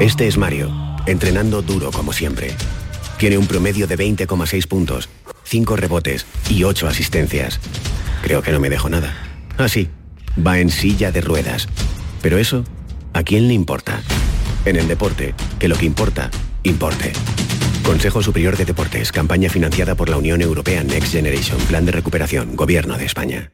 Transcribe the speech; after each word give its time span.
Este 0.00 0.26
es 0.26 0.36
Mario, 0.36 0.72
entrenando 1.06 1.62
duro 1.62 1.92
como 1.92 2.12
siempre. 2.12 2.50
Tiene 3.16 3.38
un 3.38 3.46
promedio 3.46 3.86
de 3.86 3.96
20,6 3.96 4.66
puntos, 4.66 5.08
5 5.44 5.76
rebotes 5.76 6.26
y 6.50 6.64
8 6.64 6.88
asistencias. 6.88 7.60
Creo 8.22 8.42
que 8.42 8.50
no 8.50 8.58
me 8.58 8.70
dejo 8.70 8.88
nada. 8.88 9.14
Así, 9.56 9.88
va 10.44 10.58
en 10.58 10.70
silla 10.70 11.12
de 11.12 11.20
ruedas. 11.20 11.68
Pero 12.22 12.38
eso, 12.38 12.64
¿a 13.12 13.22
quién 13.22 13.46
le 13.46 13.54
importa? 13.54 14.02
En 14.64 14.76
el 14.76 14.88
deporte, 14.88 15.32
que 15.60 15.68
lo 15.68 15.76
que 15.76 15.86
importa, 15.86 16.28
importe. 16.64 17.12
Consejo 17.84 18.20
Superior 18.20 18.56
de 18.56 18.64
Deportes, 18.64 19.12
campaña 19.12 19.48
financiada 19.48 19.94
por 19.94 20.08
la 20.08 20.16
Unión 20.16 20.42
Europea 20.42 20.82
Next 20.82 21.12
Generation, 21.12 21.58
Plan 21.68 21.86
de 21.86 21.92
Recuperación, 21.92 22.56
Gobierno 22.56 22.98
de 22.98 23.04
España. 23.04 23.53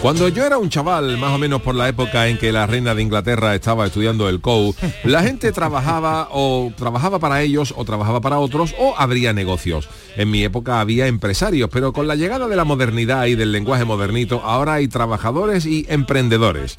Cuando 0.00 0.28
yo 0.28 0.46
era 0.46 0.58
un 0.58 0.68
chaval, 0.68 1.18
más 1.18 1.32
o 1.32 1.38
menos 1.38 1.60
por 1.60 1.74
la 1.74 1.88
época 1.88 2.28
en 2.28 2.38
que 2.38 2.52
la 2.52 2.68
reina 2.68 2.94
de 2.94 3.02
Inglaterra 3.02 3.56
estaba 3.56 3.84
estudiando 3.84 4.28
el 4.28 4.40
COU, 4.40 4.72
la 5.04 5.24
gente 5.24 5.50
trabajaba 5.50 6.28
o 6.30 6.72
trabajaba 6.76 7.18
para 7.18 7.42
ellos 7.42 7.74
o 7.76 7.84
trabajaba 7.84 8.20
para 8.20 8.38
otros 8.38 8.76
o 8.78 8.94
habría 8.96 9.32
negocios. 9.32 9.88
En 10.16 10.30
mi 10.30 10.44
época 10.44 10.80
había 10.80 11.08
empresarios, 11.08 11.68
pero 11.72 11.92
con 11.92 12.06
la 12.06 12.14
llegada 12.14 12.46
de 12.46 12.54
la 12.54 12.64
modernidad 12.64 13.26
y 13.26 13.34
del 13.34 13.50
lenguaje 13.50 13.84
modernito, 13.84 14.40
ahora 14.44 14.74
hay 14.74 14.86
trabajadores 14.86 15.66
y 15.66 15.84
emprendedores. 15.88 16.76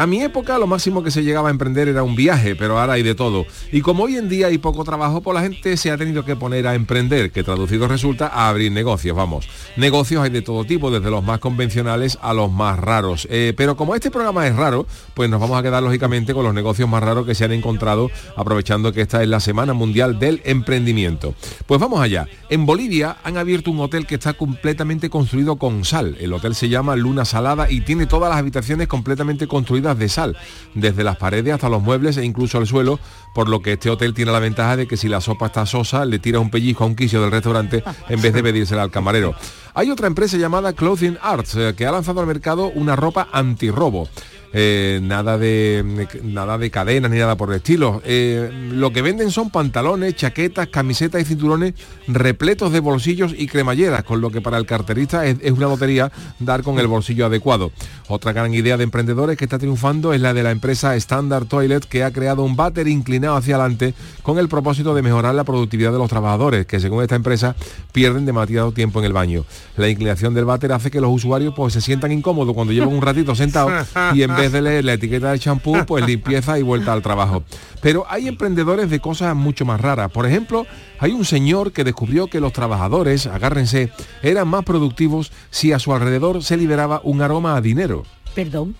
A 0.00 0.06
mi 0.06 0.22
época 0.22 0.56
lo 0.56 0.66
máximo 0.66 1.02
que 1.02 1.10
se 1.10 1.22
llegaba 1.22 1.48
a 1.48 1.50
emprender 1.50 1.86
era 1.86 2.02
un 2.02 2.16
viaje, 2.16 2.56
pero 2.56 2.78
ahora 2.78 2.94
hay 2.94 3.02
de 3.02 3.14
todo. 3.14 3.44
Y 3.70 3.82
como 3.82 4.04
hoy 4.04 4.16
en 4.16 4.30
día 4.30 4.46
hay 4.46 4.56
poco 4.56 4.82
trabajo, 4.82 5.20
pues 5.20 5.34
la 5.34 5.42
gente 5.42 5.76
se 5.76 5.90
ha 5.90 5.98
tenido 5.98 6.24
que 6.24 6.36
poner 6.36 6.66
a 6.66 6.74
emprender, 6.74 7.30
que 7.30 7.44
traducido 7.44 7.86
resulta 7.86 8.26
a 8.28 8.48
abrir 8.48 8.72
negocios, 8.72 9.14
vamos. 9.14 9.46
Negocios 9.76 10.22
hay 10.22 10.30
de 10.30 10.40
todo 10.40 10.64
tipo, 10.64 10.90
desde 10.90 11.10
los 11.10 11.22
más 11.22 11.38
convencionales 11.38 12.16
a 12.22 12.32
los 12.32 12.50
más 12.50 12.78
raros. 12.78 13.28
Eh, 13.30 13.52
pero 13.58 13.76
como 13.76 13.94
este 13.94 14.10
programa 14.10 14.46
es 14.46 14.56
raro, 14.56 14.86
pues 15.12 15.28
nos 15.28 15.38
vamos 15.38 15.58
a 15.58 15.62
quedar 15.62 15.82
lógicamente 15.82 16.32
con 16.32 16.44
los 16.44 16.54
negocios 16.54 16.88
más 16.88 17.02
raros 17.02 17.26
que 17.26 17.34
se 17.34 17.44
han 17.44 17.52
encontrado, 17.52 18.10
aprovechando 18.36 18.94
que 18.94 19.02
esta 19.02 19.22
es 19.22 19.28
la 19.28 19.40
Semana 19.40 19.74
Mundial 19.74 20.18
del 20.18 20.40
Emprendimiento. 20.46 21.34
Pues 21.66 21.78
vamos 21.78 22.00
allá. 22.00 22.26
En 22.48 22.64
Bolivia 22.64 23.18
han 23.22 23.36
abierto 23.36 23.70
un 23.70 23.80
hotel 23.80 24.06
que 24.06 24.14
está 24.14 24.32
completamente 24.32 25.10
construido 25.10 25.56
con 25.56 25.84
sal. 25.84 26.16
El 26.20 26.32
hotel 26.32 26.54
se 26.54 26.70
llama 26.70 26.96
Luna 26.96 27.26
Salada 27.26 27.70
y 27.70 27.82
tiene 27.82 28.06
todas 28.06 28.30
las 28.30 28.38
habitaciones 28.38 28.88
completamente 28.88 29.46
construidas 29.46 29.89
de 29.98 30.08
sal, 30.08 30.36
desde 30.74 31.04
las 31.04 31.16
paredes 31.16 31.54
hasta 31.54 31.68
los 31.68 31.82
muebles 31.82 32.16
e 32.16 32.24
incluso 32.24 32.58
el 32.58 32.66
suelo, 32.66 32.98
por 33.34 33.48
lo 33.48 33.62
que 33.62 33.74
este 33.74 33.90
hotel 33.90 34.14
tiene 34.14 34.32
la 34.32 34.38
ventaja 34.38 34.76
de 34.76 34.86
que 34.86 34.96
si 34.96 35.08
la 35.08 35.20
sopa 35.20 35.46
está 35.46 35.66
sosa, 35.66 36.04
le 36.04 36.18
tira 36.18 36.40
un 36.40 36.50
pellizco 36.50 36.84
a 36.84 36.86
un 36.86 36.96
quicio 36.96 37.20
del 37.20 37.30
restaurante 37.30 37.82
en 38.08 38.22
vez 38.22 38.32
de 38.32 38.42
pedírsela 38.42 38.82
al 38.82 38.90
camarero. 38.90 39.34
Hay 39.74 39.90
otra 39.90 40.06
empresa 40.06 40.36
llamada 40.36 40.72
Clothing 40.72 41.18
Arts 41.22 41.54
eh, 41.54 41.74
que 41.76 41.86
ha 41.86 41.92
lanzado 41.92 42.20
al 42.20 42.26
mercado 42.26 42.70
una 42.74 42.96
ropa 42.96 43.28
antirrobo. 43.32 44.08
Eh, 44.52 45.00
nada 45.02 45.38
de 45.38 46.08
nada 46.22 46.58
de 46.58 46.70
cadenas 46.70 47.10
ni 47.10 47.18
nada 47.18 47.36
por 47.36 47.50
el 47.50 47.56
estilo. 47.56 48.02
Eh, 48.04 48.50
lo 48.72 48.92
que 48.92 49.02
venden 49.02 49.30
son 49.30 49.50
pantalones, 49.50 50.16
chaquetas, 50.16 50.68
camisetas 50.68 51.22
y 51.22 51.24
cinturones 51.24 51.74
repletos 52.08 52.72
de 52.72 52.80
bolsillos 52.80 53.34
y 53.36 53.46
cremalleras, 53.46 54.04
con 54.04 54.20
lo 54.20 54.30
que 54.30 54.40
para 54.40 54.58
el 54.58 54.66
carterista 54.66 55.26
es, 55.26 55.36
es 55.40 55.52
una 55.52 55.66
lotería 55.66 56.10
dar 56.38 56.62
con 56.62 56.78
el 56.78 56.86
bolsillo 56.86 57.26
adecuado. 57.26 57.70
Otra 58.08 58.32
gran 58.32 58.52
idea 58.52 58.76
de 58.76 58.84
emprendedores 58.84 59.36
que 59.36 59.44
está 59.44 59.58
triunfando 59.58 60.12
es 60.12 60.20
la 60.20 60.34
de 60.34 60.42
la 60.42 60.50
empresa 60.50 60.96
Standard 60.96 61.46
Toilet, 61.46 61.84
que 61.84 62.02
ha 62.02 62.10
creado 62.10 62.42
un 62.42 62.56
váter 62.56 62.88
inclinado 62.88 63.36
hacia 63.36 63.54
adelante 63.54 63.94
con 64.22 64.38
el 64.38 64.48
propósito 64.48 64.94
de 64.94 65.02
mejorar 65.02 65.34
la 65.34 65.44
productividad 65.44 65.92
de 65.92 65.98
los 65.98 66.08
trabajadores, 66.08 66.66
que 66.66 66.80
según 66.80 67.02
esta 67.02 67.14
empresa 67.14 67.54
pierden 67.92 68.26
demasiado 68.26 68.72
tiempo 68.72 68.98
en 68.98 69.04
el 69.04 69.12
baño. 69.12 69.44
La 69.76 69.88
inclinación 69.88 70.34
del 70.34 70.44
váter 70.44 70.72
hace 70.72 70.90
que 70.90 71.00
los 71.00 71.10
usuarios 71.10 71.54
pues 71.56 71.72
se 71.72 71.80
sientan 71.80 72.12
incómodos 72.12 72.54
cuando 72.54 72.72
llevan 72.72 72.92
un 72.92 73.02
ratito 73.02 73.34
sentados 73.34 73.88
y 74.14 74.22
en 74.22 74.34
vez 74.40 74.52
de 74.52 74.62
leer 74.62 74.84
la 74.84 74.94
etiqueta 74.94 75.32
de 75.32 75.38
champú, 75.38 75.76
pues 75.86 76.06
limpieza 76.06 76.58
y 76.58 76.62
vuelta 76.62 76.92
al 76.92 77.02
trabajo. 77.02 77.42
Pero 77.80 78.04
hay 78.08 78.28
emprendedores 78.28 78.90
de 78.90 79.00
cosas 79.00 79.34
mucho 79.34 79.64
más 79.64 79.80
raras. 79.80 80.10
Por 80.10 80.26
ejemplo, 80.26 80.66
hay 80.98 81.12
un 81.12 81.24
señor 81.24 81.72
que 81.72 81.84
descubrió 81.84 82.26
que 82.26 82.40
los 82.40 82.52
trabajadores, 82.52 83.26
agárrense, 83.26 83.90
eran 84.22 84.48
más 84.48 84.64
productivos 84.64 85.32
si 85.50 85.72
a 85.72 85.78
su 85.78 85.92
alrededor 85.94 86.42
se 86.42 86.56
liberaba 86.56 87.00
un 87.04 87.22
aroma 87.22 87.56
a 87.56 87.60
dinero. 87.60 88.04
Perdón. 88.34 88.76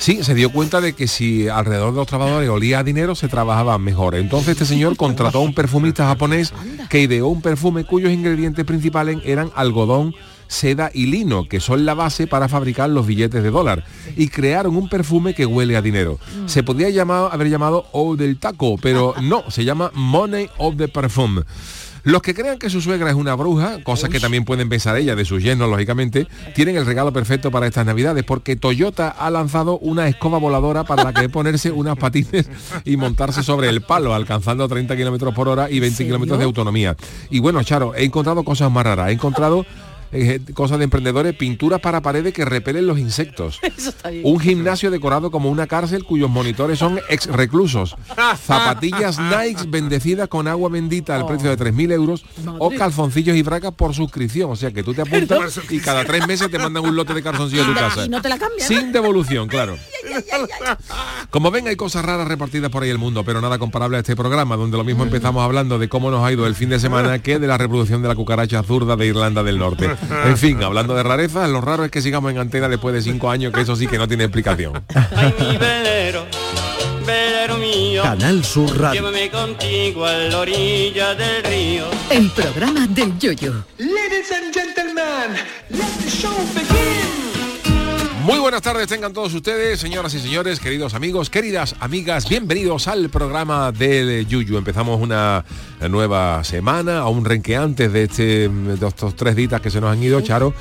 Sí, 0.00 0.24
se 0.24 0.34
dio 0.34 0.50
cuenta 0.50 0.80
de 0.80 0.94
que 0.94 1.06
si 1.06 1.48
alrededor 1.48 1.92
de 1.92 1.98
los 1.98 2.06
trabajadores 2.06 2.48
olía 2.48 2.78
a 2.78 2.82
dinero, 2.82 3.14
se 3.14 3.28
trabajaba 3.28 3.76
mejor. 3.76 4.14
Entonces 4.14 4.52
este 4.52 4.64
señor 4.64 4.96
contrató 4.96 5.38
a 5.38 5.42
un 5.42 5.52
perfumista 5.52 6.06
japonés 6.06 6.54
que 6.88 7.02
ideó 7.02 7.28
un 7.28 7.42
perfume 7.42 7.84
cuyos 7.84 8.10
ingredientes 8.10 8.64
principales 8.64 9.18
eran 9.26 9.50
algodón, 9.54 10.14
seda 10.50 10.90
y 10.92 11.06
lino, 11.06 11.48
que 11.48 11.60
son 11.60 11.86
la 11.86 11.94
base 11.94 12.26
para 12.26 12.48
fabricar 12.48 12.90
los 12.90 13.06
billetes 13.06 13.42
de 13.42 13.50
dólar. 13.50 13.84
Y 14.16 14.28
crearon 14.28 14.76
un 14.76 14.88
perfume 14.88 15.32
que 15.32 15.46
huele 15.46 15.76
a 15.76 15.82
dinero. 15.82 16.18
Se 16.46 16.62
podría 16.62 16.90
llamar, 16.90 17.30
haber 17.32 17.48
llamado 17.48 17.86
O 17.92 18.16
del 18.16 18.38
taco, 18.38 18.76
pero 18.76 19.14
no, 19.22 19.44
se 19.50 19.64
llama 19.64 19.90
Money 19.94 20.48
of 20.58 20.76
the 20.76 20.88
Perfume. 20.88 21.42
Los 22.02 22.22
que 22.22 22.34
crean 22.34 22.58
que 22.58 22.70
su 22.70 22.80
suegra 22.80 23.10
es 23.10 23.14
una 23.14 23.34
bruja, 23.34 23.82
cosa 23.84 24.08
que 24.08 24.20
también 24.20 24.46
pueden 24.46 24.70
pensar 24.70 24.96
ella 24.96 25.14
de 25.14 25.26
sus 25.26 25.42
yernos, 25.42 25.68
lógicamente, 25.68 26.26
tienen 26.54 26.76
el 26.76 26.86
regalo 26.86 27.12
perfecto 27.12 27.50
para 27.50 27.66
estas 27.66 27.84
navidades, 27.84 28.24
porque 28.24 28.56
Toyota 28.56 29.10
ha 29.10 29.30
lanzado 29.30 29.78
una 29.78 30.08
escoba 30.08 30.38
voladora 30.38 30.84
para 30.84 31.04
la 31.04 31.12
que 31.12 31.28
ponerse 31.28 31.70
unas 31.70 31.98
patines 31.98 32.48
y 32.86 32.96
montarse 32.96 33.42
sobre 33.42 33.68
el 33.68 33.82
palo, 33.82 34.14
alcanzando 34.14 34.66
30 34.66 34.96
kilómetros 34.96 35.34
por 35.34 35.48
hora 35.48 35.70
y 35.70 35.78
20 35.78 36.06
kilómetros 36.06 36.38
de 36.38 36.44
autonomía. 36.46 36.96
Y 37.28 37.40
bueno, 37.40 37.62
Charo, 37.62 37.94
he 37.94 38.04
encontrado 38.04 38.44
cosas 38.44 38.72
más 38.72 38.84
raras. 38.84 39.10
He 39.10 39.12
encontrado 39.12 39.66
eh, 40.12 40.40
cosas 40.54 40.78
de 40.78 40.84
emprendedores, 40.84 41.34
pinturas 41.34 41.80
para 41.80 42.00
paredes 42.00 42.32
que 42.32 42.44
repelen 42.44 42.86
los 42.86 42.98
insectos. 42.98 43.60
Un 44.24 44.40
gimnasio 44.40 44.90
decorado 44.90 45.30
como 45.30 45.50
una 45.50 45.66
cárcel 45.66 46.04
cuyos 46.04 46.30
monitores 46.30 46.78
son 46.78 47.00
ex 47.08 47.26
reclusos. 47.26 47.96
Zapatillas 48.44 49.18
Nike 49.20 49.64
bendecidas 49.68 50.28
con 50.28 50.48
agua 50.48 50.68
bendita 50.68 51.16
al 51.16 51.26
precio 51.26 51.54
de 51.54 51.58
3.000 51.58 51.92
euros 51.92 52.24
o 52.58 52.70
calzoncillos 52.70 53.36
y 53.36 53.42
bracas 53.42 53.72
por 53.72 53.94
suscripción. 53.94 54.50
O 54.50 54.56
sea 54.56 54.72
que 54.72 54.82
tú 54.82 54.94
te 54.94 55.02
apuntas 55.02 55.60
y 55.68 55.78
cada 55.80 56.04
tres 56.04 56.26
meses 56.26 56.50
te 56.50 56.58
mandan 56.58 56.84
un 56.84 56.96
lote 56.96 57.14
de 57.14 57.22
calzoncillos 57.22 57.66
a 57.66 57.68
tu 57.68 57.74
casa. 57.74 58.06
Y 58.06 58.08
no 58.08 58.20
te 58.20 58.28
la 58.28 58.38
cambian. 58.38 58.66
Sin 58.66 58.92
devolución, 58.92 59.48
claro. 59.48 59.76
Como 61.30 61.50
ven, 61.50 61.68
hay 61.68 61.76
cosas 61.76 62.04
raras 62.04 62.26
repartidas 62.26 62.70
por 62.70 62.82
ahí 62.82 62.90
el 62.90 62.98
mundo, 62.98 63.24
pero 63.24 63.40
nada 63.40 63.58
comparable 63.58 63.96
a 63.96 64.00
este 64.00 64.16
programa, 64.16 64.56
donde 64.56 64.76
lo 64.76 64.84
mismo 64.84 65.04
empezamos 65.04 65.42
hablando 65.42 65.78
de 65.78 65.88
cómo 65.88 66.10
nos 66.10 66.24
ha 66.24 66.32
ido 66.32 66.46
el 66.46 66.54
fin 66.54 66.68
de 66.68 66.80
semana 66.80 67.20
que 67.20 67.38
de 67.38 67.46
la 67.46 67.58
reproducción 67.58 68.02
de 68.02 68.08
la 68.08 68.14
cucaracha 68.14 68.62
zurda 68.62 68.96
de 68.96 69.06
Irlanda 69.06 69.42
del 69.42 69.58
Norte. 69.58 69.90
En 70.26 70.36
fin, 70.36 70.62
hablando 70.62 70.94
de 70.94 71.02
rarezas, 71.02 71.48
lo 71.48 71.60
raro 71.60 71.84
es 71.84 71.90
que 71.90 72.00
sigamos 72.02 72.30
en 72.32 72.38
antena 72.38 72.68
después 72.68 72.94
de 72.94 73.02
cinco 73.02 73.30
años, 73.30 73.52
que 73.52 73.60
eso 73.60 73.76
sí 73.76 73.86
que 73.86 73.98
no 73.98 74.08
tiene 74.08 74.24
explicación. 74.24 74.82
Ay, 74.94 75.34
mi 75.38 75.56
velero, 75.56 76.24
velero 77.06 77.58
mío. 77.58 78.02
Canal 78.02 78.44
Sur 78.44 78.78
Radio. 78.78 79.00
Llévame 79.00 79.30
contigo 79.30 80.04
a 80.04 80.12
la 80.12 80.38
orilla 80.38 81.14
del 81.14 81.44
río. 81.44 81.84
El 82.10 82.30
programa 82.30 82.86
del 82.88 83.18
yoyo. 83.18 83.64
Ladies 83.78 84.32
and 84.32 84.52
gentlemen, 84.54 85.36
let 85.70 85.86
the 86.02 86.10
show 86.10 86.34
begin. 86.54 87.19
Muy 88.22 88.38
buenas 88.38 88.60
tardes 88.60 88.86
tengan 88.86 89.12
todos 89.14 89.32
ustedes, 89.32 89.80
señoras 89.80 90.12
y 90.14 90.20
señores, 90.20 90.60
queridos 90.60 90.92
amigos, 90.94 91.30
queridas 91.30 91.74
amigas, 91.80 92.28
bienvenidos 92.28 92.86
al 92.86 93.08
programa 93.08 93.72
del 93.72 94.26
Yuyu. 94.26 94.58
Empezamos 94.58 95.00
una 95.00 95.44
nueva 95.88 96.44
semana, 96.44 96.98
aún 96.98 97.24
renqueantes 97.24 97.90
de, 97.92 98.02
este, 98.04 98.48
de 98.50 98.86
estos 98.86 99.16
tres 99.16 99.34
días 99.36 99.60
que 99.62 99.70
se 99.70 99.80
nos 99.80 99.90
han 99.90 100.02
ido, 100.02 100.20
Charo. 100.20 100.52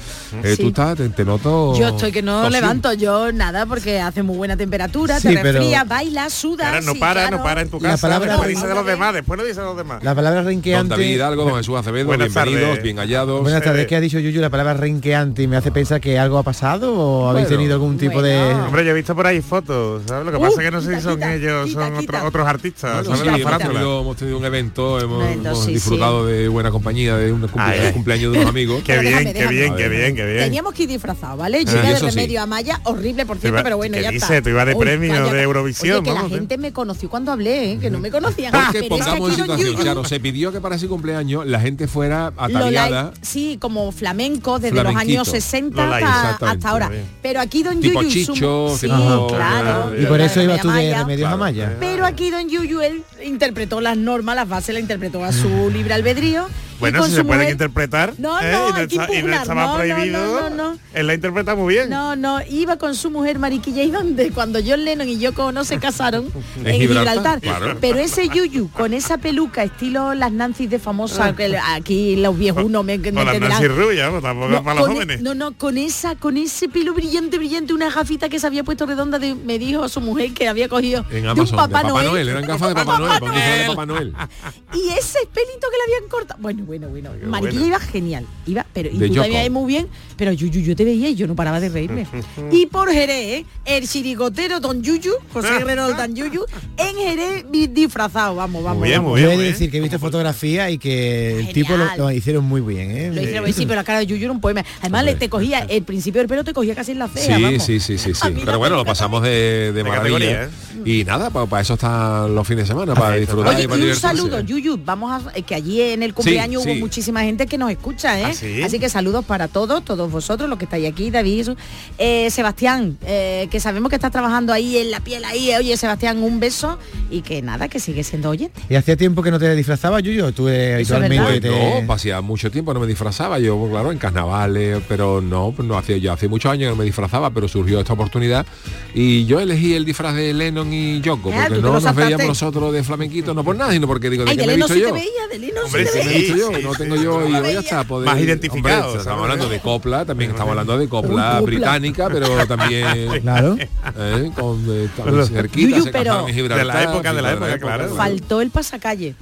eh, 0.43 0.55
Sí. 0.55 0.61
Tú 0.63 0.67
estás, 0.69 0.95
te, 0.97 1.09
te 1.09 1.25
noto... 1.25 1.77
Yo 1.77 1.89
estoy 1.89 2.11
que 2.13 2.21
no 2.21 2.49
levanto 2.49 2.93
yo 2.93 3.31
nada 3.33 3.65
porque 3.65 3.99
hace 3.99 4.23
muy 4.23 4.37
buena 4.37 4.55
temperatura, 4.55 5.19
Sí, 5.19 5.27
te 5.27 5.37
pero- 5.39 5.59
resfrías, 5.59 5.85
bailas, 5.87 6.33
sudas. 6.33 6.67
Ahora 6.67 6.81
no 6.81 6.93
sí, 6.93 6.99
para, 6.99 7.21
claro. 7.23 7.37
no 7.37 7.43
para 7.43 7.61
en 7.61 7.69
tu 7.69 7.79
La 7.81 7.89
casa. 7.89 8.07
palabra- 8.07 8.31
después 8.31 8.49
dice 8.49 8.67
de 8.67 8.73
los 8.75 8.85
demás, 8.85 9.13
después 9.13 9.37
no 9.37 9.43
dice 9.43 9.59
de 9.59 9.65
los 9.65 9.75
demás. 9.77 10.01
La 10.03 10.15
palabra 10.15 10.39
Don 10.41 10.47
renqueante. 10.47 10.89
David 10.95 11.07
Hidalgo, 11.15 11.43
don 11.43 11.55
Jesús 11.57 11.75
Acevedo, 11.77 12.05
Buenas 12.05 12.33
bienvenidos, 12.33 12.67
tardes. 12.69 12.83
bien 12.83 12.97
hallados. 12.99 13.41
Buenas 13.41 13.61
tardes, 13.63 13.85
¿qué 13.85 13.95
ha 13.97 13.99
dicho 13.99 14.17
Yuyu? 14.17 14.39
La 14.39 14.49
palabra 14.49 14.75
renqueante 14.75 15.45
me 15.47 15.57
hace 15.57 15.71
pensar 15.71 15.99
que 15.99 16.17
algo 16.17 16.37
ha 16.37 16.43
pasado 16.43 16.93
o 16.95 17.27
habéis 17.29 17.47
Bueno, 17.48 17.48
tenido 17.49 17.73
algún 17.73 17.97
tipo 17.97 18.21
de... 18.21 18.37
Hombre, 18.53 18.85
yo 18.85 18.91
he 18.91 18.93
visto 18.93 19.15
por 19.15 19.27
ahí 19.27 19.41
fotos, 19.41 20.03
¿sabes? 20.07 20.25
Lo 20.25 20.31
que 20.31 20.37
Uh, 20.37 20.41
pasa 20.41 20.61
es 20.61 20.65
que 20.67 20.71
no 20.71 20.81
sé 20.81 20.95
si 20.95 21.01
son 21.01 21.15
quita, 21.15 21.35
ellos, 21.35 21.67
quita, 21.67 21.81
son 21.87 21.99
quita. 21.99 22.13
otros- 22.17 22.27
otros 22.29 22.47
artistas, 22.47 22.91
Bueno, 23.05 23.17
¿sabes? 23.17 23.19
sí, 23.21 23.25
La 23.43 23.49
hemos, 23.51 23.57
tenido, 23.67 24.01
hemos 24.01 24.17
tenido 24.17 24.37
un 24.37 24.45
evento, 24.45 24.99
hemos, 24.99 25.23
evento, 25.23 25.49
hemos 25.49 25.65
sí, 25.65 25.73
disfrutado 25.73 26.25
de 26.25 26.47
buena 26.47 26.71
compañía, 26.71 27.15
de 27.17 27.31
un 27.31 27.41
cumple- 27.41 27.61
Ay, 27.63 27.79
ay. 27.87 27.93
cumpleaños 27.93 28.31
de 28.31 28.37
unos 28.39 28.49
amigos. 28.49 28.77
Qué 28.83 28.93
Pero 28.93 29.01
bien, 29.01 29.13
déjame, 29.15 29.33
qué 29.33 29.39
déjame. 29.39 29.55
bien, 29.57 29.75
qué 29.75 29.89
bien, 29.89 30.15
qué 30.15 30.25
bien. 30.25 30.43
Teníamos 30.45 30.73
que 30.73 30.83
ir 30.83 30.89
disfrazados, 30.89 31.37
¿vale? 31.37 31.65
Yo 31.65 31.71
Sí, 31.71 31.77
era 31.77 31.93
de 31.93 31.99
remedio 31.99 32.41
a 32.41 32.45
Maya, 32.45 32.79
horrible 32.85 33.25
por 33.25 33.37
cierto, 33.37 33.55
iba- 33.57 33.63
pero 33.63 33.77
bueno, 33.77 33.95
¿qué 33.97 34.03
ya 34.03 34.11
dice? 34.11 34.25
está. 34.37 34.41
Tú 34.41 34.49
ibas 34.49 34.65
de 34.67 34.75
premio 34.75 35.29
de 35.31 35.41
Eurovisión, 35.41 36.03
que 36.03 36.11
la 36.11 36.29
gente 36.29 36.57
me 36.57 36.71
conoció 36.71 37.09
cuando 37.09 37.31
hablé, 37.31 37.73
¿eh? 37.73 37.77
que 37.79 37.89
no 37.89 37.99
me 37.99 38.11
conocían. 38.11 38.51
Porque 38.51 38.67
Pero 38.71 38.79
es 38.79 38.83
que 38.83 38.89
pongamos 38.89 39.29
en 39.29 39.35
situación, 39.35 39.83
Charo, 39.83 40.05
se 40.05 40.19
pidió 40.19 40.51
que 40.51 40.61
para 40.61 40.75
ese 40.75 40.87
cumpleaños 40.87 41.45
la 41.45 41.59
gente 41.59 41.87
fuera 41.87 42.31
ataviada. 42.37 43.11
sí, 43.21 43.57
como 43.59 43.91
flamenco 43.91 44.59
desde 44.59 44.83
los 44.83 44.95
años 44.95 45.27
60 45.27 45.83
Lola, 45.85 46.37
hasta, 46.41 46.69
ahora. 46.69 46.89
bien. 46.89 47.03
Pero 47.39 47.47
aquí 47.47 47.63
Don 47.63 47.79
Tipo 47.79 48.01
Yuyu... 48.01 48.25
su- 48.25 48.33
Chicho, 48.33 48.75
sí, 48.77 48.87
tipo- 48.87 49.27
claro. 49.27 49.93
Y 49.97 50.05
por 50.05 50.19
eso 50.19 50.41
ibas 50.41 50.61
tú 50.61 50.69
de 50.69 50.93
remedios 50.93 51.31
a 51.31 51.37
Maya. 51.37 51.77
Pero 51.79 52.05
aquí 52.05 52.29
Don 52.29 52.49
Yuyu, 52.49 52.81
él 52.81 53.03
interpretó 53.23 53.79
las 53.79 53.95
normas, 53.97 54.35
las 54.35 54.49
bases, 54.49 54.73
la 54.73 54.81
interpretó 54.81 55.23
a 55.23 55.31
su 55.31 55.69
libre 55.71 55.93
albedrío. 55.93 56.47
Bueno, 56.79 57.03
si 57.03 57.11
se 57.11 57.23
pueden 57.23 57.39
mujer- 57.41 57.51
interpretar 57.51 58.13
No, 58.17 58.39
¿eh? 58.39 58.51
no, 58.51 58.69
y, 58.69 58.71
no 58.71 58.77
hay 58.77 58.87
que 58.87 58.95
está- 58.95 59.13
y 59.13 59.23
no 59.23 59.33
estaba 59.33 59.63
No, 59.65 59.69
no, 59.71 59.75
prohibido, 59.77 60.19
no, 60.19 60.49
no, 60.49 60.71
no. 60.73 60.79
él 60.93 61.07
la 61.07 61.13
interpreta 61.13 61.55
muy 61.55 61.73
bien. 61.75 61.89
No, 61.89 62.15
no, 62.15 62.39
iba 62.49 62.77
con 62.77 62.95
su 62.95 63.09
mujer 63.11 63.39
Mariquilla 63.39 63.83
y 63.83 63.91
donde 63.91 64.31
cuando 64.31 64.59
John 64.65 64.85
Lennon 64.85 65.07
y 65.09 65.19
Yoko 65.19 65.45
Ono 65.47 65.63
se 65.63 65.79
casaron 65.79 66.25
En 66.59 66.67
en 66.67 66.79
Gibraltar, 66.81 67.39
Gibraltar. 67.39 67.39
claro. 67.41 67.77
Pero 67.81 67.97
ese 67.99 68.29
Yuyu 68.29 68.69
con 68.71 68.93
esa 68.93 69.17
peluca 69.17 69.63
estilo 69.63 70.13
las 70.13 70.31
Nancy 70.31 70.67
de 70.67 70.79
famosa, 70.79 71.35
que 71.35 71.57
aquí 71.57 72.15
los 72.15 72.37
viejunos 72.37 72.83
me, 72.85 72.97
me 72.97 73.11
las. 73.11 73.39
Nancy 73.39 73.67
Rubia, 73.67 74.09
pues 74.09 74.21
tampoco 74.23 74.49
No, 74.49 74.63
para 74.63 74.79
los 74.79 74.89
e- 74.89 74.93
jóvenes. 74.93 75.21
no, 75.21 75.33
no, 75.35 75.57
con 75.57 75.77
esa, 75.77 76.15
con 76.15 76.37
ese 76.37 76.69
pelo 76.69 76.93
brillante, 76.93 77.37
brillante, 77.37 77.73
una 77.73 77.89
gafita 77.89 78.29
que 78.29 78.39
se 78.39 78.47
había 78.47 78.63
puesto 78.63 78.85
redonda, 78.85 79.19
de, 79.19 79.35
me 79.35 79.59
dijo 79.59 79.87
su 79.89 80.01
mujer 80.01 80.33
que 80.33 80.47
había 80.47 80.69
cogido 80.69 81.05
En 81.11 81.23
de 81.23 81.29
Amazon, 81.29 81.49
un 81.49 81.55
Papá, 81.55 81.79
de 81.83 81.87
Papá 81.89 82.03
Noel. 82.03 82.29
eran 82.29 82.45
gafas 82.45 82.69
de 82.69 82.75
Papá 82.85 82.97
Noel, 82.99 83.19
son 83.19 83.31
de 83.33 83.65
Papá 83.67 83.85
Noel. 83.85 84.13
Y 84.73 84.89
ese 84.97 85.19
pelito 85.33 85.67
que 85.71 85.77
le 85.77 85.95
habían 85.95 86.09
cortado. 86.09 86.39
Bueno, 86.41 86.63
bueno, 86.69 86.87
bueno. 86.87 87.09
Mariquilla 87.25 87.61
bueno. 87.61 87.65
iba 87.67 87.79
genial. 87.79 88.25
Iba, 88.45 88.65
pero 88.71 88.89
y 88.91 88.97
tú 89.09 89.15
también 89.15 89.51
muy 89.51 89.65
bien, 89.65 89.87
pero 90.15 90.31
Yuyu, 90.31 90.61
yo 90.61 90.75
te 90.75 90.85
veía 90.85 91.09
y 91.09 91.15
yo 91.15 91.25
no 91.25 91.35
paraba 91.35 91.59
de 91.59 91.69
reírme. 91.69 92.05
y 92.51 92.67
por 92.67 92.91
Jerez, 92.91 93.39
¿eh? 93.41 93.45
el 93.65 93.87
chirigotero 93.87 94.59
Don 94.59 94.83
Yuyu, 94.83 95.13
José 95.33 95.49
Guerrero 95.57 95.91
Don 95.97 96.15
Yuyu, 96.15 96.45
en 96.77 96.95
Jerez 96.95 97.45
di- 97.51 97.65
disfrazado, 97.67 98.35
vamos, 98.35 98.63
vamos. 98.63 98.79
Muy 98.79 98.89
bien, 98.89 98.99
vamos. 99.01 99.13
muy 99.13 99.21
Yo 99.23 99.31
he 99.31 99.37
de 99.37 99.43
decir 99.45 99.71
que 99.71 99.77
he 99.77 99.81
visto 99.81 99.97
fotografía 99.97 100.69
y 100.69 100.77
que 100.77 101.39
el 101.39 101.53
tipo 101.53 101.73
lo, 101.75 102.11
hicieron 102.11 102.45
muy 102.45 102.61
bien, 102.61 102.91
¿eh? 102.91 103.11
Lo 103.11 103.21
hicieron, 103.23 103.51
sí, 103.51 103.65
pero 103.65 103.77
la 103.77 103.83
cara 103.83 103.99
de 103.99 104.05
Yuyu 104.05 104.25
era 104.25 104.31
un 104.31 104.41
poema. 104.41 104.63
Además, 104.81 105.05
le, 105.05 105.15
te 105.15 105.27
cogía, 105.27 105.59
el 105.69 105.81
principio 105.83 106.21
del 106.21 106.27
pelo 106.27 106.43
te 106.43 106.53
cogía 106.53 106.75
casi 106.75 106.91
en 106.91 106.99
la 106.99 107.07
ceja, 107.07 107.35
Sí, 107.35 107.41
vamos. 107.41 107.63
sí, 107.63 107.79
sí, 107.79 107.97
sí, 107.97 108.13
sí. 108.13 108.27
Pero 108.45 108.59
bueno, 108.59 108.75
lo 108.75 108.85
pasamos 108.85 109.23
de, 109.23 109.71
de 109.73 109.83
maravilla. 109.83 110.43
¿eh? 110.43 110.49
Y 110.85 111.03
nada, 111.03 111.29
para 111.31 111.61
eso 111.61 111.73
están 111.73 112.33
los 112.35 112.47
fines 112.47 112.65
de 112.65 112.67
semana, 112.67 112.93
para 112.93 113.15
disfrutar 113.15 113.55
Oye, 113.55 113.61
y 113.61 113.65
y 113.65 113.67
para 113.67 113.83
un 113.83 113.95
saludo, 113.95 114.39
Yuyu, 114.39 114.79
vamos 114.83 115.11
a 115.11 115.31
eh, 115.35 115.41
que 115.43 115.55
allí 115.55 115.81
en 115.81 116.03
el 116.03 116.13
cumpleaños 116.13 116.58
Sí, 116.58 116.58
hubo 116.59 116.73
sí. 116.73 116.79
muchísima 116.79 117.21
gente 117.23 117.47
que 117.47 117.57
nos 117.57 117.71
escucha, 117.71 118.19
¿eh? 118.19 118.25
¿Ah, 118.27 118.33
sí? 118.33 118.61
Así 118.63 118.79
que 118.79 118.89
saludos 118.89 119.25
para 119.25 119.47
todos, 119.47 119.83
todos 119.83 120.11
vosotros, 120.11 120.49
los 120.49 120.57
que 120.59 120.65
estáis 120.65 120.87
aquí, 120.87 121.09
David. 121.11 121.49
Eh, 121.97 122.29
Sebastián, 122.31 122.97
eh, 123.05 123.47
que 123.51 123.59
sabemos 123.59 123.89
que 123.89 123.95
estás 123.95 124.11
trabajando 124.11 124.53
ahí 124.53 124.77
en 124.77 124.91
la 124.91 124.99
piel 124.99 125.23
ahí, 125.25 125.51
oye 125.55 125.75
Sebastián, 125.77 126.21
un 126.23 126.39
beso 126.39 126.77
y 127.09 127.21
que 127.21 127.41
nada, 127.41 127.67
que 127.67 127.79
sigue 127.79 128.03
siendo 128.03 128.29
oyente. 128.29 128.59
¿Y 128.69 128.75
hacía 128.75 128.95
tiempo 128.97 129.23
que 129.23 129.31
no 129.31 129.39
te 129.39 129.53
disfrazabas, 129.55 130.03
Yuyu? 130.03 130.31
Tú 130.31 130.47
eh, 130.49 130.75
habitualmente 130.75 131.41
te... 131.41 131.81
No, 131.83 131.93
hacía 131.93 132.21
mucho 132.21 132.51
tiempo 132.51 132.73
no 132.73 132.79
me 132.79 132.87
disfrazaba, 132.87 133.39
yo 133.39 133.67
claro, 133.69 133.91
en 133.91 133.97
carnavales, 133.97 134.81
pero 134.87 135.21
no, 135.21 135.53
pues 135.55 135.67
no 135.67 135.77
hacía 135.77 135.97
yo 135.97 136.11
hace 136.13 136.27
muchos 136.27 136.51
años 136.51 136.65
que 136.67 136.69
no 136.71 136.75
me 136.75 136.85
disfrazaba, 136.85 137.29
pero 137.31 137.47
surgió 137.47 137.79
esta 137.79 137.93
oportunidad 137.93 138.45
y 138.93 139.25
yo 139.25 139.39
elegí 139.39 139.73
el 139.73 139.85
disfraz 139.85 140.15
de 140.15 140.33
Lennon 140.33 140.71
y 140.73 141.01
Yoko, 141.01 141.31
Ah, 141.33 141.45
porque 141.47 141.61
no 141.61 141.73
nos 141.73 141.83
saltaste. 141.83 142.03
veíamos 142.15 142.27
nosotros 142.27 142.73
de 142.73 142.83
flamenquito, 142.83 143.33
no 143.33 143.43
por 143.43 143.55
nada, 143.55 143.71
sino 143.71 143.87
porque 143.87 144.09
digo, 144.09 144.25
¿de 144.25 144.31
Ay, 144.31 144.37
qué 144.37 144.41
de 144.41 144.47
me 144.47 144.53
he 144.53 144.55
visto 144.57 144.73
sí 144.73 144.79
yo? 144.81 144.87
te 144.87 144.91
veía, 144.93 145.27
de 145.31 145.39
Leno 145.39 145.53
sí 145.61 145.65
Hombre, 145.65 145.85
te 145.85 145.91
sí. 145.91 145.97
veía. 145.97 146.09
¿Me 146.09 146.15
he 146.15 146.21
visto 146.21 146.48
yo? 146.51 146.59
no 146.69 146.75
tengo 146.75 146.95
yo 146.95 147.27
y 147.27 147.31
ya 147.31 147.59
está. 147.59 147.83
Poder, 147.83 148.07
Más 148.09 148.19
identificado, 148.19 148.85
Hombre, 148.87 148.99
estamos 148.99 149.23
hablando 149.23 149.49
de 149.49 149.59
copla, 149.59 150.05
también 150.05 150.31
estamos 150.31 150.51
hablando 150.51 150.77
de 150.77 150.87
copla 150.89 151.09
copla. 151.09 151.41
británica, 151.41 152.09
pero 152.09 152.27
también 152.47 153.21
Claro. 153.21 153.57
eh, 153.97 154.31
con 154.35 154.65
eh, 154.69 154.87
también 154.95 155.25
cerquita, 155.27 155.77
Yuyu, 155.77 155.83
se 155.83 155.89
en 155.89 156.27
Gibraltar, 156.33 156.57
De 156.57 156.65
la 156.65 156.83
época, 156.83 157.13
de 157.13 157.21
la 157.21 157.31
época, 157.33 157.57
claro. 157.59 157.95
Faltó 157.95 158.41
el 158.41 158.49
pasacalle. 158.51 159.15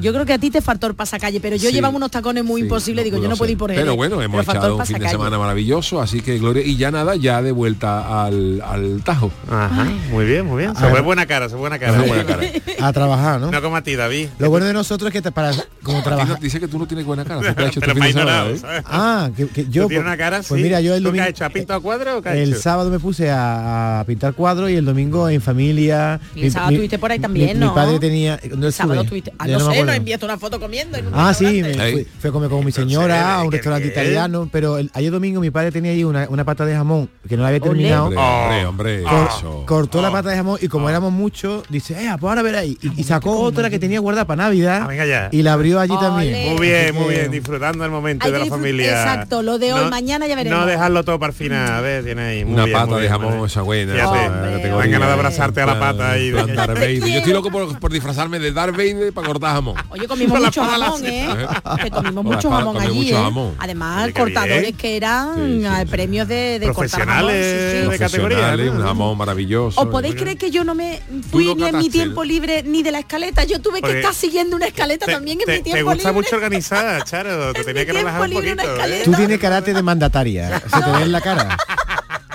Yo 0.00 0.12
creo 0.12 0.26
que 0.26 0.32
a 0.32 0.38
ti 0.38 0.50
te 0.50 0.60
faltó 0.60 0.86
el 0.86 0.94
pasacalle, 0.94 1.40
pero 1.40 1.56
yo 1.56 1.68
Sí. 1.68 1.74
llevaba 1.74 1.94
unos 1.96 2.10
tacones 2.10 2.44
muy 2.44 2.60
Sí, 2.60 2.66
imposibles, 2.66 3.04
digo, 3.04 3.18
yo 3.22 3.28
no 3.28 3.36
puedo 3.36 3.50
ir 3.52 3.58
por 3.58 3.70
él. 3.70 3.76
Pero 3.78 3.96
bueno, 3.96 4.20
hemos 4.22 4.44
faltó 4.44 4.60
echado 4.60 4.76
un 4.76 4.86
fin 4.86 4.98
de 4.98 5.08
semana 5.08 5.38
maravilloso, 5.38 6.00
así 6.00 6.20
que 6.20 6.38
gloria. 6.38 6.62
Y 6.64 6.76
ya 6.76 6.90
nada, 6.90 7.16
ya 7.16 7.42
de 7.42 7.52
vuelta 7.52 8.24
al, 8.24 8.60
al 8.62 9.02
Tajo. 9.02 9.30
Ajá, 9.50 9.84
muy 10.10 10.24
bien, 10.24 10.46
muy 10.46 10.62
bien. 10.62 10.74
Se 10.76 10.84
Ah. 10.86 10.92
ve 10.92 11.00
buena 11.00 11.26
cara, 11.26 11.48
se 11.48 11.54
ve 11.54 11.60
buena 11.60 11.78
cara. 11.78 12.00
Se 12.00 12.06
buena 12.08 12.24
cara. 12.24 12.40
A 12.80 12.92
trabajar, 12.92 13.40
¿no? 13.40 13.50
No 13.50 13.60
como 13.62 13.76
a 13.76 13.82
ti, 13.82 13.94
David. 13.94 14.28
Lo 14.38 14.48
bueno 14.48 14.64
de 14.66 14.72
nosotros 14.72 15.08
es 15.08 15.12
que 15.12 15.20
te, 15.22 15.30
para 15.32 15.52
como 15.82 15.98
no- 15.98 16.04
trabajar. 16.04 16.40
dice 16.40 16.58
que 16.60 16.66
tú 16.68 16.78
no 16.78 16.86
tienes 16.86 17.04
buena 17.04 17.24
cara. 17.24 17.40
¿qué 17.42 17.52
te 17.52 17.62
has 17.64 17.68
hecho 17.72 17.80
Pero 17.80 17.92
este 17.92 18.00
me 18.02 18.08
ignorado, 18.10 18.50
eh? 18.50 18.58
¿sabes? 18.58 18.82
Ah, 18.86 19.30
que, 19.36 19.48
que 19.48 19.66
yo 19.68 19.86
pues- 19.86 19.98
una 19.98 20.16
cara 20.16 20.40
Pues 20.48 20.62
mira, 20.62 20.80
yo 20.80 20.94
el 20.94 21.00
¿Tú 21.02 21.04
qué 21.04 21.08
domingo 21.08 21.22
has 21.24 21.30
hecho? 21.30 21.44
¿Has 21.44 21.52
pintado 21.52 21.80
cuadro 21.82 22.18
o 22.18 22.22
qué 22.22 22.42
el 22.42 22.56
sábado 22.56 22.88
me 22.90 22.98
puse 22.98 23.30
a, 23.30 24.02
pintar 24.06 24.32
cuadros 24.34 24.70
y 24.70 24.76
el 24.76 24.84
domingo 24.84 25.28
en 25.28 25.40
familia. 25.42 26.20
Y 26.34 26.44
el 26.46 26.52
sábado 26.52 26.72
estuviste 26.72 26.98
por 26.98 27.10
ahí 27.12 27.18
también, 27.18 27.58
mi, 27.58 27.66
¿no? 27.66 27.74
padre 27.74 27.98
tenía 27.98 28.40
¿dónde 28.48 28.68
El 28.68 28.72
sábado 28.72 29.04
tuviste- 29.04 29.32
Ah, 29.54 29.58
no, 29.58 29.64
me 29.68 29.72
sé, 29.74 29.78
acuerdo. 29.78 29.86
nos 29.86 29.96
enviaste 29.96 30.24
una 30.26 30.38
foto 30.38 30.60
comiendo 30.60 30.98
en 30.98 31.06
un 31.08 31.12
Ah, 31.14 31.34
sí, 31.34 31.62
me 31.62 31.74
fui, 31.92 32.06
fui 32.20 32.30
a 32.30 32.32
comer 32.32 32.50
con 32.50 32.64
mi 32.64 32.72
señora 32.72 33.34
a 33.36 33.42
un 33.44 33.52
restaurante 33.52 33.88
italiano, 33.88 34.48
pero 34.50 34.78
el, 34.78 34.90
ayer 34.94 35.10
domingo 35.10 35.40
mi 35.40 35.50
padre 35.50 35.70
tenía 35.72 35.92
ahí 35.92 36.04
una, 36.04 36.26
una 36.28 36.44
pata 36.44 36.64
de 36.66 36.74
jamón 36.74 37.08
que 37.28 37.36
no 37.36 37.42
la 37.42 37.48
había 37.48 37.60
terminado. 37.60 38.06
Hombre, 38.06 38.18
hombre, 38.66 38.66
hombre, 38.66 39.02
Cor- 39.02 39.28
eso. 39.38 39.64
cortó 39.66 40.02
la 40.02 40.10
pata 40.10 40.30
de 40.30 40.36
jamón 40.36 40.58
y 40.60 40.68
como 40.68 40.88
éramos 40.88 41.12
muchos, 41.12 41.64
dice, 41.68 41.94
eh, 41.94 42.08
pues 42.18 42.28
ahora 42.30 42.42
verás. 42.42 42.64
Y, 42.64 42.78
y 42.96 43.04
sacó 43.04 43.38
otra 43.40 43.70
que 43.70 43.78
tenía 43.78 44.00
guardada 44.00 44.26
para 44.26 44.44
Navidad 44.44 44.88
Ah, 44.90 45.28
y 45.32 45.42
la 45.42 45.52
abrió 45.54 45.80
allí 45.80 45.94
también. 45.98 46.54
Muy 46.56 46.66
bien, 46.66 46.94
muy 46.94 47.14
bien, 47.14 47.30
disfrutando 47.30 47.84
el 47.84 47.90
momento 47.90 48.26
Hay 48.26 48.32
de 48.32 48.38
la 48.40 48.46
familia. 48.46 48.90
exacto, 48.90 49.42
lo 49.42 49.58
de 49.58 49.72
hoy, 49.72 49.88
mañana 49.90 50.26
ya 50.26 50.36
veremos. 50.36 50.58
No 50.60 50.66
dejarlo 50.66 51.04
todo 51.04 51.18
para 51.18 51.30
el 51.32 51.36
final, 51.36 51.72
a 51.72 51.80
ver, 51.80 52.04
tiene 52.04 52.22
ahí. 52.22 52.44
muy 52.44 52.54
Una 52.54 52.64
bien, 52.64 52.76
pata 52.76 52.92
muy 52.92 53.02
de 53.02 53.08
jamón, 53.08 53.46
esa 53.46 53.62
buena. 53.62 53.94
Dan 53.94 54.90
ganas 54.90 55.08
de 55.08 55.12
abrazarte 55.14 55.60
a 55.60 55.66
la 55.66 55.78
pata 55.80 56.18
y 56.18 56.30
de-. 56.30 57.10
Yo 57.10 57.18
estoy 57.18 57.32
loco 57.32 57.50
por, 57.50 57.78
por 57.78 57.92
disfrazarme 57.92 58.38
de 58.38 58.52
Darth 58.52 58.76
Vader 58.76 59.12
para 59.12 59.26
jamón. 59.48 59.74
Oye, 59.90 60.06
comimos 60.08 60.40
mucho 60.44 60.64
jamón. 60.64 61.04
¿eh? 61.06 61.28
Que 61.82 61.90
comimos 61.90 62.24
mucho 62.24 62.38
espada 62.38 62.56
jamón 62.60 62.76
allí, 62.78 62.94
mucho 62.94 63.08
¿eh? 63.18 63.22
jamón. 63.22 63.54
Además, 63.58 64.04
Oye, 64.04 64.12
qué 64.12 64.20
cortadores 64.20 64.60
bien. 64.62 64.76
que 64.76 64.96
eran 64.96 65.34
Sí, 65.34 65.40
sí, 65.60 65.64
eh, 65.66 65.80
sí. 65.84 65.90
premios 65.90 66.28
de, 66.28 66.58
de 66.58 66.72
cortar 66.72 67.00
jamón. 67.00 67.24
Profesionales 67.24 67.46
sí, 67.84 67.90
de 67.90 67.98
categoría, 67.98 68.38
Profesionales, 68.38 68.70
un 68.70 68.82
jamón 68.82 69.18
maravilloso. 69.18 69.80
¿Os 69.80 69.86
podéis 69.88 70.14
creer 70.14 70.36
que 70.38 70.50
yo 70.50 70.64
no 70.64 70.74
me 70.74 71.00
fui 71.30 71.46
no 71.46 71.54
ni 71.54 71.64
en 71.64 71.78
mi 71.78 71.88
tiempo 71.90 72.24
libre 72.24 72.62
ni 72.62 72.82
de 72.82 72.90
la 72.92 73.00
escaleta? 73.00 73.44
Yo 73.44 73.60
tuve 73.60 73.80
que 73.82 73.98
estar 73.98 74.14
siguiendo 74.14 74.56
una 74.56 74.66
escaleta 74.66 75.06
Te, 75.06 75.12
también 75.12 75.40
en 75.40 75.46
te- 75.46 75.52
mi 75.52 75.58
te 75.58 75.64
tiempo 75.70 75.90
gusta 75.92 76.08
libre. 76.10 76.22
mucho 76.22 76.36
organizar, 76.36 77.04
Charo. 77.04 77.52
Te 77.52 77.60
En 77.60 77.66
tenía 77.66 77.86
que 77.86 77.92
relajar 77.92 78.20
un 78.22 78.32
poquito. 78.32 78.62
¿eh? 78.84 79.02
Tú 79.04 79.12
tienes 79.12 79.38
carácter 79.38 79.74
de 79.74 79.82
mandataria, 79.82 80.60
se 80.60 80.82
te 80.82 80.90
ve 80.90 81.02
en 81.02 81.12
la 81.12 81.20
cara. 81.20 81.56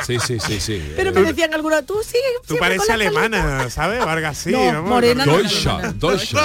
Sí, 0.06 0.18
sí, 0.20 0.40
sí, 0.40 0.60
sí. 0.60 0.94
Pero 0.96 1.12
me 1.12 1.22
decían 1.24 1.54
algunos, 1.54 1.86
tú 1.86 1.96
sigue 2.06 2.22
Tú 2.48 2.58
pareces 2.58 2.86
con 2.88 2.98
la 3.00 3.06
escaleta". 3.06 3.38
alemana, 3.44 3.70
¿sabes? 3.70 4.04
O 4.04 4.08
algo 4.10 4.28
así, 4.28 4.52
No, 4.52 4.72
¿no? 4.74 4.84
morena, 4.84 5.26
Deutsche. 5.26 5.70
Deutsche. 5.96 6.38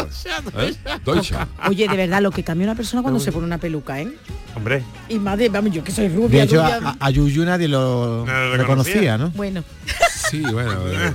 ¿Eh? 0.58 0.74
Deutsche. 1.04 1.34
Oye, 1.68 1.86
de 1.88 1.96
verdad, 1.96 2.22
lo 2.22 2.30
que 2.30 2.42
cambia 2.42 2.66
una 2.66 2.74
persona 2.74 3.02
cuando 3.02 3.20
se 3.20 3.32
pone 3.32 3.44
una 3.46 3.58
peluca, 3.58 4.00
¿eh? 4.00 4.08
Hombre, 4.56 4.82
Y 5.08 5.18
más 5.18 5.38
de, 5.38 5.48
vamos, 5.48 5.72
yo 5.72 5.84
que 5.84 5.92
soy 5.92 6.08
De 6.08 6.16
rubia, 6.16 6.42
hecho, 6.44 6.56
rubia. 6.62 6.80
a, 7.00 7.06
a 7.06 7.10
Yuyu 7.10 7.44
nadie 7.44 7.68
lo 7.68 8.24
No 8.26 8.32
lo 8.32 8.56
reconocía, 8.56 8.94
reconocía. 8.94 9.18
¿no? 9.18 9.30
Bueno, 9.30 9.62
Sí, 10.30 10.40
bueno. 10.52 10.72
eh. 10.86 11.12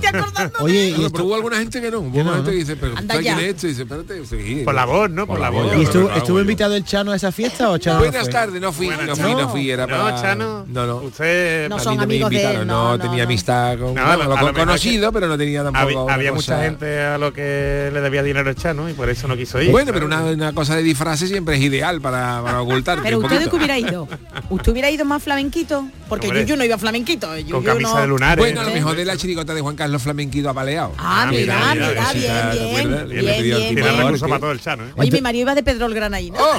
Oye, 0.60 0.90
esto- 0.90 1.10
pero 1.10 1.24
hubo 1.24 1.34
alguna 1.36 1.56
gente 1.58 1.80
que 1.80 1.90
no. 1.90 2.00
Hubo 2.00 2.12
Que 2.12 2.18
no, 2.18 2.24
una 2.24 2.34
gente 2.34 2.50
¿no? 2.50 2.52
que 2.52 2.56
dice, 2.58 2.76
pero 2.76 2.96
Anda 2.96 3.14
¿sabes 3.14 3.26
quién 3.34 3.38
es 3.38 3.54
este? 3.54 3.66
Y 3.66 3.70
dice, 3.70 3.82
espérate, 3.82 4.26
sí. 4.26 4.62
Por 4.64 4.74
la 4.74 4.84
voz, 4.84 5.10
¿no? 5.10 5.26
Por 5.26 5.40
la 5.40 5.50
voz. 5.50 5.66
¿y 5.74 5.84
Yo 5.84 6.10
estuvo, 6.12 6.36
yo. 6.36 6.40
invitado 6.40 6.74
el 6.76 6.84
Chano 6.84 7.12
a 7.12 7.16
esa 7.16 7.32
fiesta 7.32 7.70
o 7.70 7.78
Chano 7.78 8.00
no 8.00 8.04
Buenas 8.06 8.28
tardes, 8.28 8.60
no 8.60 8.72
fui, 8.72 8.88
no 8.88 9.16
fui, 9.16 9.34
no 9.34 9.48
fui, 9.48 9.70
era 9.70 9.86
No, 9.86 9.96
para... 9.96 10.20
Chano. 10.20 10.64
No, 10.68 10.86
no. 10.86 10.96
Usted 10.98 11.68
No 11.68 11.76
A 11.76 11.80
son 11.80 12.00
amigos 12.00 12.30
de 12.30 12.42
no, 12.58 12.64
no, 12.64 12.96
no, 12.96 12.98
tenía 12.98 13.18
no. 13.18 13.22
amistad 13.24 13.78
con, 13.78 13.94
No, 13.94 14.06
bueno, 14.16 14.34
a 14.34 14.42
lo 14.42 14.52
conocido, 14.54 15.12
pero 15.12 15.28
no 15.28 15.38
tenía 15.38 15.62
tampoco 15.64 16.10
Había, 16.10 16.32
mucha 16.32 16.62
gente 16.62 17.00
a 17.00 17.18
lo 17.18 17.32
que 17.32 17.90
le 17.92 18.00
debía 18.00 18.22
dinero 18.22 18.50
el 18.50 18.56
Chano 18.56 18.88
y 18.88 18.92
por 18.92 19.08
eso 19.08 19.26
no 19.28 19.36
quiso 19.36 19.60
ir. 19.60 19.70
Bueno, 19.70 19.92
pero 19.92 20.06
una, 20.06 20.52
cosa 20.52 20.76
de 20.76 20.82
disfraces 20.82 21.28
siempre 21.28 21.56
es 21.56 21.62
ideal 21.62 22.00
para, 22.00 22.60
ocultarte 22.62 23.02
Pero 23.02 23.18
un 23.18 23.24
usted 23.24 23.38
de 23.40 23.44
poquito. 23.46 23.50
que 23.50 23.56
hubiera 23.72 23.78
ido. 23.78 24.08
¿Usted 24.50 24.72
hubiera 24.72 24.90
ido 24.90 25.04
más 25.04 25.22
flamenquito? 25.22 25.88
Porque. 26.08 26.28
Yuyu 26.28 26.56
no 26.56 26.64
iba 26.64 26.76
flamenquito. 26.78 27.28
Con 27.50 27.62
camisa 27.64 27.94
no- 27.94 28.00
de 28.02 28.06
lunares. 28.08 28.38
Bueno, 28.44 28.60
a 28.60 28.64
lo 28.64 28.70
mejor 28.72 28.96
de 28.96 29.04
la 29.06 29.16
chirigota 29.16 29.54
de 29.54 29.60
Juan 29.60 29.76
Carlos 29.76 30.02
Flamenquito 30.02 30.50
apaleado. 30.50 30.92
Ah, 30.98 31.26
mira, 31.30 31.74
mira, 31.74 31.88
mira, 32.14 32.52
bien, 32.52 33.06
¿te 33.08 33.22
bien, 33.42 33.74
bien, 33.74 34.18
para 34.20 34.38
todo 34.38 34.52
el 34.52 34.60
Chano, 34.60 34.84
¿eh? 34.84 34.92
Oye, 34.96 35.10
mi 35.10 35.20
marido 35.20 35.42
iba 35.42 35.54
de 35.54 35.62
Pedro 35.62 35.86
el 35.86 35.94
Granaína. 35.94 36.38
Oh, 36.40 36.58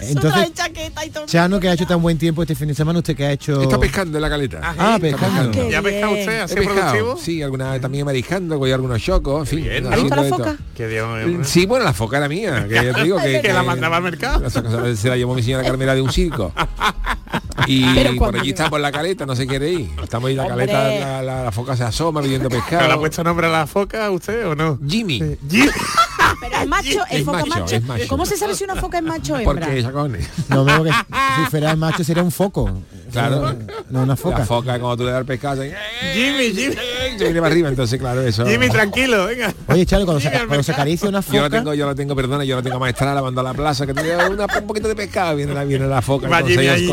Entonces, 0.00 0.52
chaqueta 0.54 1.04
y 1.04 1.10
todo. 1.10 1.26
Chano, 1.26 1.58
que 1.60 1.68
ha 1.68 1.72
hecho 1.72 1.86
tan 1.86 2.02
buen 2.02 2.18
tiempo 2.18 2.42
este 2.42 2.54
fin 2.54 2.68
de 2.68 2.74
semana, 2.74 2.98
¿usted 2.98 3.16
que 3.16 3.24
ha 3.24 3.32
hecho? 3.32 3.62
Está 3.62 3.78
pescando 3.78 4.18
en 4.18 4.22
la 4.22 4.28
caleta. 4.28 4.60
Ah, 4.62 4.98
pescando. 5.00 5.50
Qué 5.50 5.70
¿Ya 5.70 5.78
ha 5.78 5.82
pescado 5.82 6.12
usted 6.12 6.40
así 6.40 6.54
pescado, 6.54 6.76
productivo? 6.76 7.16
sí, 7.16 7.42
alguna 7.42 7.72
vez 7.72 7.80
también 7.80 8.04
mariscando, 8.04 8.58
voy 8.58 8.72
a 8.72 8.74
algunos 8.74 9.00
chocos, 9.02 9.52
en 9.52 9.58
fin. 9.58 9.86
¿Ha 9.86 9.96
visto 9.96 10.16
la 10.16 10.24
foca? 10.24 10.56
Hombre. 11.04 11.44
Sí, 11.44 11.66
bueno, 11.66 11.84
la 11.84 11.92
foca 11.92 12.18
era 12.18 12.28
mía, 12.28 12.66
que 12.68 12.74
ya 12.74 12.92
te 12.94 13.02
digo 13.04 13.18
que, 13.18 13.40
Que 13.40 13.52
la 13.52 13.62
mandaba 13.62 13.96
al 13.98 14.02
mercado. 14.02 14.48
Se 14.50 15.08
la 15.08 15.16
llevó 15.16 15.34
mi 15.34 15.42
señora 15.42 15.64
Carmela 15.64 15.94
de 15.94 16.02
un 16.02 16.12
circo. 16.12 16.52
Y 17.66 17.84
Pero 17.94 18.16
por 18.16 18.38
allí 18.38 18.50
está 18.50 18.68
por 18.70 18.80
la 18.80 18.92
caleta, 18.92 19.26
no 19.26 19.34
se 19.36 19.46
quiere 19.46 19.70
ir. 19.70 19.90
Estamos 20.02 20.28
ahí, 20.28 20.34
la 20.34 20.44
Hombre. 20.46 20.66
caleta, 20.66 21.00
la, 21.00 21.22
la- 21.22 21.44
la 21.44 21.52
foca 21.52 21.76
se 21.76 21.84
asoma 21.84 22.22
pidiendo 22.22 22.48
¿Pero 22.48 22.60
le 22.62 22.66
ha 22.66 22.70
pescado. 22.78 23.00
puesto 23.00 23.24
nombre 23.24 23.46
a 23.46 23.50
la 23.50 23.66
foca 23.66 24.10
usted 24.10 24.46
o 24.46 24.54
no? 24.54 24.78
Jimmy, 24.86 25.18
Jim. 25.50 25.70
Pero 26.40 26.56
es 26.62 26.68
macho, 26.68 26.88
es, 27.10 27.20
Es 27.20 27.24
foca 27.24 27.38
macho, 27.46 27.60
macho. 27.60 27.76
es 27.76 27.82
macho. 27.84 28.04
¿Cómo 28.08 28.26
se 28.26 28.36
sabe 28.36 28.54
si 28.54 28.64
una 28.64 28.76
foca 28.76 28.98
es 28.98 29.04
macho 29.04 29.34
o 29.34 29.38
hembra? 29.38 29.66
porque 29.66 29.82
chacones. 29.82 30.28
No, 30.48 30.64
veo 30.64 30.84
que 30.84 30.90
si 30.90 31.50
fuera 31.50 31.70
el 31.70 31.76
macho 31.76 32.04
sería 32.04 32.22
un 32.22 32.30
foco. 32.32 32.82
Claro. 33.12 33.54
No 33.90 34.02
una 34.02 34.16
foca. 34.16 34.40
La 34.40 34.44
foca 34.44 34.78
cuando 34.78 34.96
tú 34.98 35.04
le 35.04 35.12
das 35.12 35.20
el 35.20 35.26
pescado, 35.26 35.62
se, 35.62 35.74
Jimmy, 36.12 36.52
Jimmy. 36.52 36.74
se 37.16 37.24
viene 37.24 37.40
para 37.40 37.52
arriba, 37.52 37.68
entonces 37.68 37.98
claro, 37.98 38.20
eso. 38.22 38.44
Jimmy, 38.46 38.68
tranquilo, 38.68 39.26
venga. 39.26 39.54
Oye, 39.68 39.86
Chalo, 39.86 40.04
cuando 40.04 40.20
se, 40.20 40.30
cuando 40.30 40.62
se 40.62 40.72
acaricia 40.72 41.08
una 41.08 41.20
Yo 41.22 41.32
la 41.34 41.44
foca, 41.44 41.50
tengo, 41.50 41.74
yo 41.74 41.86
la 41.86 41.94
tengo, 41.94 42.14
perdona, 42.16 42.44
yo 42.44 42.56
la 42.56 42.62
tengo 42.62 42.78
maestrada, 42.78 43.14
la 43.14 43.22
mando 43.22 43.40
a 43.40 43.44
la 43.44 43.54
plaza, 43.54 43.86
que 43.86 43.94
tiene 43.94 44.16
una- 44.26 44.46
un 44.60 44.66
poquito 44.66 44.88
de 44.88 44.96
pescado, 44.96 45.36
viene 45.36 45.54
la, 45.54 45.64
viene 45.64 45.86
la 45.86 46.02
foca, 46.02 46.28
Va 46.28 46.38
Jimmy 46.38 46.54
conseguido, 46.56 46.72
ahí. 46.74 46.86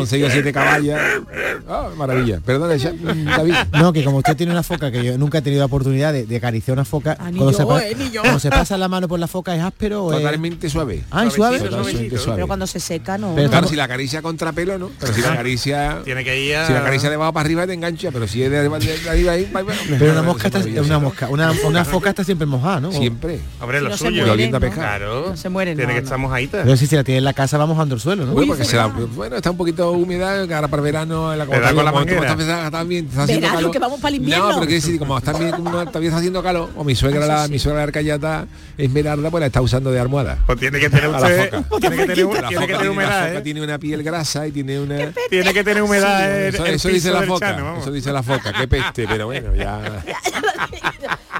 Ah, 1.68 1.88
maravilla. 1.96 2.40
Mm, 2.40 3.24
David. 3.26 3.54
no, 3.72 3.92
que 3.92 4.04
como 4.04 4.18
usted 4.18 4.36
tiene 4.36 4.52
una 4.52 4.62
foca, 4.62 4.90
que 4.90 5.04
yo 5.04 5.18
nunca 5.18 5.38
he 5.38 5.42
tenido 5.42 5.60
la 5.60 5.66
oportunidad 5.66 6.12
de, 6.12 6.26
de 6.26 6.36
acariciar 6.36 6.74
una 6.76 6.84
foca, 6.84 7.16
Ah, 7.18 7.30
ni 7.30 7.38
cuando, 7.38 7.52
yo, 7.52 7.58
se 7.58 7.66
pa- 7.66 7.82
eh, 7.84 7.96
cuando 8.20 8.38
se 8.40 8.50
pasa 8.50 8.76
la 8.76 8.88
mano 8.88 9.08
por 9.08 9.18
la 9.18 9.26
foca 9.26 9.54
es 9.54 9.62
áspero 9.62 10.12
es... 10.12 10.18
Totalmente 10.18 10.68
suave. 10.68 11.04
Ah, 11.10 11.24
¿es 11.26 11.32
suave? 11.32 11.58
Suavecito, 11.58 11.70
Totalmente 11.70 11.92
suavecito. 11.98 12.22
suave. 12.22 12.36
Pero 12.38 12.46
cuando 12.46 12.66
se 12.66 12.80
seca, 12.80 13.18
no. 13.18 13.32
Pero 13.34 13.44
no. 13.46 13.50
Claro, 13.50 13.68
si 13.68 13.76
la 13.76 13.84
acaricia 13.84 14.22
contra 14.22 14.52
pelo, 14.52 14.78
¿no? 14.78 14.90
Pero 14.98 15.12
si 15.12 15.20
la 15.22 15.32
acaricia... 15.32 15.98
Tiene 16.04 16.24
que 16.24 16.44
ir 16.44 16.56
a... 16.56 16.66
Si 16.66 16.72
la 16.72 16.80
acaricia 16.80 17.08
de 17.08 17.14
abajo 17.16 17.32
para 17.32 17.44
arriba 17.46 17.66
te 17.66 17.72
engancha, 17.74 18.10
pero 18.12 18.26
si 18.26 18.42
es 18.42 18.50
de 18.50 18.58
arriba, 18.58 18.78
de 18.78 19.10
arriba 19.10 19.32
ahí, 19.32 19.50
va- 19.54 19.62
va- 19.62 19.74
Pero 19.98 20.12
una 20.12 20.22
mosca 20.22 20.48
es 20.48 20.54
está, 20.54 20.82
una 20.82 20.98
mosca, 20.98 21.28
una, 21.28 21.52
una 21.66 21.84
foca 21.84 22.10
está 22.10 22.24
siempre 22.24 22.46
mojada, 22.46 22.80
¿no? 22.80 22.92
Siempre. 22.92 23.40
Hombre, 23.60 23.78
Si 23.80 23.84
lo 23.84 23.96
suyo. 23.96 24.10
mueren, 24.10 24.30
oliendo 24.30 24.56
a 24.56 24.60
¿no? 24.60 24.66
pescado. 24.66 24.86
Claro. 24.86 25.26
No 25.30 25.36
se 25.36 25.48
mueren, 25.48 25.76
Tiene 25.76 25.92
no, 25.92 25.96
que 25.96 26.00
no. 26.00 26.04
estar 26.06 26.18
mojadita. 26.18 26.62
Pero 26.62 26.76
si 26.76 26.86
se 26.86 26.96
la 26.96 27.04
tiene 27.04 27.18
en 27.18 27.24
la 27.24 27.32
casa 27.32 27.56
vamos 27.58 27.78
al 27.78 28.00
suelo, 28.00 28.26
¿no? 28.26 28.32
Uy, 28.34 28.46
porque 28.46 28.64
se 28.64 28.76
la, 28.76 28.86
bueno, 28.86 29.36
está 29.36 29.50
un 29.50 29.56
poquito 29.56 29.92
húmeda, 29.92 30.46
que 30.54 30.56
ahora 30.56 30.68
para 30.68 30.80
el 30.80 30.84
verano, 30.84 31.32
en 31.32 31.38
la 31.38 31.46
con 31.46 31.60
la 31.60 31.92
como 31.92 32.00
estás- 32.02 32.64
estás 32.66 32.88
bien, 32.88 33.06
está 33.06 33.22
haciendo 33.24 33.40
Verano, 33.42 33.58
calor. 33.58 33.70
que 33.72 33.78
vamos 33.78 34.00
para 34.00 34.08
el 34.10 34.14
invierno. 34.16 34.44
No, 34.44 34.48
pero 34.54 34.60
quiero 34.66 34.74
decir, 34.82 34.98
como 34.98 35.20
todavía 35.20 36.08
está 36.08 36.16
haciendo 36.18 36.42
calor, 36.42 36.70
o 36.76 36.84
mi 36.84 36.94
suegra, 36.94 37.26
la, 37.26 37.48
mi 37.48 37.58
suegra 37.58 37.78
la 37.80 37.84
arcayata 37.84 38.46
Esmeralda, 38.78 39.30
pues 39.30 39.40
la 39.40 39.46
está 39.46 39.60
usando 39.60 39.90
de 39.90 40.00
almohada. 40.00 40.38
Pues 40.46 40.58
tiene 40.58 40.78
que 40.80 40.88
tener 40.90 41.10
la 41.10 41.18
usted... 41.18 41.50
Tiene 41.80 41.96
que 41.96 42.06
tener, 42.06 42.18
La 42.40 42.48
tiene 42.48 42.48
que 42.48 42.54
foca 42.54 42.66
tener 42.66 42.66
tiene- 42.66 42.84
la 42.84 42.90
humedad, 42.90 43.26
foca 43.28 43.38
¿eh? 43.38 43.42
tiene 43.42 43.62
una 43.62 43.78
piel 43.78 44.02
grasa 44.02 44.46
y 44.46 44.52
tiene 44.52 44.80
una... 44.80 44.96
Tiene 45.30 45.52
que 45.54 45.64
tener 45.64 45.82
humedad 45.82 46.18
Sí, 46.18 46.24
el, 46.24 46.54
eso, 46.54 46.66
el 46.66 46.74
eso 46.74 46.88
piso 46.88 46.94
dice 47.08 47.10
la 47.10 47.22
foca, 47.22 47.50
Chano, 47.56 47.78
eso 47.78 47.92
dice 47.92 48.12
la 48.12 48.22
foca, 48.22 48.52
qué 48.52 48.68
peste, 48.68 49.06
pero 49.08 49.26
bueno, 49.26 49.54
ya... 49.54 49.80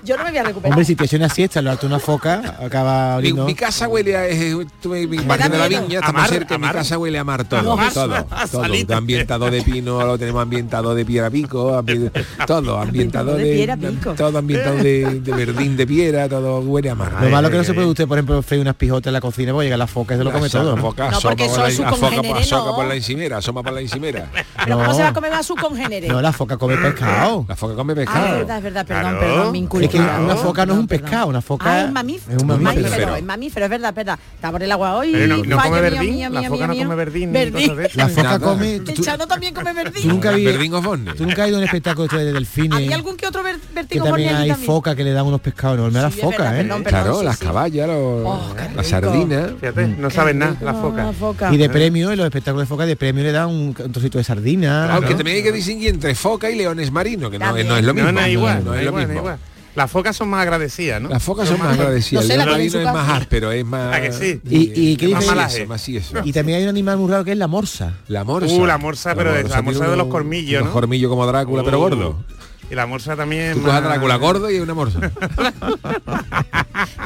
Yo 0.04 0.16
no 0.16 0.24
me 0.24 0.30
voy 0.30 0.38
a 0.38 0.42
recuperar. 0.44 0.72
Hombre, 0.72 0.84
si 0.84 0.94
te 0.96 1.04
echa 1.04 1.16
una 1.16 1.28
siesta, 1.28 1.62
lo 1.62 1.70
harto 1.70 1.86
una 1.86 1.98
foca, 1.98 2.56
acaba 2.62 3.12
Mi, 3.12 3.18
oliendo... 3.18 3.44
mi 3.46 3.54
casa 3.54 3.88
huele 3.88 4.16
a 4.16 4.26
es- 4.26 4.54
tuve 4.82 5.06
mi 5.06 5.16
de 5.16 5.26
la 5.26 5.68
viña, 5.68 5.98
A 5.98 6.00
estamos 6.00 6.12
mar, 6.14 6.28
cerca, 6.28 6.54
a 6.56 6.58
mi 6.58 6.68
casa 6.68 6.98
huele 6.98 7.18
a 7.18 7.24
mar 7.24 7.44
todo, 7.44 7.76
mar, 7.76 7.92
todo, 7.92 8.14
a 8.14 8.46
todo, 8.46 8.62
salita. 8.62 8.96
ambientado 8.96 9.50
de 9.50 9.62
pino, 9.64 10.04
lo 10.04 10.18
tenemos 10.18 10.42
ambientado 10.42 10.94
de 10.94 11.04
piedra 11.04 11.30
pico, 11.30 11.72
ambi- 11.80 12.10
todo, 12.46 12.78
ambientado 12.78 13.34
de 13.36 13.44
de, 13.44 13.54
piedra 13.54 13.76
pico. 13.76 14.12
todo 14.14 14.38
ambientado 14.38 14.76
de, 14.76 15.20
de 15.20 15.32
verdín 15.32 15.76
de 15.76 15.86
piedra, 15.86 16.28
todo 16.28 16.60
huele 16.60 16.90
a 16.90 16.94
mar. 16.94 17.12
Lo 17.22 17.30
malo 17.30 17.50
que 17.50 17.56
no 17.56 17.64
se 17.64 17.72
puede 17.74 17.86
usted, 17.86 18.06
por 18.06 18.18
ejemplo, 18.18 18.42
freír 18.42 18.60
unas 18.62 18.74
pijotas 18.76 19.06
en 19.08 19.14
la 19.14 19.20
cocina, 19.20 19.52
porque 19.52 19.66
llega 19.66 19.76
la 19.76 19.86
foca 19.86 20.14
y 20.14 20.18
se 20.18 20.24
lo 20.24 20.32
come 20.32 20.48
todo. 20.50 20.76
Foca 20.76 21.10
No, 21.10 21.16
asoma 21.16 21.30
porque 21.30 21.44
por 21.46 21.54
son 21.54 21.62
la, 21.62 22.94
encimera, 22.94 23.36
asoma 23.38 23.62
por 23.62 23.72
la 23.72 23.80
encimera. 23.80 24.28
Pero 24.64 24.76
¿cómo 24.76 24.88
No. 24.88 24.94
se 24.94 25.02
va 25.02 25.08
a 25.08 25.12
comer 25.12 25.32
a 25.32 25.42
su 25.42 25.54
congénere? 25.56 26.08
No, 26.08 26.20
la 26.20 26.32
foca 26.32 26.56
come 26.56 26.76
pescado. 26.76 27.44
La 27.48 27.56
foca 27.56 27.74
come 27.74 27.92
Ah, 27.92 27.96
pescado. 27.96 28.26
es 28.26 28.32
verdad, 28.38 28.56
es 28.58 28.62
verdad, 28.64 28.86
perdón, 28.86 29.16
perdón, 29.18 29.52
mi 29.52 29.68
Es 29.84 29.90
que 29.98 30.22
una 30.22 30.36
foca 30.36 30.66
no 30.66 30.72
es 30.74 30.78
un 30.80 30.86
pescado, 30.86 31.26
una 31.28 31.40
foca 31.42 31.64
Ah, 31.72 31.80
es 31.84 31.92
mamífero. 31.92 32.36
es 32.36 32.42
un 32.42 32.48
mamífero. 32.48 32.82
mamífero, 32.82 33.16
es 33.16 33.24
mamífero, 33.24 33.64
es 33.66 33.70
verdad, 33.70 33.88
es 33.90 33.94
verdad. 33.96 34.18
Está 34.34 34.50
por 34.50 34.62
el 34.62 34.72
agua 34.72 34.96
hoy. 34.96 35.12
Pero 35.12 35.36
no- 35.38 35.56
come 35.58 35.80
verdín, 35.80 36.14
mío, 36.14 36.28
la 36.30 36.40
mío, 36.40 36.50
foca 36.50 36.66
no 36.66 36.74
come 36.76 36.94
verdín 36.94 37.32
ni 37.32 37.38
Verdín. 37.38 37.76
La 37.94 38.08
foca 38.08 38.22
Nada. 38.22 38.38
come... 38.40 38.78
tú- 38.80 38.90
El 38.90 38.96
tú- 38.96 39.02
Chano 39.02 39.26
también 39.26 39.54
come 39.54 39.72
verdín. 39.72 40.02
Tú 40.02 40.08
nunca, 40.08 40.30
Verdín 40.32 40.72
Forne. 40.82 41.14
tú 41.14 41.24
nunca 41.26 41.42
has 41.42 41.48
ido 41.48 41.56
a 41.56 41.60
un 41.60 41.64
espectáculo 41.64 42.08
de 42.08 42.32
delfines. 42.32 42.76
¿Había 42.76 42.96
algún 42.96 43.16
que 43.16 43.26
otro 43.26 43.42
ver- 43.42 43.58
que 43.88 44.00
también 44.00 44.34
hay 44.36 44.48
también? 44.48 44.66
foca 44.66 44.94
que 44.94 45.04
le 45.04 45.12
dan 45.12 45.26
unos 45.26 45.40
pescados 45.40 45.78
enormes 45.78 46.00
a 46.00 46.02
las 46.06 46.14
focas, 46.14 46.38
verdad, 46.38 46.54
¿eh? 46.54 46.62
perdón, 46.64 46.82
perdón, 46.84 47.02
Claro, 47.02 47.18
sí, 47.20 47.24
las 47.24 47.38
sí. 47.38 47.44
caballas, 47.44 47.88
Oh, 47.90 48.54
las 48.74 48.86
sardinas. 48.86 49.50
Fíjate, 49.60 49.86
no 49.88 50.10
saben 50.10 50.38
nada, 50.38 50.56
la 50.60 50.74
foca. 50.74 51.12
Foca. 51.12 51.52
Y 51.54 51.56
de 51.56 51.68
premio, 51.70 52.10
en 52.10 52.18
los 52.18 52.26
espectáculos 52.26 52.66
de 52.66 52.68
foca, 52.68 52.86
de 52.86 52.96
premio 52.96 53.22
le 53.22 53.32
dan 53.32 53.48
un, 53.48 53.74
trocito 53.74 54.18
de 54.18 54.24
sardina. 54.24 54.94
Aunque 54.94 55.14
también 55.14 55.36
hay 55.38 55.42
que 55.42 55.52
distinguir 55.52 55.90
entre 55.90 56.14
foca 56.14 56.50
y 56.50 56.56
leones 56.56 56.90
marinos, 56.90 57.30
que 57.30 57.38
no, 57.38 57.56
es 57.56 57.84
lo 57.84 57.94
mismo. 57.94 58.10
No, 58.12 58.20
no 58.20 58.26
es 58.26 58.32
igual, 58.32 58.64
no 58.64 58.70
no 58.70 58.74
es 58.76 58.82
lo 58.84 58.88
igual, 58.90 59.06
no 59.08 59.12
es 59.12 59.22
mismo. 59.22 59.38
Las 59.74 59.90
focas 59.90 60.16
son 60.16 60.28
más 60.28 60.42
agradecidas, 60.42 61.00
¿no? 61.02 61.08
Las 61.08 61.22
focas 61.22 61.48
son 61.48 61.58
más 61.58 61.76
agradecidas. 61.78 62.24
No 62.24 62.28
sé, 62.28 62.34
el 62.34 62.38
la 62.38 62.46
marino 62.46 62.78
es 62.78 62.84
más 62.92 63.08
áspero, 63.20 63.50
es 63.52 63.64
más... 63.64 63.94
¿A 63.94 64.00
que 64.00 64.12
sí? 64.12 64.40
Y- 64.48 64.90
y 64.92 64.96
qué 64.96 65.08
Más 65.08 65.26
malaje. 65.26 65.66
Más 65.66 65.80
así 65.82 65.96
eso. 65.96 66.14
Y 66.24 66.32
también 66.32 66.58
hay 66.58 66.64
un 66.64 66.70
animal 66.70 66.96
muy 66.98 67.10
raro 67.10 67.24
que 67.24 67.32
es 67.32 67.38
la 67.38 67.48
morsa. 67.48 67.94
La 68.08 68.22
morsa. 68.24 68.54
Uh, 68.54 68.66
la 68.66 68.78
morsa, 68.78 69.14
pero 69.14 69.32
de- 69.32 69.42
la 69.44 69.62
morsa 69.62 69.80
tiene 69.80 69.90
de 69.90 69.96
los 69.96 70.06
unos 70.06 70.64
¿no? 70.64 70.72
colmillos 70.72 71.08
como 71.10 71.26
Drácula, 71.26 71.62
pero 71.64 71.78
Uh, 71.78 71.80
gordo. 71.80 72.24
Y 72.70 72.74
la 72.74 72.86
morsa 72.86 73.14
también... 73.16 73.54
Tú 73.54 73.60
más- 73.60 73.82
Drácula 73.82 74.16
gordo 74.16 74.50
y 74.50 74.58
una 74.58 74.74
morsa. 74.74 74.98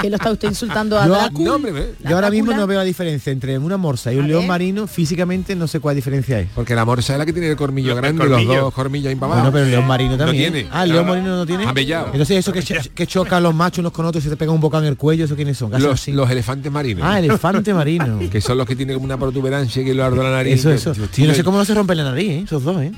Que 0.00 0.08
lo 0.10 0.16
está 0.16 0.30
usted 0.30 0.48
insultando 0.48 0.98
a 0.98 1.06
Yo- 1.06 1.12
Drácula. 1.14 1.48
No, 1.50 1.54
hombre, 1.56 1.94
Yo 2.08 2.14
ahora 2.14 2.30
mismo 2.30 2.52
no 2.52 2.66
veo 2.66 2.78
la 2.78 2.84
diferencia 2.84 3.32
entre 3.32 3.58
una 3.58 3.76
morsa 3.76 4.12
y 4.12 4.16
un 4.16 4.24
A 4.24 4.28
león 4.28 4.40
ver. 4.42 4.48
marino. 4.48 4.86
Físicamente 4.86 5.54
no 5.56 5.66
sé 5.66 5.80
cuál 5.80 5.96
diferencia 5.96 6.36
hay. 6.38 6.48
Porque 6.54 6.74
la 6.74 6.84
morsa 6.84 7.12
es 7.14 7.18
la 7.18 7.26
que 7.26 7.32
tiene 7.32 7.48
el 7.50 7.56
colmillo 7.56 7.92
El 7.92 7.96
grande 7.98 8.24
los 8.26 8.46
dos 8.46 8.72
colmillos 8.74 9.12
impamados. 9.12 9.42
Bueno, 9.42 9.52
pero 9.52 9.64
el 9.64 9.70
león 9.72 9.86
marino 9.86 10.12
No 10.16 10.18
también. 10.24 10.52
tiene. 10.52 10.68
Ah, 10.72 10.84
el 10.84 10.92
león 10.92 11.06
marino 11.06 11.36
no 11.36 11.46
tiene. 11.46 11.66
Abellado. 11.66 12.06
Entonces 12.12 12.38
eso 12.38 12.52
que, 12.52 12.62
cho- 12.62 12.74
que 12.94 13.06
chocan 13.06 13.42
los 13.42 13.54
machos 13.54 13.80
unos 13.80 13.92
con 13.92 14.06
otros 14.06 14.22
y 14.22 14.24
se 14.24 14.30
te 14.30 14.36
pega 14.36 14.52
un 14.52 14.60
bocado 14.60 14.84
en 14.84 14.88
el 14.90 14.96
cuello, 14.96 15.24
¿eso 15.24 15.34
quiénes 15.36 15.58
son? 15.58 15.70
¿Qué 15.70 15.76
hacen 15.76 15.88
Los, 15.88 16.00
así? 16.00 16.12
los 16.12 16.30
elefantes 16.30 16.70
marinos. 16.72 17.02
Ah, 17.04 17.18
elefante 17.18 17.74
marino. 17.74 18.18
que 18.30 18.40
son 18.40 18.56
los 18.58 18.66
que 18.66 18.76
tienen 18.76 18.94
como 18.94 19.04
una 19.04 19.18
protuberancia 19.18 19.84
que 19.84 19.94
lo 19.94 20.04
arde 20.04 20.22
la 20.22 20.30
nariz. 20.30 20.54
Eso, 20.64 20.70
eso. 20.70 20.92
Yo, 20.94 21.04
Y 21.16 21.26
no 21.26 21.34
sé 21.34 21.42
cómo 21.44 21.58
no 21.58 21.64
se 21.64 21.74
rompe 21.74 21.94
la 21.94 22.04
nariz, 22.04 22.30
¿eh? 22.30 22.42
esos 22.44 22.62
dos, 22.62 22.80
¿eh? 22.82 22.92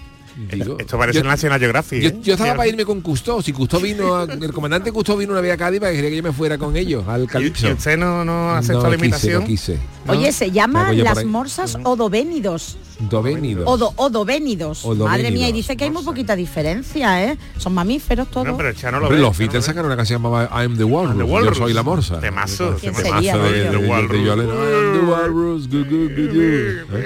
Digo, 0.49 0.77
Esto 0.79 0.99
parece 0.99 1.19
yo- 1.19 1.25
National 1.25 1.59
Geographic. 1.61 2.01
Yo, 2.03 2.09
¿eh? 2.11 2.19
yo 2.23 2.33
estaba 2.35 2.55
para 2.57 2.69
irme 2.69 2.85
con 2.85 3.01
Custó. 3.01 3.43
Si 3.43 3.53
Custó 3.53 3.81
vino, 3.81 4.17
a- 4.17 4.25
el 4.31 4.53
comandante 4.53 4.93
Custó 4.93 5.17
vino 5.17 5.33
una 5.33 5.41
vez 5.41 5.53
a 5.53 5.57
Cádiz 5.57 5.81
para 5.81 5.91
que 5.93 5.97
quería 5.97 6.11
que 6.11 6.17
yo 6.17 6.23
me 6.23 6.33
fuera 6.33 6.59
con 6.59 6.77
ellos 6.77 7.07
al 7.09 7.25
¿Y, 7.25 7.27
Calipso. 7.27 7.69
y 7.69 7.73
usted 7.73 7.97
no, 7.97 8.25
no 8.25 8.51
aceptó 8.53 8.83
no 8.85 8.91
la 8.91 8.97
quise, 8.97 9.07
invitación? 9.07 9.41
no 9.43 9.47
quise. 9.47 9.79
Oye, 10.09 10.33
se 10.33 10.51
llama 10.51 10.89
voy 10.89 10.97
yo 10.97 11.05
por 11.05 12.90
morsas 13.01 13.09
odovénidos. 13.09 13.11
Dovénidos. 13.11 13.65
Odo, 13.67 13.93
odovénidos. 13.97 14.85
Odovénidos. 14.85 15.11
Madre 15.11 15.31
mía, 15.31 15.49
y 15.49 15.53
dice 15.53 15.77
que 15.77 15.85
hay 15.85 15.91
muy 15.91 16.03
poquita 16.03 16.37
diferencia, 16.37 17.25
¿eh? 17.25 17.39
Son 17.59 17.73
mamíferos 17.75 18.29
todos. 18.31 18.47
No, 18.47 18.57
pero 18.57 18.69
el 18.71 18.77
Chano 18.77 18.99
lo 18.99 19.07
Hombre, 19.07 19.19
ve. 19.19 19.23
los 19.23 19.37
Beatles 19.39 19.63
ve. 19.63 19.67
sacaron 19.67 19.87
una 19.87 19.97
canción 19.97 20.23
llamada 20.23 20.49
I'm 20.63 20.77
the 20.77 20.85
Walrus. 20.85 21.17
The 21.17 21.45
Yo 21.45 21.55
soy 21.55 21.73
la 21.73 21.83
morsa. 21.83 22.21
Temazo. 22.21 22.77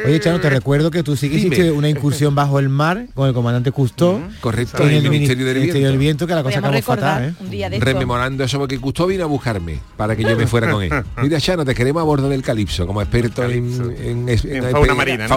Oye, 0.07 0.21
Chano, 0.21 0.41
te 0.41 0.51
recuerdo 0.51 0.91
que 0.91 1.03
tú 1.03 1.17
sí 1.17 1.29
que 1.29 1.37
hiciste 1.37 1.71
una 1.73 1.89
incursión 1.89 2.35
bajo 2.35 2.59
el 2.59 2.69
mar 2.69 3.07
con 3.15 3.29
el 3.29 3.35
comandante 3.35 3.73
Cousteau 3.73 4.21
Correcto, 4.41 4.83
en 4.83 4.91
el 4.91 5.11
Ministerio 5.11 5.45
Ministerio 5.47 5.89
del 5.89 5.99
Viento. 5.99 6.27
que 6.27 6.35
la 6.35 6.43
cosa 6.43 6.59
acabó 6.59 6.73
recordar 6.75 7.15
fatal, 7.15 7.29
¿eh? 7.31 7.35
un 7.45 7.51
día 7.51 7.71
de 7.71 7.77
esto. 7.77 7.85
rememorando 7.87 8.45
eso 8.45 8.59
porque 8.59 8.79
Custó 8.79 9.07
vino 9.07 9.25
a 9.25 9.27
buscarme 9.27 9.81
para 9.97 10.17
que 10.17 10.23
yo 10.23 10.37
me 10.37 10.47
fuera 10.47 10.71
con 10.71 10.83
él. 10.83 10.91
Mira, 11.23 11.41
Chano, 11.41 11.65
te 11.65 11.75
queremos 11.75 12.01
a 12.01 12.05
bordo 12.05 12.29
del 12.29 12.43
Calipso 12.43 12.87
como 12.87 13.01
experto 13.01 13.45
en, 13.45 13.95
en, 14.01 14.29
En 14.29 14.71
fauna 14.71 14.95
marina, 14.95 15.29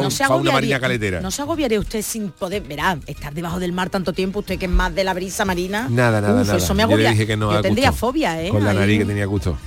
marina 0.52 0.80
caletera. 0.80 1.22
No 1.22 1.32
se 1.32 1.42
agobiaría 1.42 1.80
usted 1.80 2.02
sin 2.02 2.32
poder, 2.32 2.64
verá, 2.64 2.98
estar 3.08 3.34
debajo 3.34 3.60
del 3.60 3.72
mar 3.74 3.90
tanto 3.90 4.14
tiempo, 4.14 4.40
usted 4.40 4.58
que 4.58 4.66
es 4.66 4.72
más 4.72 4.94
de 4.94 5.04
la 5.04 5.14
brisa 5.14 5.46
marina. 5.46 5.88
Nada, 5.90 6.22
nada, 6.22 6.42
Uf, 6.42 6.48
nada. 6.48 6.58
Eso 6.58 6.74
me 6.74 6.82
Yo 6.84 6.88
le 6.88 6.94
agobia. 6.94 7.12
dije 7.12 7.28
que 7.28 7.38
no 7.38 7.52
Yo 7.52 7.62
tendría 7.62 7.92
fobia, 7.92 8.42
¿eh? 8.44 8.50
Con 8.50 8.64
la 8.64 8.72
Ahí. 8.72 8.78
nariz 8.78 9.00
que 9.00 9.06
tenía 9.06 9.26
Gusto. 9.26 9.58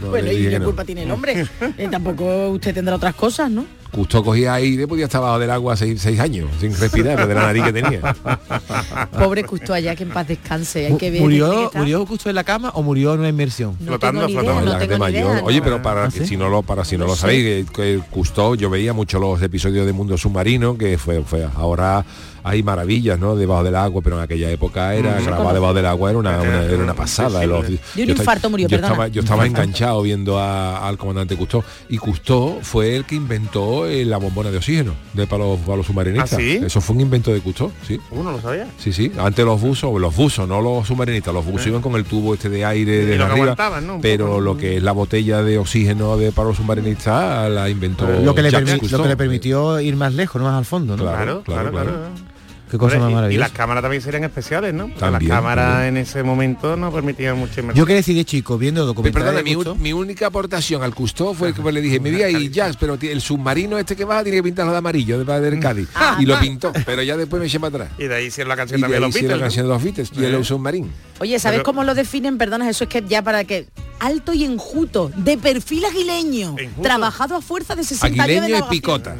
No, 0.00 0.08
Bueno, 0.08 0.30
y 0.32 0.48
qué 0.48 0.58
no. 0.58 0.64
culpa 0.66 0.84
tiene 0.84 1.02
el 1.04 1.10
hombre. 1.10 1.46
Eh, 1.78 1.88
tampoco 1.90 2.50
usted 2.50 2.74
tendrá 2.74 2.94
otras 2.96 3.14
cosas, 3.14 3.50
¿no? 3.50 3.64
Gusto 3.92 4.24
cogía 4.24 4.54
aire, 4.54 4.88
podía 4.88 5.04
estar 5.04 5.20
bajo 5.20 5.38
del 5.38 5.50
agua 5.50 5.76
seis, 5.76 6.00
seis 6.02 6.18
años, 6.18 6.50
sin 6.60 6.76
respirar, 6.76 7.28
de 7.28 7.34
la 7.34 7.42
nariz 7.42 7.62
que 7.64 7.72
tenía. 7.72 8.00
Pobre 9.18 9.44
Custo 9.44 9.72
allá, 9.72 9.94
que 9.94 10.02
en 10.02 10.10
paz 10.10 10.26
descanse. 10.26 10.86
Hay 10.86 10.96
que 10.96 11.10
ver. 11.10 11.20
gente 11.20 11.36
que 11.38 11.40
¿Murió, 11.46 11.70
¿Murió 11.74 12.04
Cousteau 12.06 12.30
en 12.30 12.34
la 12.36 12.44
cama 12.44 12.70
o 12.74 12.82
murió 12.82 13.14
en 13.14 13.20
una 13.20 13.28
inmersión? 13.28 13.76
No 13.80 13.86
Flotando, 13.92 14.28
flotando. 14.28 14.72
la 14.72 14.80
gente 14.80 14.98
mayor. 14.98 15.40
Oye, 15.44 15.62
pero 15.62 15.80
para 15.80 16.04
¿Ah, 16.06 16.08
que 16.10 16.20
sí? 16.20 16.26
si 16.26 16.36
no 16.36 16.48
lo 16.48 16.62
para 16.62 16.84
si 16.84 16.96
no, 16.96 17.04
No 17.04 17.10
lo 17.10 17.16
sabéis, 17.16 17.66
que, 17.66 17.72
que 17.72 18.00
Cousteau, 18.10 18.56
yo 18.56 18.68
veía 18.70 18.92
mucho 18.92 19.18
los 19.20 19.40
episodios 19.42 19.86
de 19.86 19.92
Mundo 19.92 20.18
Submarino, 20.18 20.76
que 20.76 20.98
fue, 20.98 21.22
fue 21.22 21.46
ahora 21.56 22.04
hay 22.44 22.62
maravillas, 22.62 23.18
¿no? 23.18 23.34
Debajo 23.36 23.64
del 23.64 23.74
agua, 23.74 24.00
pero 24.02 24.16
en 24.18 24.22
aquella 24.22 24.50
época 24.50 24.94
era 24.94 25.18
grabar 25.20 25.54
debajo 25.54 25.74
del 25.74 25.86
agua 25.86 26.10
era 26.10 26.18
una, 26.20 26.40
una- 26.42 26.62
era 26.64 26.76
una 26.84 26.94
pasada. 26.94 27.44
Los- 27.46 27.66
De 27.66 28.02
un 28.02 28.10
infarto 28.10 28.50
murió, 28.50 28.68
yo 28.68 28.76
estaba, 28.76 29.08
yo 29.08 29.22
estaba 29.22 29.46
enganchado 29.46 30.02
viendo 30.02 30.38
a- 30.38 30.86
al 30.86 30.98
comandante 30.98 31.36
Cousteau 31.36 31.64
y 31.88 31.96
Cousteau 31.98 32.58
fue 32.62 32.94
el 32.96 33.04
que 33.06 33.14
inventó 33.14 33.86
eh, 33.86 34.04
la 34.04 34.18
bombona 34.18 34.50
de 34.50 34.58
oxígeno 34.58 34.92
de 35.14 35.26
para 35.26 35.42
los, 35.44 35.58
para 35.60 35.78
los 35.78 35.86
submarinistas. 35.86 36.34
¿Ah, 36.34 36.36
sí? 36.36 36.60
Eso 36.62 36.80
fue 36.80 36.94
un 36.96 37.00
invento 37.02 37.32
de 37.32 37.40
Cousteau, 37.40 37.72
sí. 37.86 37.98
Uno 38.10 38.30
lo 38.30 38.40
sabía. 38.40 38.66
Sí, 38.78 38.92
sí. 38.92 39.10
Antes 39.18 39.44
los 39.44 39.60
buzos, 39.60 39.98
los 40.00 40.14
buzos, 40.14 40.46
no 40.46 40.60
los 40.60 40.86
submarinistas, 40.86 41.32
los 41.32 41.44
buzos 41.44 41.66
iban 41.66 41.80
con 41.82 41.94
el 41.96 42.04
tubo 42.04 42.34
este 42.34 42.48
de 42.50 42.64
aire 42.64 43.06
de 43.06 43.22
arriba, 43.22 43.56
pero 44.02 44.26
poco. 44.26 44.40
lo 44.40 44.56
que 44.58 44.76
es 44.76 44.82
la 44.82 44.92
botella 44.92 45.42
de 45.42 45.56
oxígeno 45.58 46.16
de 46.18 46.30
para 46.30 46.48
los 46.48 46.58
submarinistas 46.58 47.50
la 47.50 47.68
inventó 47.70 48.06
Lo 48.06 48.34
que, 48.34 48.42
le 48.42 48.50
permi- 48.50 48.90
lo 48.90 49.02
que 49.02 49.08
le 49.08 49.16
permitió 49.16 49.80
ir 49.80 49.96
más 49.96 50.12
lejos, 50.12 50.40
no 50.40 50.48
más 50.48 50.58
al 50.58 50.64
fondo, 50.66 50.96
¿no? 50.96 51.02
Claro, 51.04 51.42
Claro, 51.42 51.42
claro, 51.42 51.70
claro, 51.70 51.90
claro. 51.90 52.33
Qué 52.70 52.78
cosa 52.78 52.98
más 52.98 53.08
y- 53.08 53.12
y, 53.12 53.14
maravillosa. 53.14 53.40
las 53.48 53.52
cámaras 53.56 53.82
también 53.82 54.02
serían 54.02 54.24
especiales, 54.24 54.74
¿no? 54.74 54.88
También, 54.98 55.28
las 55.30 55.38
cámaras 55.38 55.72
también. 55.74 55.96
en 55.96 56.02
ese 56.02 56.22
momento 56.22 56.76
no 56.76 56.90
permitían 56.90 57.36
inmersión. 57.36 57.72
Yo 57.74 57.86
que 57.86 57.94
decidí, 57.94 58.24
chico, 58.24 58.58
viendo 58.58 58.84
documentales 58.86 59.26
perdona, 59.32 59.42
de 59.42 59.74
mi, 59.76 59.82
mi 59.82 59.92
única 59.92 60.26
aportación 60.26 60.82
al 60.82 60.94
Cousteau 60.94 61.34
fue 61.34 61.52
que 61.54 61.72
le 61.72 61.80
dije, 61.80 62.00
me 62.00 62.10
voy 62.10 62.22
a 62.22 62.30
ir 62.30 62.50
Jazz, 62.50 62.76
pero 62.78 62.98
el 63.00 63.20
submarino 63.20 63.78
este 63.78 63.94
que 63.96 64.04
va 64.04 64.22
tiene 64.22 64.38
que 64.38 64.42
pintarlo 64.42 64.72
de 64.72 64.78
amarillo, 64.78 65.18
de 65.18 65.24
padre 65.24 65.50
del 65.50 65.60
Cádiz. 65.60 65.88
Ah, 65.94 66.16
y 66.20 66.24
lo 66.26 66.34
no. 66.34 66.40
pintó, 66.40 66.72
pero 66.86 67.02
ya 67.02 67.16
después 67.16 67.40
me 67.40 67.46
eché 67.46 67.60
para 67.60 67.84
atrás. 67.84 67.98
Y 67.98 68.04
de 68.08 68.14
ahí 68.14 68.26
hicieron 68.26 68.48
la 68.48 68.54
Y 68.54 68.58
canción 68.58 68.80
de 68.80 68.84
también 68.84 69.02
ahí 69.02 69.06
los 69.08 69.16
hicieron 69.16 69.28
la 69.30 69.34
Beatles. 69.36 69.44
canción 69.54 69.66
de 69.66 69.72
los 69.72 69.82
Beatles 69.82 70.10
y 70.14 70.24
el 70.24 70.34
Eh. 70.40 70.44
submarino. 70.44 70.88
Oye, 71.20 71.38
¿sabes 71.38 71.56
Pero- 71.58 71.64
cómo 71.64 71.84
lo 71.84 71.94
definen? 71.94 72.38
Perdona, 72.38 72.68
eso 72.68 72.84
es 72.84 72.90
que 72.90 73.04
ya 73.06 73.22
para 73.22 73.44
que 73.44 73.66
alto 74.00 74.32
y 74.34 74.44
enjuto, 74.44 75.10
de 75.16 75.38
perfil 75.38 75.84
aguileño, 75.84 76.56
Enjuto. 76.58 76.82
trabajado 76.82 77.36
a 77.36 77.40
fuerza 77.40 77.76
de 77.76 77.84
60 77.84 78.22
años 78.24 78.46
de 78.46 78.58
y 78.58 78.62
picota. 78.70 79.16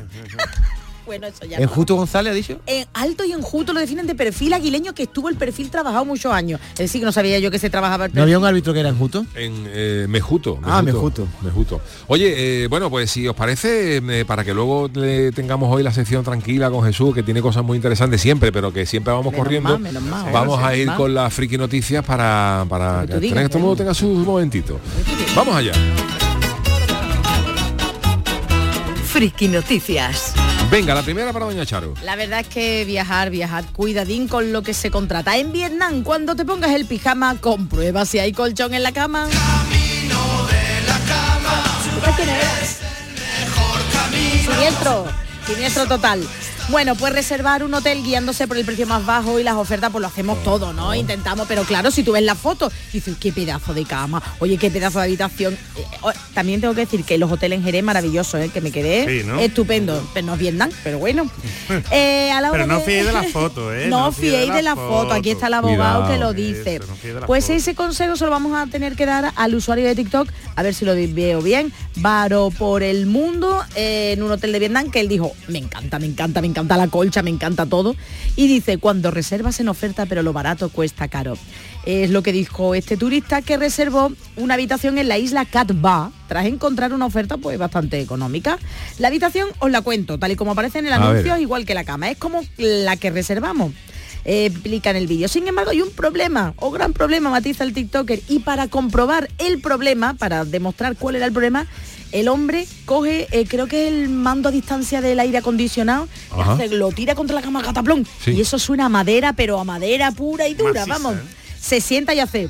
Bueno, 1.06 1.26
eso 1.26 1.44
ya 1.44 1.58
¿En 1.58 1.64
no. 1.64 1.68
Justo 1.68 1.96
González 1.96 2.32
ha 2.32 2.34
dicho? 2.34 2.60
En 2.66 2.86
alto 2.94 3.24
y 3.24 3.32
enjuto 3.32 3.72
lo 3.72 3.80
definen 3.80 4.06
de 4.06 4.14
perfil 4.14 4.52
aguileño 4.52 4.94
que 4.94 5.04
estuvo 5.04 5.28
el 5.28 5.36
perfil 5.36 5.70
trabajado 5.70 6.04
muchos 6.04 6.32
años. 6.32 6.60
Es 6.72 6.78
decir, 6.78 7.00
que 7.00 7.04
no 7.04 7.12
sabía 7.12 7.38
yo 7.38 7.50
que 7.50 7.58
se 7.58 7.70
trabajaba 7.70 8.06
el 8.06 8.14
¿No 8.14 8.22
había 8.22 8.38
un 8.38 8.44
árbitro 8.44 8.72
que 8.72 8.80
era 8.80 8.88
enjuto? 8.88 9.26
En 9.34 9.64
eh, 9.68 10.06
Mejuto, 10.08 10.58
Ah, 10.62 10.82
Mejuto. 10.82 11.26
Mejuto. 11.42 11.80
Oye, 12.06 12.64
eh, 12.64 12.66
bueno, 12.68 12.90
pues 12.90 13.10
si 13.10 13.26
os 13.28 13.34
parece, 13.36 13.96
eh, 13.98 14.24
para 14.26 14.44
que 14.44 14.54
luego 14.54 14.88
le 14.92 15.32
tengamos 15.32 15.74
hoy 15.74 15.82
la 15.82 15.92
sección 15.92 16.24
tranquila 16.24 16.70
con 16.70 16.84
Jesús, 16.84 17.14
que 17.14 17.22
tiene 17.22 17.42
cosas 17.42 17.64
muy 17.64 17.76
interesantes 17.76 18.20
siempre, 18.20 18.52
pero 18.52 18.72
que 18.72 18.86
siempre 18.86 19.12
vamos 19.12 19.32
Menos 19.32 19.44
corriendo, 19.44 19.78
menos 19.78 20.02
vamos 20.32 20.58
menos 20.58 20.62
a 20.62 20.76
ir 20.76 20.90
con 20.96 21.14
las 21.14 21.32
friki 21.32 21.58
noticias 21.58 22.04
para, 22.04 22.64
para 22.68 23.02
que 23.06 23.14
que 23.14 23.20
digas, 23.20 23.48
todo 23.48 23.58
el 23.58 23.64
mundo 23.64 23.76
tenga 23.76 23.94
su 23.94 24.06
momentito. 24.08 24.78
Vamos 25.34 25.54
allá. 25.56 25.72
Friki 29.06 29.46
Noticias. 29.48 30.34
Venga, 30.74 30.92
la 30.92 31.02
primera 31.02 31.32
para 31.32 31.44
Doña 31.44 31.64
Charo. 31.64 31.94
La 32.02 32.16
verdad 32.16 32.40
es 32.40 32.48
que 32.48 32.84
viajar, 32.84 33.30
viajar, 33.30 33.64
cuidadín 33.66 34.26
con 34.26 34.52
lo 34.52 34.64
que 34.64 34.74
se 34.74 34.90
contrata. 34.90 35.36
En 35.36 35.52
Vietnam, 35.52 36.02
cuando 36.02 36.34
te 36.34 36.44
pongas 36.44 36.72
el 36.72 36.84
pijama, 36.84 37.36
comprueba 37.40 38.04
si 38.04 38.18
hay 38.18 38.32
colchón 38.32 38.74
en 38.74 38.82
la 38.82 38.90
cama. 38.90 39.28
¿Sabes 42.00 42.16
quién 42.16 42.28
es? 42.28 42.80
Siniestro, 44.42 45.06
siniestro 45.46 45.86
total. 45.86 46.26
Bueno, 46.70 46.94
pues 46.94 47.12
reservar 47.12 47.62
un 47.62 47.74
hotel 47.74 48.02
guiándose 48.02 48.48
por 48.48 48.56
el 48.56 48.64
precio 48.64 48.86
más 48.86 49.04
bajo 49.04 49.38
y 49.38 49.42
las 49.42 49.54
ofertas 49.54 49.90
pues 49.90 50.00
lo 50.00 50.08
hacemos 50.08 50.42
todo, 50.42 50.72
¿no? 50.72 50.94
Intentamos, 50.94 51.46
pero 51.46 51.62
claro, 51.64 51.90
si 51.90 52.02
tú 52.02 52.12
ves 52.12 52.22
la 52.22 52.34
foto, 52.34 52.72
dices, 52.90 53.16
qué 53.20 53.32
pedazo 53.32 53.74
de 53.74 53.84
cama, 53.84 54.22
oye, 54.38 54.56
qué 54.56 54.70
pedazo 54.70 54.98
de 54.98 55.04
habitación. 55.04 55.54
Eh, 55.76 55.84
oh, 56.00 56.10
también 56.32 56.62
tengo 56.62 56.72
que 56.74 56.80
decir 56.80 57.04
que 57.04 57.18
los 57.18 57.30
hoteles 57.30 57.58
en 57.58 57.64
Jerez 57.64 57.84
maravillosos, 57.84 58.40
¿eh? 58.40 58.48
que 58.52 58.62
me 58.62 58.72
quedé 58.72 59.20
Sí, 59.20 59.26
¿no? 59.26 59.38
estupendo. 59.40 60.02
Pero 60.14 60.26
no 60.26 60.32
es 60.34 60.38
Vietnam, 60.38 60.70
pero 60.82 60.98
bueno. 60.98 61.30
Eh, 61.90 62.30
a 62.32 62.40
la 62.40 62.50
Pero 62.50 62.66
no 62.66 62.78
de- 62.78 62.84
fiéis 62.84 63.06
de 63.06 63.12
la 63.12 63.22
foto, 63.32 63.72
¿eh? 63.74 63.86
No, 63.88 64.06
No 64.06 64.12
fiéis 64.12 64.52
de 64.52 64.62
la 64.62 64.74
foto. 64.74 65.12
Aquí 65.12 65.30
está 65.30 65.48
el 65.48 65.54
abogado 65.54 66.04
Cuidado. 66.06 66.12
que 66.12 66.18
lo 66.18 66.32
dice. 66.32 66.76
Eso, 66.76 66.86
no 67.20 67.26
pues 67.26 67.44
foto. 67.44 67.56
ese 67.56 67.74
consejo 67.74 68.16
se 68.16 68.24
lo 68.24 68.30
vamos 68.30 68.56
a 68.56 68.66
tener 68.70 68.96
que 68.96 69.04
dar 69.06 69.32
al 69.36 69.54
usuario 69.54 69.84
de 69.86 69.94
TikTok, 69.94 70.28
a 70.56 70.62
ver 70.62 70.74
si 70.74 70.84
lo 70.86 70.94
veo 70.94 71.42
bien. 71.42 71.72
Varo 71.96 72.50
por 72.56 72.82
el 72.82 73.06
mundo 73.06 73.62
eh, 73.76 74.12
en 74.16 74.22
un 74.22 74.30
hotel 74.32 74.52
de 74.52 74.58
Vietnam 74.58 74.90
que 74.90 75.00
él 75.00 75.08
dijo, 75.08 75.32
me 75.48 75.58
encanta, 75.58 75.98
me 75.98 76.06
encanta, 76.06 76.40
me 76.40 76.46
encanta 76.48 76.53
la 76.62 76.88
colcha, 76.88 77.22
me 77.22 77.30
encanta 77.30 77.66
todo. 77.66 77.96
Y 78.36 78.46
dice, 78.46 78.78
cuando 78.78 79.10
reservas 79.10 79.60
en 79.60 79.68
oferta, 79.68 80.06
pero 80.06 80.22
lo 80.22 80.32
barato 80.32 80.68
cuesta 80.68 81.08
caro. 81.08 81.36
Es 81.84 82.10
lo 82.10 82.22
que 82.22 82.32
dijo 82.32 82.74
este 82.74 82.96
turista 82.96 83.42
que 83.42 83.56
reservó 83.58 84.10
una 84.36 84.54
habitación 84.54 84.96
en 84.98 85.08
la 85.08 85.18
isla 85.18 85.44
Cat 85.44 85.72
Ba 85.74 86.10
tras 86.28 86.46
encontrar 86.46 86.92
una 86.94 87.04
oferta 87.06 87.36
pues 87.36 87.58
bastante 87.58 88.00
económica. 88.00 88.58
La 88.98 89.08
habitación 89.08 89.48
os 89.58 89.70
la 89.70 89.82
cuento, 89.82 90.18
tal 90.18 90.32
y 90.32 90.36
como 90.36 90.52
aparece 90.52 90.78
en 90.78 90.86
el 90.86 90.94
A 90.94 90.96
anuncio, 90.96 91.32
ver. 91.34 91.42
igual 91.42 91.66
que 91.66 91.74
la 91.74 91.84
cama, 91.84 92.10
es 92.10 92.16
como 92.16 92.42
la 92.56 92.96
que 92.96 93.10
reservamos. 93.10 93.72
eh, 94.24 94.46
explica 94.46 94.88
en 94.90 94.96
el 94.96 95.06
vídeo. 95.06 95.28
Sin 95.28 95.46
embargo, 95.46 95.70
hay 95.70 95.82
un 95.82 95.90
problema, 95.90 96.54
o 96.56 96.70
gran 96.70 96.94
problema, 96.94 97.28
matiza 97.28 97.62
el 97.64 97.74
TikToker. 97.74 98.20
Y 98.28 98.38
para 98.38 98.68
comprobar 98.68 99.28
el 99.36 99.60
problema, 99.60 100.14
para 100.14 100.46
demostrar 100.46 100.96
cuál 100.96 101.16
era 101.16 101.26
el 101.26 101.32
problema, 101.32 101.66
el 102.12 102.28
hombre 102.28 102.66
coge, 102.84 103.26
eh, 103.30 103.46
creo 103.46 103.66
que 103.66 103.88
el 103.88 104.08
mando 104.08 104.48
a 104.48 104.52
distancia 104.52 105.00
del 105.00 105.18
aire 105.20 105.38
acondicionado, 105.38 106.08
y 106.36 106.40
hace- 106.40 106.68
lo 106.68 106.90
tira 106.92 107.14
contra 107.14 107.34
la 107.36 107.42
cama 107.42 107.62
cataplón. 107.62 108.06
Sí. 108.24 108.32
Y 108.32 108.40
eso 108.40 108.58
suena 108.58 108.86
a 108.86 108.88
madera, 108.88 109.32
pero 109.32 109.58
a 109.58 109.64
madera 109.64 110.10
pura 110.12 110.46
y 110.48 110.54
dura, 110.54 110.86
Maciza, 110.86 110.86
vamos. 110.98 111.14
¿eh? 111.16 111.20
Se 111.60 111.80
sienta 111.80 112.14
y 112.14 112.20
hace. 112.20 112.48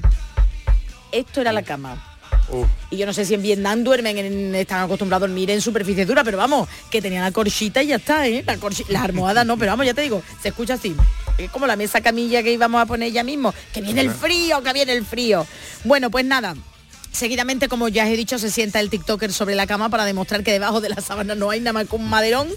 Esto 1.13 1.41
era 1.41 1.53
la 1.53 1.63
cama. 1.63 2.11
Y 2.91 2.97
yo 2.99 3.07
no 3.07 3.13
sé 3.15 3.25
si 3.25 3.35
en 3.35 3.43
Vietnam 3.43 3.83
duermen, 3.85 4.19
en- 4.19 4.55
están 4.55 4.83
acostumbrados 4.85 5.25
a 5.25 5.27
dormir 5.29 5.51
en 5.51 5.61
superficie 5.61 6.05
dura, 6.05 6.23
pero 6.25 6.37
vamos, 6.37 6.69
que 6.91 7.01
tenía 7.01 7.23
la 7.23 7.33
corchita 7.33 7.83
y 7.83 7.89
ya 7.89 7.97
está, 7.97 8.27
¿eh? 8.29 8.45
La 8.47 8.59
las 8.89 9.03
almohadas 9.05 9.47
no, 9.47 9.57
pero 9.57 9.73
vamos, 9.73 9.87
ya 9.87 9.95
te 9.95 10.03
digo, 10.03 10.23
se 10.43 10.49
escucha 10.49 10.75
así. 10.75 10.95
Es 11.39 11.51
como 11.51 11.67
la 11.67 11.75
mesa 11.77 12.01
camilla 12.01 12.43
que 12.43 12.53
íbamos 12.53 12.81
a 12.83 12.87
poner 12.87 13.11
ya 13.13 13.25
mismo. 13.25 13.55
Que 13.73 13.81
viene 13.81 14.03
el 14.03 14.11
frío, 14.11 14.63
que 14.63 14.73
viene 14.73 14.93
el 14.93 15.05
frío. 15.07 15.47
Bueno, 15.85 16.11
pues 16.11 16.25
nada. 16.25 16.55
Seguidamente, 17.15 17.69
como 17.69 17.89
ya 17.89 18.05
os 18.05 18.11
he 18.11 18.17
dicho, 18.17 18.39
se 18.41 18.51
sienta 18.51 18.81
el 18.81 18.91
TikToker 18.91 19.33
sobre 19.33 19.55
la 19.55 19.69
cama 19.69 19.89
para 19.89 20.05
demostrar 20.05 20.43
que 20.43 20.51
debajo 20.51 20.81
de 20.81 20.89
la 20.89 20.97
sábana 21.01 21.37
no 21.37 21.49
hay 21.51 21.61
nada 21.61 21.73
más 21.73 21.89
que 21.89 21.95
un 21.95 22.09
maderón. 22.11 22.49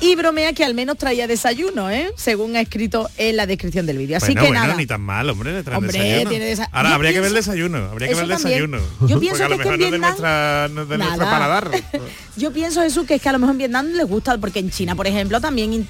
Y 0.00 0.16
bromea 0.16 0.54
que 0.54 0.64
al 0.64 0.72
menos 0.74 0.96
traía 0.96 1.26
desayuno, 1.26 1.90
¿eh? 1.90 2.10
Según 2.16 2.56
ha 2.56 2.60
escrito 2.62 3.10
en 3.18 3.36
la 3.36 3.46
descripción 3.46 3.84
del 3.84 3.98
vídeo. 3.98 4.16
Así 4.16 4.28
Bueno, 4.32 4.40
que 4.40 4.46
bueno, 4.48 4.62
nada. 4.62 4.74
ni 4.76 4.86
tan 4.86 5.02
mal, 5.02 5.28
hombre, 5.28 5.62
Hombre, 5.74 5.92
desayuno. 5.92 6.30
tiene 6.30 6.54
desa- 6.56 6.68
Ahora 6.72 6.88
Yo 6.88 6.94
habría 6.94 7.12
que 7.12 7.20
ver 7.20 7.28
el 7.28 7.34
desayuno, 7.34 7.78
habría 7.90 8.08
que 8.08 8.14
ver 8.14 8.24
el 8.24 8.30
también. 8.30 8.70
desayuno. 8.70 8.78
Yo 9.08 9.20
pienso 9.20 9.38
Porque 9.38 9.42
a 9.44 9.48
lo 9.48 9.56
que 9.56 9.62
es 9.62 9.68
que 9.68 9.76
mejor 9.76 9.78
no 9.78 9.84
de 9.84 9.90
Vietnam- 9.90 10.00
nuestra, 10.00 10.68
no 10.72 10.86
de 10.86 10.98
nuestro 10.98 11.24
Nada. 11.24 11.30
paladar. 11.30 11.70
Yo 12.36 12.52
pienso 12.52 12.80
Jesús 12.82 13.06
que 13.06 13.14
es 13.16 13.22
que 13.22 13.28
a 13.28 13.32
lo 13.32 13.38
mejor 13.38 13.52
en 13.54 13.58
Vietnam 13.58 13.86
les 13.92 14.06
gusta 14.06 14.38
porque 14.38 14.60
en 14.60 14.70
China 14.70 14.94
por 14.94 15.06
ejemplo 15.06 15.40
también 15.40 15.86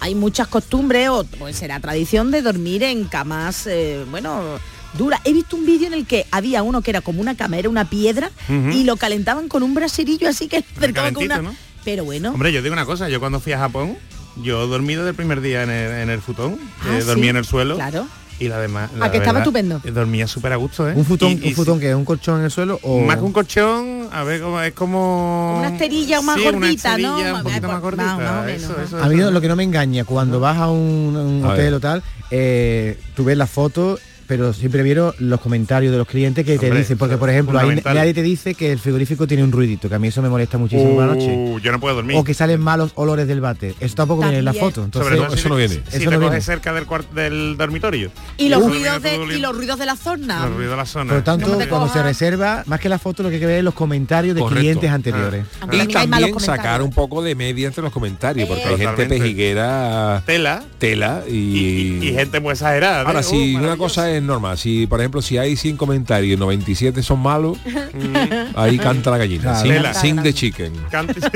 hay 0.00 0.14
muchas 0.14 0.48
costumbres 0.48 1.08
o 1.10 1.24
pues 1.24 1.56
será 1.56 1.80
tradición 1.80 2.30
de 2.30 2.40
dormir 2.40 2.82
en 2.84 3.04
camas 3.04 3.66
eh, 3.66 4.04
bueno 4.10 4.58
duras 4.96 5.20
he 5.24 5.32
visto 5.32 5.56
un 5.56 5.66
vídeo 5.66 5.86
en 5.86 5.92
el 5.94 6.06
que 6.06 6.26
había 6.30 6.62
uno 6.62 6.80
que 6.82 6.90
era 6.90 7.00
como 7.00 7.20
una 7.20 7.36
cama 7.36 7.58
era 7.58 7.68
una 7.68 7.88
piedra 7.90 8.30
y 8.48 8.84
lo 8.84 8.96
calentaban 8.96 9.48
con 9.48 9.62
un 9.62 9.74
braserillo 9.74 10.28
así 10.28 10.48
que 10.48 10.64
acercaban 10.76 11.14
con 11.14 11.24
una 11.24 11.38
¿no? 11.42 11.54
pero 11.84 12.04
bueno 12.04 12.30
Hombre, 12.32 12.52
yo 12.52 12.62
digo 12.62 12.72
una 12.72 12.86
cosa, 12.86 13.08
yo 13.08 13.20
cuando 13.20 13.40
fui 13.40 13.52
a 13.52 13.58
Japón, 13.58 13.96
yo 14.42 14.66
dormí 14.66 14.94
desde 14.94 15.10
el 15.10 15.14
primer 15.14 15.40
día 15.40 15.62
en 15.62 15.70
el, 15.70 15.92
en 16.02 16.10
el 16.10 16.20
futón, 16.20 16.58
Ah, 16.82 16.96
eh, 16.98 17.02
dormí 17.04 17.24
sí, 17.24 17.28
en 17.28 17.36
el 17.36 17.44
suelo. 17.44 17.76
claro 17.76 18.06
Y 18.40 18.48
la 18.48 18.58
demás. 18.60 18.90
Ah, 19.00 19.10
que 19.10 19.16
estaba 19.18 19.40
estupendo. 19.40 19.80
Dormía 19.84 20.26
súper 20.28 20.52
a 20.52 20.56
gusto, 20.56 20.88
¿eh? 20.88 20.92
Un 20.94 21.04
futón, 21.04 21.32
Y- 21.32 21.46
y 21.46 21.48
un 21.48 21.54
futón 21.56 21.80
que 21.80 21.88
es 21.90 21.94
un 21.96 22.04
colchón 22.04 22.38
en 22.38 22.44
el 22.44 22.50
suelo 22.52 22.78
o 22.82 23.00
Más 23.00 23.16
que 23.16 23.22
un 23.24 23.32
colchón, 23.32 24.08
a 24.12 24.22
ver 24.22 24.40
cómo 24.40 24.60
es 24.62 24.72
como 24.74 25.58
una 25.58 25.68
esterilla 25.70 26.20
más 26.22 26.36
Sí, 26.36 26.42
una 26.46 26.52
gordita 26.58 26.98
no 26.98 27.08
esterilla 27.18 27.34
un 27.34 27.42
poquito 27.42 27.68
más 27.68 27.80
gordita. 27.80 28.16
más 28.16 28.42
o 28.42 28.44
menos, 28.46 28.62
eso, 28.62 28.74
¿no? 28.78 28.84
eso, 28.84 29.02
A 29.02 29.08
mí 29.08 29.18
eso. 29.20 29.30
lo 29.32 29.40
que 29.40 29.48
no 29.48 29.56
me 29.56 29.64
engaña, 29.64 30.04
cuando 30.04 30.38
vas 30.40 30.56
a 30.58 30.68
un, 30.70 31.16
un 31.16 31.44
A 31.44 31.48
hotel 31.48 31.64
ver. 31.64 31.74
o 31.74 31.80
tal, 31.80 32.02
eh, 32.30 32.96
tú 33.16 33.24
ves 33.24 33.36
las 33.36 33.50
fotos, 33.50 33.98
pero 34.28 34.52
siempre 34.52 34.82
vieron 34.84 35.12
los 35.18 35.40
comentarios 35.40 35.90
de 35.90 35.98
los 35.98 36.06
clientes 36.06 36.44
que 36.44 36.58
te 36.58 36.70
dicen, 36.70 36.96
porque 36.98 37.16
por 37.16 37.30
ejemplo, 37.30 37.58
ahí 37.58 37.80
nadie 37.82 38.14
te 38.14 38.22
dice 38.22 38.54
que 38.54 38.70
el 38.70 38.78
frigorífico 38.78 39.26
tiene 39.26 39.42
un 39.42 39.50
ruidito, 39.50 39.88
que 39.88 39.94
a 39.94 39.98
mí 39.98 40.08
eso 40.08 40.22
me 40.22 40.28
molesta 40.28 40.58
muchísimo 40.58 40.94
por 40.94 41.06
la 41.06 41.14
noche. 41.14 41.26
Uh, 41.34 41.58
yo 41.60 41.72
no 41.72 41.80
puedo 41.80 41.96
dormir. 41.96 42.16
O 42.16 42.22
que 42.24 42.34
salen 42.34 42.60
malos 42.60 42.92
olores 42.94 43.26
del 43.26 43.40
bate. 43.40 43.74
Eso 43.80 43.94
tampoco 43.96 44.22
viene 44.22 44.38
en 44.38 44.44
la 44.44 44.52
foto. 44.52 44.84
Entonces, 44.84 45.08
Sobre 45.10 45.16
todo 45.24 45.34
eso 45.34 45.42
si, 45.42 45.48
no 45.48 45.56
viene. 45.56 45.74
Si 45.74 45.80
Eso 45.96 45.98
te 45.98 46.04
no 46.04 46.10
coges 46.12 46.20
viene. 46.30 46.40
cerca 46.42 46.72
del, 46.74 46.86
del 47.14 47.56
dormitorio. 47.56 48.10
y 48.36 48.48
los 48.50 48.62
ruidos 48.62 49.02
de 49.02 49.16
y 49.16 49.38
los 49.40 49.56
ruidos 49.56 49.78
de 49.78 49.86
la 49.86 49.96
zona 49.96 50.46
Los 50.46 50.54
ruidos 50.56 50.72
de 50.72 50.76
la 50.76 50.86
zona. 50.86 51.04
por 51.08 51.16
lo 51.18 51.24
tanto, 51.24 51.48
No 51.58 51.68
cuando 51.68 51.88
se 51.92 52.02
reserva, 52.02 52.62
más 52.66 52.80
que 52.80 52.88
la 52.90 52.98
foto, 52.98 53.22
lo 53.22 53.30
que 53.30 53.36
hay 53.36 53.40
que 53.40 53.46
ver 53.46 53.58
es 53.58 53.64
los 53.64 53.74
comentarios 53.74 54.34
de 54.34 54.42
Correcto. 54.42 54.60
clientes 54.60 54.90
anteriores. 54.90 55.44
Aunque 55.60 55.76
Y 55.78 55.86
también 55.88 56.38
sacar 56.38 56.82
un 56.82 56.90
poco 56.90 57.22
de 57.22 57.34
media 57.34 57.66
entre 57.68 57.82
los 57.82 57.92
comentarios, 57.92 58.46
porque 58.48 58.64
hay 58.64 58.76
gente 58.76 59.06
pejiguera, 59.06 60.22
Tela. 60.26 60.62
tela 60.78 61.22
Y, 61.26 61.32
y... 61.32 61.98
y- 62.02 62.08
y 62.08 62.12
gente 62.14 62.40
muy 62.40 62.52
exagerada. 62.52 63.02
Ahora, 63.02 63.20
¿eh? 63.20 63.22
si 63.22 63.56
Uh, 63.56 63.58
una 63.60 63.76
cosa 63.76 64.10
es 64.10 64.17
normal, 64.26 64.56
si 64.58 64.86
por 64.86 65.00
ejemplo 65.00 65.22
si 65.22 65.38
hay 65.38 65.56
100 65.56 65.76
comentarios 65.76 66.36
y 66.36 66.40
97 66.40 67.02
son 67.02 67.20
malos, 67.20 67.58
ahí 68.56 68.78
canta 68.78 69.10
la 69.10 69.18
gallina. 69.18 69.42
Claro. 69.42 69.60
Sing, 69.62 69.72
Tela. 69.72 69.94
sing 69.94 70.22
the 70.22 70.32
chicken. 70.34 70.72
Canta- 70.90 71.30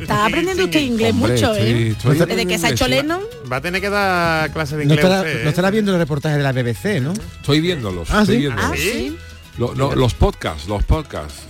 está 0.00 0.26
aprendiendo 0.26 0.64
usted 0.64 0.80
inglés 0.80 1.12
Hombre, 1.12 1.32
mucho 1.34 1.52
estoy- 1.54 1.68
eh 1.68 1.88
estoy 1.90 2.18
desde 2.18 2.46
que 2.46 2.58
se 2.58 2.66
ha 2.66 2.70
hecho. 2.70 2.88
Lennon 2.88 3.20
Va 3.50 3.56
a 3.56 3.60
tener 3.60 3.80
que 3.80 3.90
dar 3.90 4.50
clase 4.52 4.76
de 4.76 4.84
No 4.86 4.94
inglés. 4.94 5.04
estará, 5.04 5.20
usted, 5.22 5.40
¿eh? 5.40 5.44
no 5.44 5.50
estará 5.50 5.70
viendo 5.70 5.92
los 5.92 5.98
reportajes 6.00 6.38
de 6.38 6.42
la 6.42 6.52
BBC, 6.52 7.00
¿no? 7.00 7.12
Estoy 7.12 7.60
viéndolos, 7.60 8.08
Ah, 8.10 8.20
estoy 8.22 8.36
¿sí? 8.36 8.40
viéndolos. 8.40 8.70
ah 8.70 8.74
sí 8.76 9.16
Lo- 9.58 9.74
no, 9.74 9.94
los 9.94 10.14
podcasts, 10.14 10.66
los 10.66 10.82
podcasts. 10.84 11.42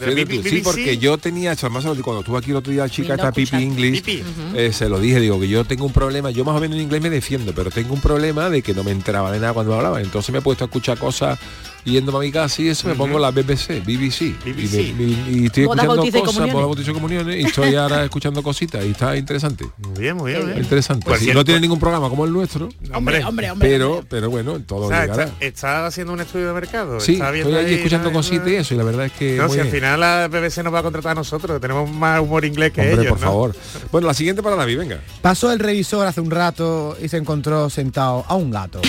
Sí, 0.43 0.57
porque 0.65 0.99
yo 0.99 1.19
tenía, 1.19 1.53
además 1.53 1.85
cuando 2.03 2.21
estuve 2.21 2.39
aquí 2.39 2.51
el 2.51 2.57
otro 2.57 2.73
día, 2.73 2.83
la 2.83 2.89
chica 2.91 3.15
esta 3.15 3.31
Pipi 3.33 3.65
Pipi. 3.93 4.23
eh, 4.57 4.73
se 4.73 4.89
lo 4.89 4.99
dije, 4.99 5.21
digo 5.21 5.39
que 5.39 5.49
yo 5.49 5.65
tengo 5.65 5.85
un 5.87 5.93
problema, 5.93 6.31
yo 6.33 6.45
más 6.45 6.57
o 6.57 6.61
menos 6.61 6.77
en 6.77 6.83
inglés 6.83 7.01
me 7.01 7.11
defiendo, 7.11 7.55
pero 7.55 7.71
tengo 7.71 7.95
un 7.95 8.01
problema 8.01 8.51
de 8.51 8.61
que 8.63 8.75
no 8.75 8.83
me 8.83 8.91
enteraba 8.91 9.31
de 9.31 9.39
nada 9.39 9.53
cuando 9.53 9.71
me 9.73 9.77
hablaba. 9.79 10.01
Entonces 10.01 10.33
me 10.33 10.39
he 10.39 10.43
puesto 10.43 10.65
a 10.65 10.67
escuchar 10.67 10.99
cosas 10.99 11.39
yéndome 11.85 12.19
a 12.19 12.21
mi 12.21 12.33
casa 12.33 12.63
y 12.63 12.69
eso 12.69 12.87
me 12.89 12.95
pongo 12.95 13.19
la 13.19 13.31
BBC, 13.31 13.81
BBC. 13.85 14.35
BBC. 14.45 14.81
Y, 14.89 14.93
me- 14.93 15.03
y- 15.05 15.41
y 15.43 15.47
estoy 15.47 15.65
escuchando 15.65 15.97
cosas, 15.97 16.53
bodas, 16.53 16.67
bautizo 16.67 16.91
y 16.91 16.95
comuniones, 16.95 17.37
y 17.37 17.43
estoy 17.47 17.75
ahora 17.75 18.05
escuchando 18.05 18.43
cositas 18.43 18.85
y 18.85 18.91
está 18.91 19.17
interesante. 19.17 19.67
Muy 19.79 20.01
bien, 20.01 20.17
muy 20.17 20.31
bien. 20.33 20.43
muy 20.45 20.53
bien. 20.53 20.63
Interesante. 20.65 21.05
Pues 21.07 21.21
Sí, 21.21 21.33
no 21.33 21.45
tiene 21.45 21.61
ningún 21.61 21.79
programa 21.81 22.09
como 22.09 22.25
el 22.25 22.33
nuestro, 22.33 22.69
hombre 22.95 23.25
hombre 23.25 23.51
hombre 23.51 23.69
pero, 23.69 24.05
pero 24.09 24.31
bueno, 24.31 24.61
todo 24.61 24.87
O 24.87 24.89
sea, 24.89 25.03
llegará. 25.03 25.25
está, 25.25 25.45
está 25.45 25.87
haciendo 25.87 26.13
un 26.13 26.21
estudio 26.21 26.49
de 26.49 26.53
mercado. 26.55 27.01
Sí, 27.01 27.15
está 27.15 27.35
estoy 27.37 27.55
ahí 27.55 27.75
escuchando 27.75 28.09
la- 28.09 28.15
cositas 28.15 28.49
y 28.49 28.55
eso, 28.57 28.75
y 28.75 28.77
la 28.77 28.85
verdad 28.85 29.07
es 29.07 29.13
que 29.13 29.37
No, 29.37 29.47
muy 29.49 29.55
si 29.55 29.61
al 29.61 29.69
final 29.69 30.01
la 30.01 30.29
BBC 30.29 30.63
nos 30.63 30.73
va 30.75 30.81
a 30.81 30.83
contratar 30.83 31.13
a 31.13 31.15
nosotros, 31.17 31.61
tenemos 31.61 31.91
más 31.91 32.21
humor 32.21 32.45
inglés 32.45 32.73
que 32.73 32.81
Hombre, 32.81 32.95
ellos. 33.03 33.07
por 33.09 33.21
¿no? 33.21 33.27
favor. 33.27 33.57
Bueno, 33.91 34.07
la 34.07 34.15
siguiente 34.15 34.43
para 34.43 34.57
David, 34.57 34.79
venga. 34.79 35.01
Pasó 35.21 35.53
el 35.53 35.59
revisor 35.59 36.07
hace 36.07 36.21
un 36.21 36.31
rato 36.31 36.97
y 37.03 37.09
se 37.09 37.17
encontró 37.17 37.69
sentado 37.71 38.25
a 38.29 38.35
un 38.35 38.51
gato, 38.51 38.81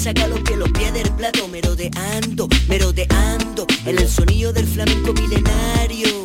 que 0.00 0.04
vamos 0.04 0.06
a 0.06 0.10
sacar 0.10 0.28
los 0.28 0.40
pies, 0.40 0.58
los 0.58 0.70
pies 0.70 0.92
del 0.92 1.10
plato, 1.12 1.48
merodeando, 1.48 2.48
merodeando, 2.68 3.66
en 3.84 3.98
el 3.98 4.08
sonido 4.08 4.52
del 4.52 4.66
flamenco 4.66 5.12
milenario. 5.12 6.19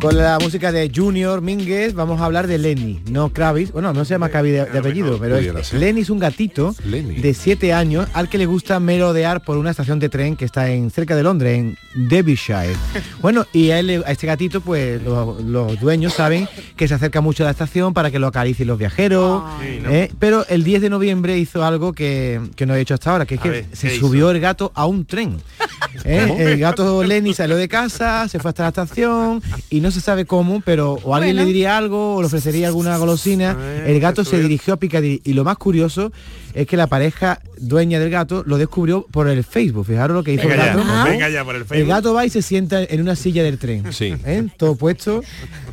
Con 0.00 0.16
la 0.16 0.38
música 0.38 0.70
de 0.70 0.92
Junior 0.94 1.40
Minguez 1.42 1.92
vamos 1.92 2.20
a 2.20 2.24
hablar 2.24 2.46
de 2.46 2.56
Lenny, 2.56 3.00
no 3.10 3.32
Kravis. 3.32 3.72
Bueno, 3.72 3.92
no 3.92 4.04
se 4.04 4.14
llama 4.14 4.28
Kravis 4.28 4.52
de, 4.52 4.64
de 4.66 4.78
apellido, 4.78 5.18
pero 5.18 5.36
es-. 5.36 5.72
Lenny 5.72 6.02
es 6.02 6.10
un 6.10 6.20
gatito 6.20 6.72
Lenny. 6.84 7.16
de 7.16 7.34
7 7.34 7.72
años 7.72 8.08
al 8.12 8.28
que 8.28 8.38
le 8.38 8.46
gusta 8.46 8.78
merodear 8.78 9.42
por 9.42 9.56
una 9.56 9.70
estación 9.70 9.98
de 9.98 10.08
tren 10.08 10.36
que 10.36 10.44
está 10.44 10.70
en 10.70 10.92
cerca 10.92 11.16
de 11.16 11.24
Londres, 11.24 11.58
en 11.58 12.08
Derbyshire. 12.08 12.76
Bueno, 13.20 13.44
y 13.52 13.70
a, 13.70 13.80
él, 13.80 14.04
a 14.06 14.12
este 14.12 14.28
gatito, 14.28 14.60
pues 14.60 15.02
los, 15.02 15.42
los 15.42 15.80
dueños 15.80 16.14
saben 16.14 16.48
que 16.76 16.86
se 16.86 16.94
acerca 16.94 17.20
mucho 17.20 17.42
a 17.42 17.46
la 17.46 17.50
estación 17.50 17.92
para 17.92 18.12
que 18.12 18.20
lo 18.20 18.28
acaricien 18.28 18.68
los 18.68 18.78
viajeros. 18.78 19.42
Sí, 19.60 19.80
¿no? 19.82 19.90
¿eh? 19.90 20.12
Pero 20.20 20.46
el 20.48 20.62
10 20.62 20.82
de 20.82 20.90
noviembre 20.90 21.38
hizo 21.38 21.64
algo 21.64 21.92
que, 21.92 22.40
que 22.54 22.66
no 22.66 22.76
he 22.76 22.80
hecho 22.80 22.94
hasta 22.94 23.10
ahora, 23.10 23.26
que 23.26 23.34
es 23.34 23.40
A 23.40 23.42
que 23.42 23.50
ver, 23.50 23.66
se 23.72 23.98
subió 23.98 24.30
el 24.30 24.38
gato 24.38 24.70
a 24.76 24.86
un 24.86 25.06
tren. 25.06 25.38
¿eh? 26.04 26.36
El 26.38 26.58
gato 26.58 27.02
Lenny 27.02 27.34
salió 27.34 27.56
de 27.56 27.66
casa, 27.68 28.28
se 28.28 28.38
fue 28.38 28.50
hasta 28.50 28.62
la 28.64 28.68
estación 28.68 29.42
y 29.70 29.80
no 29.80 29.87
se 29.90 30.00
sabe 30.00 30.24
cómo, 30.26 30.60
pero 30.64 30.94
o 31.02 31.14
alguien 31.14 31.34
Bueno. 31.36 31.40
le 31.42 31.46
diría 31.46 31.76
algo 31.76 32.16
o 32.16 32.20
le 32.20 32.26
ofrecería 32.26 32.66
alguna 32.68 32.96
golosina. 32.96 33.54
Ver, 33.54 33.88
El 33.88 34.00
gato 34.00 34.24
se 34.24 34.38
dirigió 34.40 34.74
a 34.74 34.76
Piccadilly 34.78 35.20
y 35.24 35.32
lo 35.32 35.44
más 35.44 35.56
curioso 35.58 36.12
es 36.54 36.66
que 36.66 36.76
la 36.76 36.86
pareja 36.86 37.40
dueña 37.60 37.98
del 37.98 38.10
gato 38.10 38.42
lo 38.46 38.56
descubrió 38.58 39.06
por 39.10 39.28
el 39.28 39.42
Facebook. 39.44 39.86
Fijaros 39.86 40.14
lo 40.16 40.22
que 40.24 40.34
hizo 40.34 40.46
Venga 40.48 40.70
el 40.72 40.76
gato. 40.78 40.88
ya, 40.88 41.04
venga 41.04 41.28
ya 41.28 41.44
por 41.44 41.54
el 41.56 41.62
El 41.62 41.66
Facebook. 41.68 41.88
gato 41.88 42.14
va 42.14 42.24
y 42.26 42.30
se 42.30 42.42
sienta 42.42 42.82
en 42.84 43.00
una 43.00 43.16
silla 43.16 43.42
del 43.42 43.58
tren. 43.58 43.92
Sí. 43.92 44.14
¿eh? 44.24 44.46
Todo 44.56 44.76
puesto, 44.76 45.22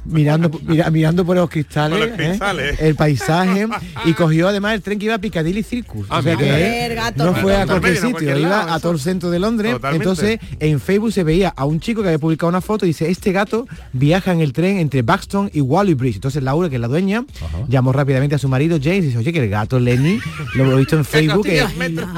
mirando, 0.05 0.49
mira- 0.65 0.89
mirando 0.91 1.25
por 1.25 1.35
los 1.35 1.49
cristales, 1.49 1.99
Por 2.09 2.53
los 2.55 2.59
¿eh? 2.63 2.75
el 2.79 2.95
paisaje 2.95 3.67
y 4.05 4.13
cogió 4.13 4.47
además 4.47 4.73
el 4.75 4.81
tren 4.81 4.99
que 4.99 5.05
iba 5.05 5.15
a 5.15 5.19
Piccadilly 5.19 5.63
Circus. 5.63 6.07
Ah, 6.09 6.19
o 6.19 6.21
sea 6.23 6.35
que 6.35 6.93
gato. 6.95 7.25
no 7.25 7.35
fue 7.35 7.55
a 7.55 7.65
cualquier 7.65 7.95
sitio, 7.95 8.11
cualquier 8.11 8.37
iba 8.39 8.73
a 8.73 8.79
todo 8.79 8.91
el 8.93 8.99
centro 8.99 9.29
de 9.29 9.39
Londres. 9.39 9.73
Totalmente. 9.73 10.03
Entonces 10.03 10.39
en 10.59 10.79
Facebook 10.79 11.11
se 11.13 11.23
veía 11.23 11.49
a 11.55 11.65
un 11.65 11.79
chico 11.79 12.01
que 12.01 12.09
había 12.09 12.19
publicado 12.19 12.49
una 12.49 12.61
foto 12.61 12.85
y 12.85 12.89
dice, 12.89 13.09
este 13.09 13.31
gato 13.31 13.67
viaja 13.93 14.31
en 14.31 14.41
el 14.41 14.53
tren 14.53 14.77
entre 14.77 15.01
Buxton 15.01 15.49
y 15.53 15.61
Wally 15.61 15.93
Bridge. 15.93 16.15
Entonces 16.15 16.41
Laura, 16.43 16.69
que 16.69 16.75
es 16.75 16.81
la 16.81 16.87
dueña, 16.87 17.25
llamó 17.67 17.91
rápidamente 17.91 18.35
a 18.35 18.37
su 18.39 18.47
marido 18.49 18.77
James 18.81 19.03
y 19.03 19.07
dice, 19.07 19.17
oye, 19.17 19.31
que 19.33 19.43
el 19.43 19.49
gato 19.49 19.79
Lenny, 19.79 20.19
lo 20.55 20.64
he 20.73 20.77
visto 20.77 20.95
en 20.97 21.05
Facebook, 21.05 21.45
que, 21.45 21.63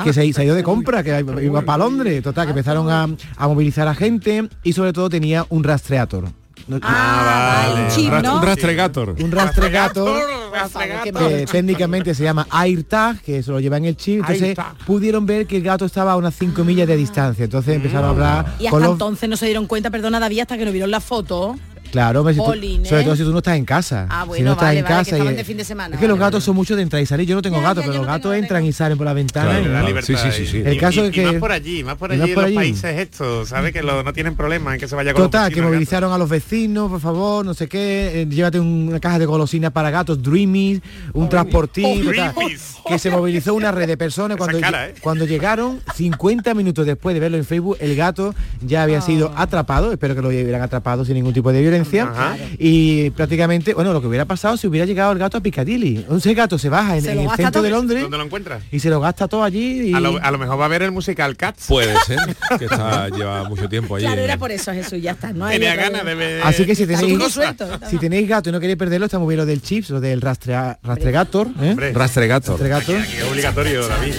que 0.04 0.14
se, 0.14 0.34
se 0.34 0.42
ha 0.42 0.46
ido 0.46 0.56
de 0.56 0.64
compra, 0.64 1.04
que 1.04 1.24
iba 1.44 1.62
para 1.62 1.78
Londres. 1.80 2.22
Total, 2.24 2.46
que 2.46 2.52
empezaron 2.52 2.90
a, 2.90 3.08
a 3.36 3.48
movilizar 3.48 3.88
a 3.88 3.96
gente 3.96 4.48
y 4.64 4.74
sobre 4.74 4.94
todo 4.94 5.10
tenía 5.10 5.46
un 5.50 5.64
rastreator. 5.64 6.26
No- 6.68 6.80
ah, 6.82 7.70
vale. 7.70 7.84
un 7.86 7.90
chip 7.92 8.12
no 8.12 8.38
Un 8.38 8.44
rastregator. 8.44 9.16
un 9.22 9.32
rastregator 9.32 10.20
Rastregator. 10.52 11.30
que 11.30 11.46
técnicamente 11.46 12.14
se 12.14 12.24
llama 12.24 12.46
AirTag, 12.50 13.22
que 13.22 13.42
se 13.42 13.52
lo 13.52 13.60
lleva 13.62 13.78
en 13.78 13.86
el 13.86 13.96
chip. 13.96 14.20
Entonces 14.20 14.44
AirTag. 14.44 14.78
pudieron 14.86 15.26
ver 15.26 15.48
que 15.48 15.58
el 15.58 15.64
gato 15.64 15.86
estaba 15.86 16.12
a 16.14 16.16
unas 16.18 16.36
5 16.36 16.64
millas 16.66 16.88
de 16.88 16.98
distancia. 16.98 17.46
Entonces 17.46 17.76
empezaron 17.76 18.06
a 18.06 18.10
hablar 18.10 18.46
y 18.60 18.66
hasta 18.66 18.72
con 18.72 18.82
los... 18.84 18.92
entonces 18.94 19.30
no 19.30 19.38
se 19.38 19.46
dieron 19.46 19.66
cuenta 19.66 19.90
perdona 19.92 20.20
David 20.20 20.40
hasta 20.42 20.58
que 20.58 20.66
no 20.66 20.72
vieron 20.72 20.92
la 20.92 21.00
foto 21.00 21.56
Claro, 21.92 22.28
si 22.30 22.36
tú- 22.36 22.44
sobre 22.86 23.04
todo 23.04 23.16
si 23.16 23.24
tú 23.24 23.32
no 23.32 23.38
estás 23.40 23.56
en 23.58 23.66
casa. 23.66 24.08
Ah, 24.10 24.22
si 24.24 24.28
bueno, 24.30 24.46
no 24.46 24.52
estás 24.52 24.68
vale, 24.68 24.80
en 24.80 24.84
vale, 24.86 24.96
que 24.96 25.00
casa. 25.00 25.16
estaban 25.16 25.34
y- 25.34 25.38
de 25.38 25.44
fin 25.44 25.58
de 25.58 25.64
semana, 25.64 25.96
es 25.96 26.00
que 26.02 26.08
los 26.08 26.18
vale, 26.18 26.28
gatos 26.28 26.44
son 26.44 26.56
mucho 26.56 26.76
de 26.76 26.82
entrar 26.82 27.02
y 27.02 27.06
salir. 27.06 27.28
Yo 27.28 27.36
no 27.36 27.42
tengo 27.42 27.62
gatos, 27.62 27.84
pero 27.86 27.98
los 27.98 28.06
gatos 28.08 28.36
entran 28.36 28.66
y 28.66 28.74
salen 28.74 28.98
por 28.98 29.06
la 29.06 29.14
ventana. 29.14 29.60
Claro, 29.60 29.84
y- 29.84 29.88
libertad 29.88 30.08
Sí, 30.08 30.32
sí, 30.32 30.46
sí. 30.48 30.58
El 30.66 30.74
Y- 30.74 30.78
caso 30.78 31.04
y- 31.04 31.08
es 31.08 31.12
que- 31.14 31.22
y 31.24 31.26
más 31.26 31.36
por 31.36 31.52
allí, 31.52 31.84
más 31.84 31.96
por 31.98 32.12
allí 32.12 32.20
más 32.22 32.30
por 32.30 32.38
los 32.38 32.46
allí. 32.48 32.56
países 32.56 33.00
estos, 33.00 33.50
¿sabes? 33.50 33.72
Que 33.74 33.82
lo- 33.84 34.04
no 34.04 34.14
tienen 34.14 34.36
problema 34.36 34.74
en 34.74 34.80
que 34.80 34.88
se 34.88 34.96
vaya 34.96 35.14
con 35.14 35.24
Total, 35.24 35.46
los 35.50 35.56
que 35.56 35.62
movilizaron 35.62 36.12
a 36.12 36.18
los 36.18 36.30
vecinos, 36.30 36.90
por 36.92 37.00
favor, 37.02 37.46
no 37.46 37.54
sé 37.54 37.68
qué, 37.68 38.22
eh, 38.22 38.28
llévate 38.30 38.60
una 38.60 39.00
caja 39.00 39.20
de 39.20 39.26
golosinas 39.26 39.72
para 39.72 39.90
gatos, 39.90 40.22
Dreamies, 40.22 40.82
un 41.14 41.30
transportín, 41.30 41.86
Oh, 42.08 42.10
Dreamies. 42.10 42.76
que 42.88 43.00
se 43.00 43.10
movilizó 43.10 43.54
una 43.54 43.72
red 43.72 43.88
de 43.88 43.98
personas 43.98 44.38
cuando, 44.38 44.60
cara, 44.60 44.88
¿eh? 44.90 44.94
cuando 45.02 45.26
llegaron, 45.26 45.80
50 45.96 46.54
minutos 46.54 46.86
después 46.86 47.14
de 47.14 47.20
verlo 47.20 47.38
en 47.38 47.46
Facebook, 47.46 47.78
el 47.80 47.96
gato 47.96 48.34
ya 48.62 48.84
había 48.84 49.02
sido 49.02 49.34
atrapado, 49.36 49.92
espero 49.92 50.16
que 50.16 50.22
lo 50.22 50.30
hubieran 50.30 50.62
atrapado 50.62 51.06
sin 51.06 51.16
ningún 51.16 51.34
tipo 51.34 51.52
de 51.52 51.62
violencia, 51.62 51.77
Ajá. 51.82 52.38
y 52.58 53.10
prácticamente, 53.12 53.74
bueno, 53.74 53.94
lo 53.94 54.02
que 54.02 54.08
hubiera 54.08 54.26
pasado 54.26 54.58
si 54.58 54.68
hubiera 54.68 54.86
llegado 54.86 55.12
el 55.12 55.18
gato 55.20 55.38
a 55.38 55.42
Piccadilly, 55.42 56.06
ese 56.16 56.34
gato 56.34 56.58
se 56.58 56.70
baja 56.70 56.98
en, 56.98 57.04
Se 57.04 57.12
en 57.12 57.18
lo 57.18 57.24
el 57.24 57.30
centro 57.38 57.52
todo. 57.52 57.64
de 57.64 57.70
Londres 57.70 58.02
¿Dónde 58.02 58.18
lo 58.18 58.24
encuentras? 58.24 58.64
y 58.72 58.80
se 58.80 58.90
lo 58.90 59.00
gasta 59.00 59.28
todo 59.28 59.44
allí 59.44 59.90
y... 59.90 59.94
A 59.94 60.00
lo, 60.00 60.18
a 60.22 60.32
lo 60.32 60.38
mejor 60.38 60.60
va 60.60 60.66
a 60.66 60.70
ver 60.70 60.82
el 60.84 60.92
musical 60.92 61.36
Cats. 61.38 61.66
Puede 61.68 61.94
ser, 62.06 62.20
que 62.58 62.66
está, 62.66 63.10
lleva 63.10 63.44
mucho 63.50 63.68
tiempo 63.70 63.96
allí. 63.96 64.06
Claro, 64.06 64.22
era 64.22 64.38
por 64.38 64.52
eso, 64.52 64.72
Jesús, 64.74 65.02
ya 65.02 65.12
está. 65.12 65.34
No 65.34 65.46
hay 65.46 65.60
Tenía 65.60 65.76
ganas 65.76 66.06
de 66.06 66.16
ver... 66.16 66.42
Así 66.44 66.66
que 66.66 66.76
si 66.76 66.86
tenéis, 66.88 67.32
suelto, 67.34 67.68
si 67.90 67.98
tenéis 67.98 68.28
gato 68.28 68.50
y 68.50 68.52
no 68.52 68.60
queréis 68.60 68.78
perderlo, 68.78 69.06
está 69.06 69.20
muy 69.20 69.30
bien 69.30 69.38
lo 69.40 69.46
del 69.46 69.62
chips, 69.62 69.90
lo 69.90 70.00
del 70.00 70.22
rastrea- 70.22 70.78
rastregator, 70.84 71.48
¿eh? 71.62 71.76
Rastregator. 71.94 72.54
Rastregator. 72.60 72.96
Aquí 73.02 73.18
es 73.18 73.24
obligatorio, 73.24 73.88
David. 73.88 74.14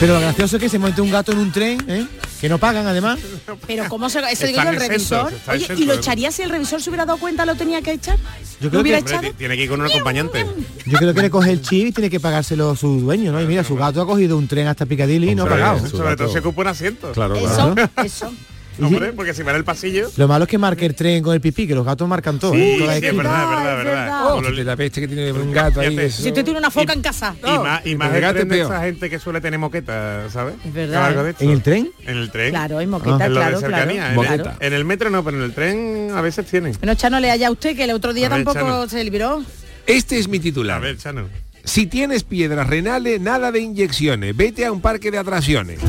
Pero 0.00 0.14
lo 0.14 0.20
gracioso 0.20 0.56
es 0.56 0.62
que 0.62 0.68
se 0.68 0.78
monte 0.78 1.00
un 1.00 1.10
gato 1.10 1.32
en 1.32 1.38
un 1.38 1.52
tren, 1.52 1.78
¿eh? 1.88 2.06
Que 2.40 2.48
no 2.48 2.58
pagan 2.58 2.86
además. 2.86 3.18
Pero 3.66 3.88
cómo 3.88 4.08
se 4.10 4.20
eso 4.30 4.46
digo 4.46 4.62
yo, 4.62 4.70
el 4.70 4.76
revisor. 4.76 5.32
Oye, 5.48 5.66
¿y 5.76 5.84
lo 5.84 5.94
echaría 5.94 6.30
si 6.30 6.42
el 6.42 6.50
revisor 6.50 6.82
se 6.82 6.90
hubiera 6.90 7.04
dado 7.06 7.18
cuenta 7.18 7.46
lo 7.46 7.54
tenía 7.54 7.80
que 7.82 7.92
echar? 7.92 8.16
Yo 8.16 8.22
¿Lo 8.60 8.70
creo, 8.70 8.82
hubiera 8.82 9.00
que, 9.02 9.10
echado? 9.12 9.32
Tiene 9.36 9.56
que 9.56 9.62
ir 9.64 9.68
con 9.70 9.80
un 9.80 9.86
acompañante. 9.86 10.46
yo 10.86 10.98
creo 10.98 11.14
que 11.14 11.22
le 11.22 11.30
coge 11.30 11.50
el 11.52 11.62
chip 11.62 11.88
y 11.88 11.92
tiene 11.92 12.10
que 12.10 12.20
pagárselo 12.20 12.74
su 12.76 13.00
dueño, 13.00 13.32
¿no? 13.32 13.40
Y 13.42 13.46
mira, 13.46 13.64
su 13.64 13.76
gato 13.76 14.00
ha 14.02 14.06
cogido 14.06 14.36
un 14.36 14.48
tren 14.48 14.66
hasta 14.66 14.86
Piccadilly 14.86 15.30
y 15.30 15.34
no 15.34 15.44
ha 15.44 15.48
pagado. 15.48 15.86
Sobre 15.88 16.16
todo 16.16 16.28
se 16.28 16.38
ocupa 16.40 16.62
un 16.62 16.68
asiento. 16.68 17.12
Claro, 17.12 17.34
Eso, 17.36 17.74
claro. 17.74 17.90
eso. 18.04 18.32
Hombre, 18.80 19.12
porque 19.12 19.32
si 19.34 19.42
va 19.42 19.52
en 19.52 19.56
el 19.58 19.64
pasillo... 19.64 20.10
Lo 20.16 20.28
malo 20.28 20.44
es 20.44 20.50
que 20.50 20.58
marque 20.58 20.84
el 20.86 20.94
tren 20.94 21.22
con 21.22 21.34
el 21.34 21.40
pipí, 21.40 21.66
que 21.66 21.74
los 21.74 21.84
gatos 21.84 22.06
marcan 22.08 22.38
todo. 22.38 22.52
Sí, 22.52 22.60
¿eh? 22.60 22.76
sí, 22.78 22.86
las 22.86 22.96
es 22.96 23.16
verdad, 23.16 23.42
es 23.42 23.48
verdad, 23.50 23.76
verdad. 23.76 23.84
verdad. 23.84 24.22
Con 24.30 24.44
Oh, 24.44 24.48
los- 24.50 24.64
la 24.66 24.76
peste 24.76 25.00
que 25.00 25.08
tiene 25.08 25.32
un 25.32 25.52
gato 25.52 25.80
ahí. 25.80 25.98
Eso. 25.98 26.22
Si 26.22 26.28
usted 26.28 26.44
tiene 26.44 26.58
una 26.58 26.70
foca 26.70 26.92
en 26.92 27.00
casa. 27.02 27.34
Y 27.42 27.58
más, 27.58 27.86
y 27.86 27.94
más 27.96 28.10
el 28.10 28.14
el 28.16 28.20
gato 28.20 28.34
tren 28.34 28.46
es 28.46 28.50
de 28.50 28.56
peor. 28.56 28.72
esa 28.72 28.82
gente 28.84 29.10
que 29.10 29.18
suele 29.18 29.40
tener 29.40 29.58
moqueta, 29.58 30.28
¿sabes? 30.30 30.54
Es 30.64 30.72
verdad, 30.74 31.28
¿eh? 31.30 31.34
¿En 31.40 31.50
el 31.50 31.62
tren? 31.62 31.90
En 32.06 32.16
el 32.18 32.30
tren. 32.30 32.50
Claro, 32.50 32.78
hay 32.78 32.86
moqueta, 32.86 33.26
En 33.26 33.32
claro, 33.32 33.60
cercanía. 33.60 34.12
claro. 34.12 34.22
En, 34.22 34.32
el, 34.32 34.38
Moqueta. 34.38 34.56
en 34.60 34.72
el 34.72 34.84
metro 34.84 35.10
no, 35.10 35.24
pero 35.24 35.36
en 35.38 35.42
el 35.44 35.52
tren 35.54 36.10
a 36.14 36.20
veces 36.20 36.46
tienen. 36.46 36.72
Bueno, 36.80 36.94
Chano, 36.94 37.18
le 37.20 37.30
haya 37.30 37.48
a 37.48 37.50
usted 37.50 37.74
que 37.76 37.84
el 37.84 37.90
otro 37.92 38.12
día 38.12 38.26
A 38.26 38.30
ver, 38.30 38.44
tampoco 38.44 38.66
Chano. 38.66 38.88
se 38.88 39.04
libró. 39.04 39.42
Este 39.86 40.18
es 40.18 40.28
mi 40.28 40.38
A 40.38 40.42
titular. 40.42 40.80
ver, 40.80 40.98
Chano. 40.98 41.28
Si 41.64 41.86
tienes 41.86 42.22
piedras 42.24 42.66
renales, 42.68 43.20
nada 43.20 43.50
de 43.50 43.60
inyecciones. 43.60 44.36
Vete 44.36 44.64
a 44.66 44.70
un 44.72 44.80
parque 44.80 45.10
de 45.10 45.18
atracciones. 45.18 45.80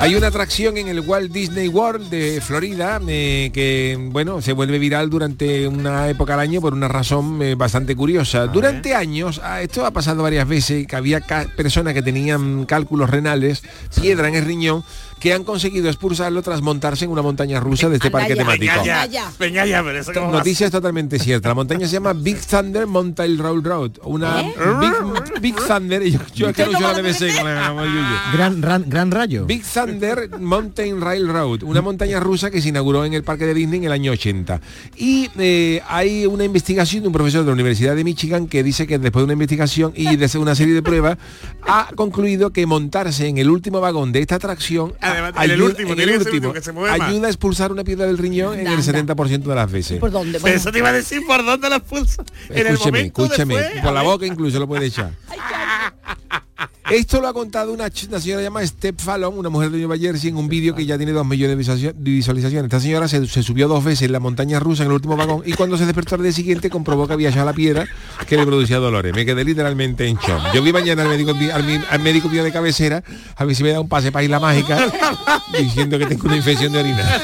Hay 0.00 0.14
una 0.14 0.28
atracción 0.28 0.78
en 0.78 0.88
el 0.88 1.00
Walt 1.00 1.30
Disney 1.30 1.68
World 1.68 2.08
de 2.08 2.40
Florida 2.40 2.98
eh, 3.06 3.50
que, 3.52 3.98
bueno, 4.00 4.40
se 4.40 4.54
vuelve 4.54 4.78
viral 4.78 5.10
durante 5.10 5.68
una 5.68 6.08
época 6.08 6.32
del 6.32 6.40
año 6.40 6.62
por 6.62 6.72
una 6.72 6.88
razón 6.88 7.42
eh, 7.42 7.54
bastante 7.54 7.94
curiosa. 7.94 8.46
Durante 8.46 8.94
años, 8.94 9.42
ah, 9.44 9.60
esto 9.60 9.84
ha 9.84 9.90
pasado 9.90 10.22
varias 10.22 10.48
veces, 10.48 10.86
que 10.86 10.96
había 10.96 11.20
personas 11.54 11.92
que 11.92 12.00
tenían 12.00 12.64
cálculos 12.64 13.10
renales, 13.10 13.62
piedra 14.00 14.28
en 14.28 14.36
el 14.36 14.46
riñón, 14.46 14.84
que 15.20 15.34
han 15.34 15.44
conseguido 15.44 15.88
expulsarlo 15.88 16.42
tras 16.42 16.62
montarse 16.62 17.04
en 17.04 17.10
una 17.10 17.20
montaña 17.22 17.60
rusa 17.60 17.88
de 17.90 17.96
este 17.96 18.10
parque 18.10 18.34
temático. 18.34 18.72
Venga 18.80 19.06
ya, 19.06 19.30
Venga 19.38 19.62
pero 19.84 19.98
eso 19.98 20.12
como 20.14 20.32
Noticia 20.32 20.66
es 20.66 20.72
totalmente 20.72 21.18
cierta. 21.18 21.48
La 21.48 21.54
montaña 21.54 21.86
se 21.86 21.92
llama 21.92 22.14
Big 22.14 22.40
Thunder 22.40 22.86
Mountain 22.86 23.38
Road 23.38 23.62
Road. 23.62 23.90
Una 24.02 24.40
¿Eh? 24.40 24.54
Big, 24.80 25.40
Big 25.40 25.56
Thunder. 25.56 26.02
Yo, 26.02 26.18
yo 26.34 26.48
es 26.48 26.56
que 26.56 26.64
no 26.64 26.70
¿Usted 26.70 26.84
soy 26.84 26.94
la 26.94 27.02
BBC 27.02 27.36
con 27.36 27.44
la. 27.54 28.30
Gran, 28.32 28.62
ran- 28.62 28.84
gran 28.88 29.10
rayo. 29.10 29.44
Big 29.44 29.62
Thunder 29.62 30.30
Mountain 30.38 31.00
Railroad, 31.00 31.62
una 31.64 31.82
montaña 31.82 32.18
rusa 32.18 32.50
que 32.50 32.62
se 32.62 32.70
inauguró 32.70 33.04
en 33.04 33.12
el 33.12 33.22
parque 33.22 33.44
de 33.44 33.52
Disney 33.52 33.78
en 33.80 33.84
el 33.84 33.92
año 33.92 34.12
80. 34.12 34.60
Y 34.96 35.28
eh, 35.38 35.82
hay 35.86 36.24
una 36.24 36.44
investigación 36.44 37.02
de 37.02 37.08
un 37.08 37.12
profesor 37.12 37.40
de 37.42 37.46
la 37.48 37.52
Universidad 37.52 37.94
de 37.94 38.04
Michigan 38.04 38.46
que 38.46 38.62
dice 38.62 38.86
que 38.86 38.98
después 38.98 39.20
de 39.20 39.24
una 39.24 39.32
investigación 39.34 39.92
y 39.94 40.16
de 40.16 40.24
hacer 40.24 40.40
una 40.40 40.54
serie 40.54 40.72
de 40.72 40.82
pruebas, 40.82 41.18
ha 41.66 41.88
concluido 41.94 42.50
que 42.50 42.64
montarse 42.64 43.26
en 43.28 43.36
el 43.36 43.50
último 43.50 43.80
vagón 43.80 44.12
de 44.12 44.20
esta 44.20 44.36
atracción 44.36 44.94
Además, 45.12 45.32
a- 45.36 45.44
en 45.44 45.50
el 45.50 45.56
ayuda- 45.56 45.66
último, 45.70 45.92
en 45.92 46.00
el 46.00 46.08
último, 46.10 46.34
último, 46.34 46.52
que 46.52 46.60
se 46.62 46.72
mueve 46.72 46.98
más. 46.98 47.08
ayuda 47.10 47.26
a 47.26 47.30
expulsar 47.30 47.72
una 47.72 47.84
piedra 47.84 48.06
del 48.06 48.18
riñón 48.18 48.54
en 48.54 48.60
el 48.66 48.72
Anda. 48.74 48.82
70% 48.82 49.50
de 49.50 49.54
las 49.56 49.70
veces. 49.70 49.98
¿Por 50.00 50.10
dónde? 50.10 50.38
Bueno, 50.38 50.56
eso 50.56 50.70
te 50.72 50.78
iba 50.78 50.88
a 50.88 50.92
decir 50.92 51.22
por 51.26 51.44
dónde 51.44 51.68
la 51.68 51.76
expulsa. 51.76 52.22
En 52.48 52.58
el 52.58 52.66
Escúcheme, 52.68 52.98
momento 52.98 53.22
escúcheme. 53.24 53.56
después, 53.56 53.82
por 53.84 53.92
la 53.92 54.02
boca 54.02 54.26
incluso 54.26 54.58
lo 54.58 54.66
puede 54.66 54.86
echar. 54.86 55.10
Esto 56.90 57.20
lo 57.20 57.28
ha 57.28 57.32
contado 57.32 57.72
una, 57.72 57.84
una 58.08 58.20
señora 58.20 58.42
llamada 58.42 58.66
Steph 58.66 59.00
Fallon, 59.00 59.38
una 59.38 59.48
mujer 59.48 59.70
de 59.70 59.78
Nueva 59.78 59.96
Jersey, 59.96 60.30
en 60.30 60.36
un 60.36 60.48
vídeo 60.48 60.74
que 60.74 60.84
ya 60.84 60.96
tiene 60.96 61.12
dos 61.12 61.24
millones 61.26 61.56
de 61.56 61.62
visualiza- 61.64 61.92
de 61.94 62.10
visualizaciones. 62.10 62.64
Esta 62.64 62.80
señora 62.80 63.06
se, 63.06 63.26
se 63.28 63.42
subió 63.42 63.68
dos 63.68 63.84
veces 63.84 64.02
en 64.02 64.12
la 64.12 64.18
montaña 64.20 64.58
rusa 64.58 64.82
en 64.82 64.88
el 64.88 64.94
último 64.94 65.16
vagón 65.16 65.42
y 65.46 65.52
cuando 65.52 65.76
se 65.78 65.86
despertó 65.86 66.16
al 66.16 66.22
día 66.22 66.32
siguiente 66.32 66.68
comprobó 66.68 67.06
que 67.06 67.12
había 67.12 67.28
echado 67.30 67.46
la 67.46 67.52
piedra 67.52 67.86
que 68.26 68.36
le 68.36 68.44
producía 68.44 68.78
dolores. 68.78 69.14
Me 69.14 69.24
quedé 69.24 69.44
literalmente 69.44 70.06
en 70.06 70.16
shock. 70.16 70.52
Yo 70.52 70.62
vi 70.62 70.72
mañana 70.72 71.02
al 71.02 71.08
médico, 71.08 71.32
al, 71.90 72.00
médico 72.00 72.28
mío 72.28 72.42
de 72.42 72.50
cabecera 72.52 73.02
a 73.36 73.44
ver 73.44 73.54
si 73.54 73.62
me 73.62 73.70
da 73.70 73.80
un 73.80 73.88
pase 73.88 74.10
para 74.10 74.24
Isla 74.24 74.40
Mágica 74.40 74.78
diciendo 75.58 75.98
que 75.98 76.06
tengo 76.06 76.24
una 76.26 76.36
infección 76.36 76.72
de 76.72 76.78
orina. 76.80 77.20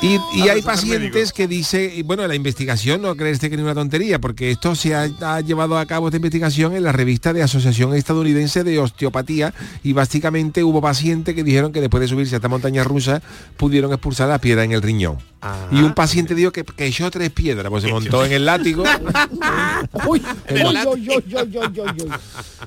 Y, 0.00 0.18
y 0.34 0.48
hay 0.48 0.62
pacientes 0.62 1.32
que 1.32 1.46
dice, 1.48 1.92
y 1.96 2.02
bueno, 2.02 2.26
la 2.26 2.34
investigación 2.34 3.02
no 3.02 3.14
crees 3.16 3.38
que 3.38 3.48
ni 3.50 3.62
una 3.62 3.74
tontería, 3.74 4.18
porque 4.20 4.50
esto 4.50 4.74
se 4.74 4.94
ha, 4.94 5.08
ha 5.20 5.40
llevado 5.40 5.76
a 5.78 5.86
cabo 5.86 6.08
esta 6.08 6.16
investigación 6.16 6.74
en 6.76 6.84
la 6.84 6.92
revista 6.98 7.32
de 7.32 7.42
Asociación 7.42 7.94
Estadounidense 7.94 8.64
de 8.64 8.78
Osteopatía 8.78 9.54
y 9.82 9.94
básicamente 9.94 10.62
hubo 10.64 10.82
pacientes 10.82 11.34
que 11.34 11.44
dijeron 11.44 11.72
que 11.72 11.80
después 11.80 12.00
de 12.02 12.08
subirse 12.08 12.34
a 12.34 12.38
esta 12.38 12.48
montaña 12.48 12.84
rusa 12.84 13.22
pudieron 13.56 13.92
expulsar 13.92 14.28
la 14.28 14.38
piedra 14.38 14.64
en 14.64 14.72
el 14.72 14.82
riñón. 14.82 15.16
Y 15.70 15.80
un 15.82 15.94
paciente 15.94 16.34
dijo 16.34 16.50
que, 16.50 16.64
que 16.64 16.86
echó 16.86 17.08
tres 17.10 17.30
piedras, 17.30 17.70
pues 17.70 17.84
se 17.84 17.90
montó 17.90 18.24
en 18.24 18.32
el 18.32 18.44
látigo. 18.44 18.82
Uy, 20.06 20.20
el 20.48 20.66
uy, 20.66 21.08
uy. 21.08 22.10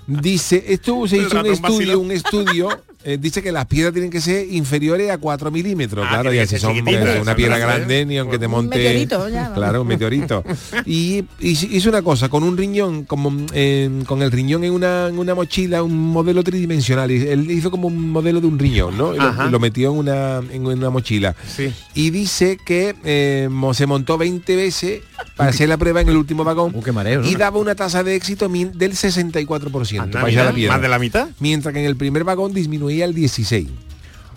Dice, 0.08 0.63
esto 0.67 1.06
se 1.08 1.17
hizo 1.17 1.39
un 1.39 1.46
un 1.46 1.52
estudio, 1.52 2.00
un 2.00 2.12
estudio, 2.12 2.70
eh, 3.04 3.17
dice 3.20 3.41
que 3.41 3.52
las 3.52 3.65
piedras 3.65 3.94
tienen 3.94 4.12
que 4.12 4.22
ser 4.22 4.52
inferiores 4.54 5.10
a 5.10 5.17
4 5.17 5.50
milímetros, 5.50 6.06
Ah, 6.08 6.13
claro, 6.13 6.34
y 6.34 6.39
así 6.39 6.60
son 6.60 6.78
eh, 6.88 7.20
una 7.20 7.36
piedra 7.36 7.58
grande 7.58 8.06
ni 8.06 8.17
aunque 8.17 8.38
te 8.38 8.46
Un 8.46 8.52
monte 8.52 8.78
meteorito, 8.78 9.28
ya, 9.28 9.54
claro 9.54 9.82
un 9.82 9.88
meteorito. 9.88 10.44
Y, 10.86 11.26
hizo 11.39 11.89
una 11.89 12.02
cosa 12.02 12.30
con 12.30 12.44
un 12.44 12.58
riñón 12.58 13.06
como 13.06 13.46
eh, 13.54 14.04
con 14.06 14.20
el 14.21 14.31
riñón 14.31 14.63
en 14.63 14.73
una, 14.73 15.07
en 15.07 15.17
una 15.17 15.36
mochila 15.36 15.84
un 15.84 16.12
modelo 16.12 16.43
tridimensional. 16.43 17.12
Y 17.12 17.27
él 17.27 17.49
hizo 17.51 17.71
como 17.71 17.88
un 17.88 18.10
modelo 18.10 18.41
de 18.41 18.47
un 18.47 18.60
riñón 18.60 18.97
no 18.97 19.13
lo, 19.13 19.60
metió 19.60 19.91
en 19.91 19.97
una 19.97 20.41
en 20.51 20.65
una 20.65 20.89
mochila. 20.89 21.36
Sí. 21.47 21.73
y 21.93 22.10
dice 22.10 22.57
que 22.63 22.95
eh, 23.03 23.49
se 23.73 23.86
montó 23.86 24.17
20 24.17 24.55
veces 24.55 25.01
para 25.36 25.49
hacer 25.49 25.69
la 25.69 25.77
prueba 25.77 26.01
en 26.01 26.10
el 26.10 26.17
último 26.17 26.43
vagón. 26.43 26.71
Uh, 26.73 26.81
qué 26.81 26.91
mareo, 26.91 27.21
¿no? 27.21 27.27
y 27.27 27.36
daba 27.36 27.60
una 27.60 27.75
tasa 27.75 28.03
de 28.03 28.15
éxito 28.15 28.47
del 28.49 28.93
64% 28.93 29.99
Anda, 30.01 30.21
para 30.21 30.31
la 30.31 30.51
más 30.51 30.81
de 30.81 30.88
la 30.88 30.99
mitad. 30.99 31.29
mientras 31.39 31.73
que 31.73 31.79
en 31.79 31.86
el 31.86 31.95
primer 31.95 32.23
vagón 32.23 32.53
disminuía 32.53 33.05
el 33.05 33.13
16 33.13 33.67
O 33.67 33.90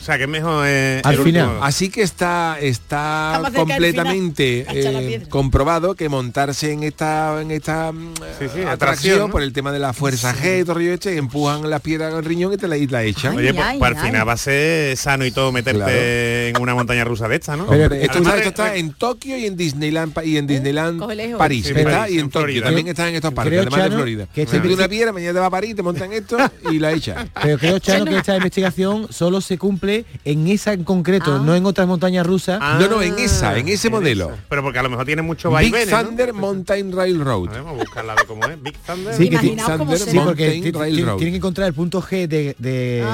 sea, 0.04 0.16
que 0.18 0.24
es 0.24 0.28
mejor 0.28 0.64
eh, 0.66 1.00
Al 1.04 1.14
el 1.14 1.20
final. 1.22 1.46
último. 1.48 1.64
Así 1.64 1.88
que 1.90 2.02
está 2.02 2.56
está 2.60 3.42
completamente 3.54 4.66
eh, 4.68 5.22
comprobado 5.28 5.94
que 5.94 6.08
montarse 6.08 6.72
en 6.72 6.82
esta 6.82 7.40
en 7.40 7.50
esta 7.50 7.92
mm, 7.92 8.14
Sí, 8.14 8.22
sí, 8.22 8.44
atracción, 8.44 8.68
atracción, 8.68 9.18
¿no? 9.20 9.30
por 9.30 9.42
el 9.42 9.52
tema 9.52 9.72
de 9.72 9.78
la 9.78 9.92
fuerza 9.92 10.34
G 10.34 10.60
y 10.62 10.64
todo 10.64 10.78
este, 10.80 11.16
empujan 11.16 11.68
las 11.70 11.80
piedras 11.80 12.12
al 12.14 12.24
riñón 12.24 12.52
y 12.52 12.56
te 12.56 12.68
la, 12.68 12.76
y 12.76 12.86
la 12.86 13.02
echan. 13.04 13.36
Oye, 13.36 13.48
Ay, 13.48 13.54
pues, 13.54 13.66
ay, 13.66 13.78
pues 13.78 13.90
al 13.92 13.96
ay. 13.98 14.06
final 14.10 14.28
va 14.28 14.32
a 14.32 14.36
ser 14.36 14.96
sano 14.96 15.24
y 15.24 15.30
todo 15.30 15.52
meterte 15.52 15.74
Claro. 15.74 15.92
en 15.92 16.60
una 16.62 16.74
montaña 16.74 17.04
rusa 17.04 17.28
de 17.28 17.36
esta, 17.36 17.56
¿no? 17.56 17.66
Pero 17.66 17.84
Hombre, 17.84 18.02
esto, 18.04 18.12
Además 18.18 18.34
está, 18.34 18.42
de- 18.42 18.48
esto 18.48 18.62
está 18.64 18.76
en 18.76 18.92
Tokio 18.94 19.36
y 19.38 19.46
en 19.46 19.56
Disneyland 19.56 20.12
y 20.24 20.36
en 20.36 20.46
Disneyland 20.46 20.98
Coge 21.00 21.14
lejos. 21.16 21.38
París, 21.38 21.66
Sí, 21.66 21.72
¿verdad? 21.72 22.00
París, 22.00 22.14
y 22.14 22.18
en 22.18 22.24
en 22.24 22.30
Tokio 22.30 22.40
Florida. 22.46 22.64
también 22.66 22.88
están 22.88 23.08
en 23.08 23.14
estos 23.16 23.32
parques, 23.32 23.50
Creo, 23.50 23.62
además 23.62 23.90
de 23.90 23.96
Florida. 23.96 24.28
que 24.34 24.42
este 24.42 24.58
una 24.74 24.88
piedra, 24.88 25.12
mañana 25.12 25.32
te 25.34 25.38
va 25.40 25.46
a 25.46 25.50
París, 25.50 25.76
te 25.76 25.82
montan 25.82 26.12
esto 26.12 26.36
y 26.70 26.78
la 26.78 26.92
echan. 26.92 27.30
Pero 27.42 27.58
creo, 27.58 27.78
Chano, 27.78 28.04
que 28.06 28.16
esta 28.16 28.36
investigación 28.36 29.06
solo 29.10 29.40
se 29.40 29.56
cumple 29.58 29.93
en 30.24 30.46
esa 30.48 30.72
en 30.72 30.84
concreto, 30.84 31.36
Ah. 31.36 31.42
no 31.44 31.54
en 31.54 31.64
otras 31.66 31.86
montañas 31.86 32.26
rusas. 32.26 32.58
Ah, 32.60 32.78
No, 32.80 32.88
no, 32.88 33.02
en 33.02 33.18
esa, 33.18 33.56
en 33.58 33.68
ese 33.68 33.90
modelo. 33.90 34.26
esa. 34.32 34.44
Pero 34.48 34.62
porque 34.62 34.78
a 34.78 34.82
lo 34.82 34.90
mejor 34.90 35.04
tiene 35.06 35.22
mucho 35.22 35.48
Big 35.50 35.70
vaivén. 35.72 35.90
¿no? 35.90 36.04
Thunder 36.04 36.32
Mountain 36.32 36.92
Railroad. 36.92 37.48
Vamos 37.50 37.66
a 37.72 37.72
buscarla 37.84 38.12
a 38.14 38.24
cómo 38.26 38.44
es. 38.46 38.62
Big 38.62 38.76
Thunder. 38.78 39.14
Sí, 39.14 39.30
Thunder. 39.30 39.98
Sí, 39.98 40.18
porque 40.18 40.50
tienen 40.60 41.18
que 41.18 41.36
encontrar 41.36 41.68
el 41.68 41.74
punto 41.74 42.00
G 42.02 42.26
de, 42.26 42.54
de, 42.58 43.04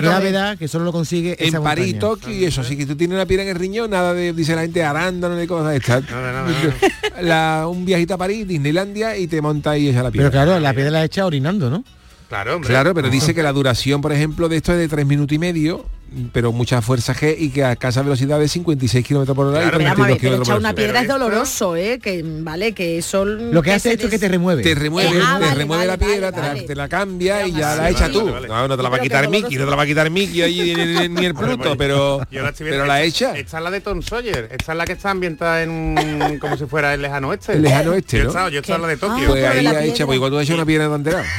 gravedad 0.00 0.56
que 0.58 0.68
solo 0.68 0.84
lo 0.84 0.92
consigue 0.92 1.36
esa 1.38 1.56
en 1.58 1.62
París, 1.62 1.92
montaña. 1.94 2.00
Tokio 2.00 2.32
y 2.34 2.44
eso, 2.44 2.62
sí 2.64 2.76
que 2.76 2.86
tú 2.86 2.96
tienes 2.96 3.14
una 3.14 3.26
piedra 3.26 3.44
en 3.44 3.50
el 3.50 3.56
riñón, 3.56 3.90
nada 3.90 4.14
de, 4.14 4.32
dice 4.32 4.54
la 4.54 4.62
gente, 4.62 4.82
arándano 4.84 5.36
de 5.36 5.46
cosas 5.46 5.70
de 5.72 5.76
estas. 5.78 6.10
Nada, 6.10 6.32
nada, 6.32 6.50
nada. 6.50 6.74
La- 7.22 7.66
un 7.68 7.84
viajito 7.84 8.14
a 8.14 8.18
París, 8.18 8.46
Disneylandia 8.48 9.16
y 9.16 9.26
te 9.26 9.40
monta 9.40 9.76
y 9.78 9.88
esa 9.88 10.02
la 10.02 10.10
piedra. 10.10 10.30
Pero 10.30 10.44
claro, 10.44 10.60
la 10.60 10.72
piedra 10.74 10.90
la 10.90 11.04
echa 11.04 11.24
orinando, 11.26 11.70
¿no? 11.70 11.84
Claro, 12.28 12.56
hombre. 12.56 12.68
Claro, 12.70 12.94
pero 12.94 13.10
dice 13.10 13.34
que 13.34 13.42
la 13.42 13.52
duración, 13.52 14.00
por 14.00 14.12
ejemplo, 14.12 14.48
de 14.48 14.56
esto 14.56 14.72
es 14.72 14.78
de 14.78 14.88
tres 14.88 15.06
minutos 15.06 15.34
y 15.34 15.38
medio 15.38 15.84
pero 16.32 16.52
mucha 16.52 16.82
fuerza 16.82 17.14
G 17.14 17.34
y 17.38 17.50
que 17.50 17.64
alcanza 17.64 18.02
velocidades 18.02 18.42
de 18.44 18.48
56 18.48 19.06
kilómetros 19.06 19.34
por 19.36 19.46
hora 19.46 19.62
y 19.62 19.66
Pero 19.66 19.78
vamos 19.78 19.90
a 19.90 19.94
32 19.94 20.06
ver, 20.08 20.14
te 20.16 20.20
kilómetros 20.20 20.48
echar 20.48 20.54
por 20.56 20.60
una 20.60 20.74
piedra 20.74 21.00
es 21.02 21.08
doloroso, 21.08 21.76
¿eh? 21.76 21.98
Que, 22.02 22.22
vale, 22.24 22.72
que 22.72 22.98
eso... 22.98 23.24
Lo 23.24 23.62
que 23.62 23.72
hace 23.72 23.92
esto 23.92 24.06
es 24.06 24.10
que 24.10 24.18
te 24.18 24.28
remueve. 24.28 24.62
Te 24.62 24.74
remueve, 24.74 25.18
Ah, 25.22 25.36
te 25.38 25.44
vale, 25.46 25.54
remueve 25.56 25.86
vale, 25.86 26.00
la 26.00 26.06
piedra, 26.06 26.30
vale, 26.30 26.32
te, 26.32 26.40
la, 26.42 26.48
vale. 26.48 26.62
te 26.62 26.74
la 26.74 26.88
cambia 26.88 27.46
y 27.46 27.52
ya 27.52 27.74
la 27.76 27.90
echa 27.90 28.00
vale, 28.08 28.12
tú. 28.14 28.32
vale. 28.32 28.48
No, 28.48 28.68
no 28.68 28.76
te 28.76 28.82
la 28.82 28.88
va 28.88 28.96
a 28.96 29.00
quitar 29.00 29.24
que 29.24 29.28
Mickey, 29.30 29.56
no 29.56 29.64
te 29.64 29.70
la 29.70 29.76
va 29.76 29.82
a 29.82 29.86
quitar 29.86 30.10
Mickey 30.10 30.42
ahí, 30.42 30.74
ni, 30.74 30.84
ni- 30.84 31.08
ni 31.08 31.26
el 31.26 31.34
Pluto, 31.34 31.76
pero, 31.78 32.20
pero 32.58 32.86
la 32.86 33.02
echa. 33.02 33.36
Esta 33.36 33.58
es 33.58 33.64
la 33.64 33.70
de 33.70 33.80
Tom 33.80 34.02
Sawyer. 34.02 34.48
Esta 34.50 34.72
es 34.72 34.78
la 34.78 34.84
que 34.84 34.92
está 34.92 35.10
ambientada 35.10 35.62
en 35.62 36.38
como 36.40 36.56
si 36.56 36.66
fuera 36.66 36.94
el 36.94 37.02
lejano 37.02 37.28
oeste. 37.28 37.52
El 37.54 37.62
lejano 37.62 37.92
oeste, 37.92 38.18
Yo 38.18 38.28
estado, 38.28 38.48
yo 38.48 38.60
la 38.78 38.86
de 38.88 38.96
Tokio. 38.96 39.28
Pues 39.28 39.44
ahí 39.44 39.62
la 39.62 39.84
echa, 39.84 40.06
pues 40.06 40.16
igual 40.16 40.30
tú 40.30 40.38
has 40.38 40.44
hecho 40.44 40.54
una 40.54 40.66
piedra 40.66 40.88
de 40.88 40.94
antera. 40.94 41.24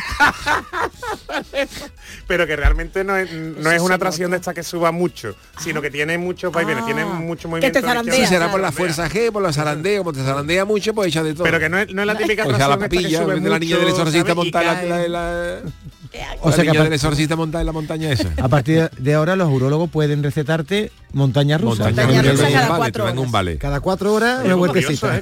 pero 2.34 2.48
que 2.48 2.56
realmente 2.56 3.04
no 3.04 3.15
es, 3.15 3.32
no 3.32 3.69
es 3.69 3.80
una 3.80 3.93
atracción 3.93 4.32
de 4.32 4.38
esta 4.38 4.56
que 4.56 4.63
suba 4.63 4.91
mucho, 4.91 5.36
sino 5.60 5.84
que 5.84 5.91
tiene 5.91 6.17
muchos 6.17 6.52
vaivenes, 6.52 6.84
tiene 6.84 7.06
mucho 7.06 7.48
movimiento. 7.48 7.80
de 7.80 7.86
izquierda 7.86 8.15
Sí, 8.17 8.24
a 8.24 8.28
será 8.28 8.52
por 8.52 8.60
la 8.60 8.72
fuerza 8.72 9.08
G, 9.08 9.32
por 9.32 9.43
los 9.43 9.56
zarandeos, 9.56 10.00
como 10.04 10.13
te 10.13 10.24
zarandea 10.24 10.65
mucho, 10.65 10.96
pues 10.96 11.10
echa 11.10 11.22
de 11.22 11.36
todo. 11.36 11.43
Pero 11.43 11.60
que 11.60 11.69
no 11.69 11.78
es, 11.78 11.93
no 11.93 12.02
es 12.02 12.08
la 12.08 12.17
típica 12.17 12.43
O 12.48 12.56
sea, 12.56 12.67
la 12.67 12.74
atracción 12.74 12.89
que 12.89 13.17
sube 13.17 13.39
de 13.39 13.50
la 13.50 13.60
niña 13.60 13.78
del 13.78 13.89
montada 14.34 14.84
la, 14.84 15.08
la, 15.08 15.08
la- 15.08 15.60
O 16.41 16.52
sea 16.52 16.63
que 16.65 16.78
del 16.78 16.93
exorcista 16.93 17.36
montada 17.36 17.62
en 17.62 17.65
la 17.67 17.71
montaña 17.73 18.12
esa. 18.12 18.30
A 18.41 18.47
partir 18.47 18.89
de 18.97 19.13
ahora 19.13 19.36
los 19.36 19.49
urólogos 19.52 19.89
pueden 19.89 20.21
recetarte 20.23 20.91
montaña 21.13 21.58
rusa. 21.58 21.86
Montaña 21.86 22.08
Montaña 22.08 22.32
rusa 22.32 22.43
rusa 22.45 22.54
cada 22.54 22.78
vale, 22.78 23.58
vale. 23.58 23.80
Cuatro 23.82 24.13
horas 24.13 24.41
una 24.45 24.56
vueltecita. 24.56 25.21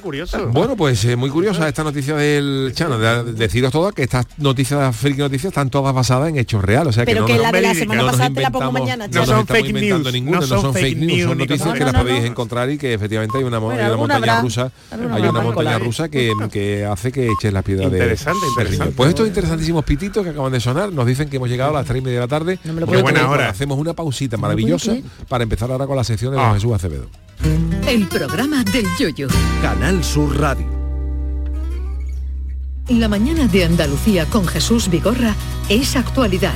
Bueno, 0.52 0.76
pues 0.76 1.04
eh, 1.06 1.16
muy 1.16 1.30
curiosa 1.30 1.68
esta 1.68 1.84
noticia 1.84 2.16
del 2.16 2.72
Chano. 2.74 2.98
De, 2.98 3.24
de 3.24 3.34
deciros 3.34 3.72
todo 3.72 3.92
que 3.92 4.04
estas 4.04 4.26
noticias, 4.38 4.96
friki 4.96 5.20
noticias, 5.20 5.52
están 5.52 5.70
todas 5.70 5.94
basadas 5.94 6.30
en 6.30 6.38
hechos 6.38 6.64
reales. 6.64 6.90
O 6.90 6.92
sea 6.94 7.06
Pero 7.06 7.26
que, 7.26 7.34
que 7.34 7.38
no, 7.38 7.44
la 7.44 7.52
de 7.52 7.62
la 7.62 7.68
nos- 7.70 7.78
semana 7.78 8.02
no 8.02 8.08
pasada 8.12 8.30
te 8.30 8.42
la 8.42 8.50
pongo 8.52 8.66
inventamos- 8.70 8.82
mañana, 8.82 9.08
No 9.08 9.14
son 9.14 9.22
estamos 9.22 9.48
fake 9.48 9.66
inventando 9.70 10.04
news, 10.04 10.14
ninguna, 10.14 10.40
no 10.40 10.48
no 10.48 10.62
son 10.62 10.74
fake 10.74 10.84
fake 10.86 10.98
news, 10.98 11.24
son 11.30 11.38
noticias 11.38 11.74
que 11.74 11.80
No, 11.80 11.86
las 11.86 11.94
no, 11.94 12.00
podéis 12.02 12.24
encontrar 12.26 12.70
y 12.70 12.78
que 12.78 12.94
efectivamente 12.94 13.38
hay 13.38 13.44
una, 13.44 13.60
mo- 13.60 13.66
Bueno, 13.68 13.80
hay 13.82 13.86
una 13.86 13.94
alguna 13.94 14.14
montaña 14.16 14.34
habrá, 14.34 14.42
rusa, 14.42 14.72
hay 14.92 15.22
una 15.22 15.42
montaña 15.42 15.80
rusa 15.80 16.10
que, 16.10 16.34
que 16.52 16.86
hace 16.86 17.12
que 17.12 17.30
eches 17.32 17.54
la 17.54 17.62
piedra 17.62 17.90
de 17.90 17.98
Interesante, 17.98 18.46
interesante. 18.58 18.94
Pues 18.96 19.10
estos 19.10 19.28
interesantísimos 19.28 19.84
pititos 19.86 20.24
que 20.24 20.30
acaban 20.32 20.52
de 20.52 20.60
sonar 20.60 20.81
nos 20.88 21.06
dicen 21.06 21.30
que 21.30 21.38
hemos 21.38 21.50
llegado 21.50 21.72
a 21.72 21.74
las 21.74 21.86
3 21.86 22.02
y 22.02 22.04
media 22.04 22.20
de 22.20 22.26
la 22.26 22.28
tarde. 22.28 22.60
lo 22.64 22.74
creer. 22.74 22.88
tanto, 22.88 23.02
Buena 23.02 23.30
hora. 23.30 23.50
Hacemos 23.50 23.78
una 23.78 23.94
pausita 23.94 24.38
maravillosa 24.38 24.96
para 25.28 25.44
empezar 25.44 25.72
ahora 25.72 25.88
con 25.88 25.96
la 25.96 26.04
sección 26.04 26.32
de 26.32 26.42
don 26.42 26.54
Jesús 26.54 26.74
Acevedo. 26.74 27.08
El 27.88 28.08
programa 28.08 28.64
del 28.64 28.86
yoyo. 29.00 29.28
Canal 29.62 30.04
Sur 30.04 30.40
Radio. 30.40 30.66
La 32.88 33.08
mañana 33.08 33.48
de 33.48 33.64
Andalucía 33.64 34.26
con 34.26 34.46
Jesús 34.46 34.90
Vigorra 34.90 35.34
es 35.70 35.96
actualidad, 35.96 36.56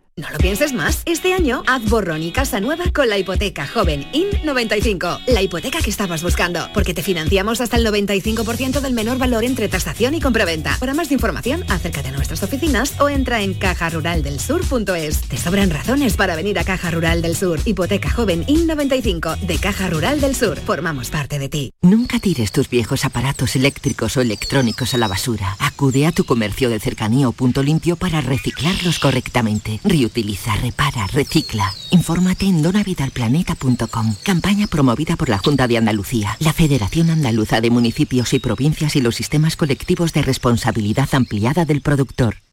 No 0.17 0.29
lo 0.29 0.37
pienses 0.39 0.73
más. 0.73 1.03
Este 1.05 1.33
año 1.33 1.63
haz 1.67 1.89
borrón 1.89 2.21
y 2.21 2.33
casa 2.33 2.59
nueva 2.59 2.83
con 2.93 3.07
la 3.07 3.17
hipoteca 3.17 3.65
joven 3.65 4.05
IN95. 4.11 5.21
La 5.27 5.41
hipoteca 5.41 5.79
que 5.79 5.89
estabas 5.89 6.21
buscando. 6.21 6.67
Porque 6.73 6.93
te 6.93 7.01
financiamos 7.01 7.61
hasta 7.61 7.77
el 7.77 7.85
95% 7.85 8.81
del 8.81 8.93
menor 8.93 9.17
valor 9.17 9.45
entre 9.45 9.69
tasación 9.69 10.13
y 10.13 10.19
compraventa. 10.19 10.75
Para 10.81 10.93
más 10.93 11.13
información, 11.13 11.63
acércate 11.69 12.09
a 12.09 12.11
nuestras 12.11 12.43
oficinas 12.43 12.99
o 12.99 13.07
entra 13.07 13.41
en 13.41 13.53
cajaruraldelsur.es. 13.53 15.21
Te 15.21 15.37
sobran 15.37 15.69
razones 15.69 16.17
para 16.17 16.35
venir 16.35 16.59
a 16.59 16.65
Caja 16.65 16.91
Rural 16.91 17.21
del 17.21 17.37
Sur. 17.37 17.61
Hipoteca 17.63 18.09
joven 18.09 18.45
IN95 18.47 19.39
de 19.39 19.57
Caja 19.59 19.89
Rural 19.89 20.19
del 20.19 20.35
Sur. 20.35 20.59
Formamos 20.59 21.09
parte 21.09 21.39
de 21.39 21.47
ti. 21.47 21.71
Nunca 21.81 22.19
tires 22.19 22.51
tus 22.51 22.69
viejos 22.69 23.05
aparatos 23.05 23.55
eléctricos 23.55 24.17
o 24.17 24.21
electrónicos 24.21 24.93
a 24.93 24.97
la 24.97 25.07
basura. 25.07 25.55
Acude 25.59 26.05
a 26.05 26.11
tu 26.11 26.25
comercio 26.25 26.69
de 26.69 26.81
cercanía 26.81 27.29
o 27.29 27.31
punto 27.31 27.63
limpio 27.63 27.95
para 27.95 28.19
reciclarlos 28.19 28.99
correctamente. 28.99 29.79
Reutiliza, 30.01 30.55
repara, 30.55 31.05
recicla. 31.05 31.71
Infórmate 31.91 32.47
en 32.47 32.63
donavidalplaneta.com. 32.63 34.15
Campaña 34.23 34.65
promovida 34.65 35.15
por 35.15 35.29
la 35.29 35.37
Junta 35.37 35.67
de 35.67 35.77
Andalucía, 35.77 36.37
la 36.39 36.53
Federación 36.53 37.11
Andaluza 37.11 37.61
de 37.61 37.69
Municipios 37.69 38.33
y 38.33 38.39
Provincias 38.39 38.95
y 38.95 39.01
los 39.01 39.13
sistemas 39.13 39.55
colectivos 39.55 40.11
de 40.13 40.23
responsabilidad 40.23 41.09
ampliada 41.13 41.65
del 41.65 41.81
productor. 41.81 42.37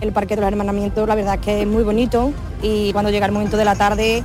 El 0.00 0.12
Parque 0.12 0.34
de 0.34 0.40
los 0.40 0.48
Hermanamientos, 0.48 1.06
la 1.06 1.14
verdad 1.14 1.34
es 1.34 1.40
que 1.40 1.62
es 1.62 1.66
muy 1.66 1.82
bonito 1.82 2.32
y 2.62 2.92
cuando 2.92 3.10
llega 3.10 3.26
el 3.26 3.32
momento 3.32 3.56
de 3.56 3.64
la 3.64 3.74
tarde, 3.74 4.24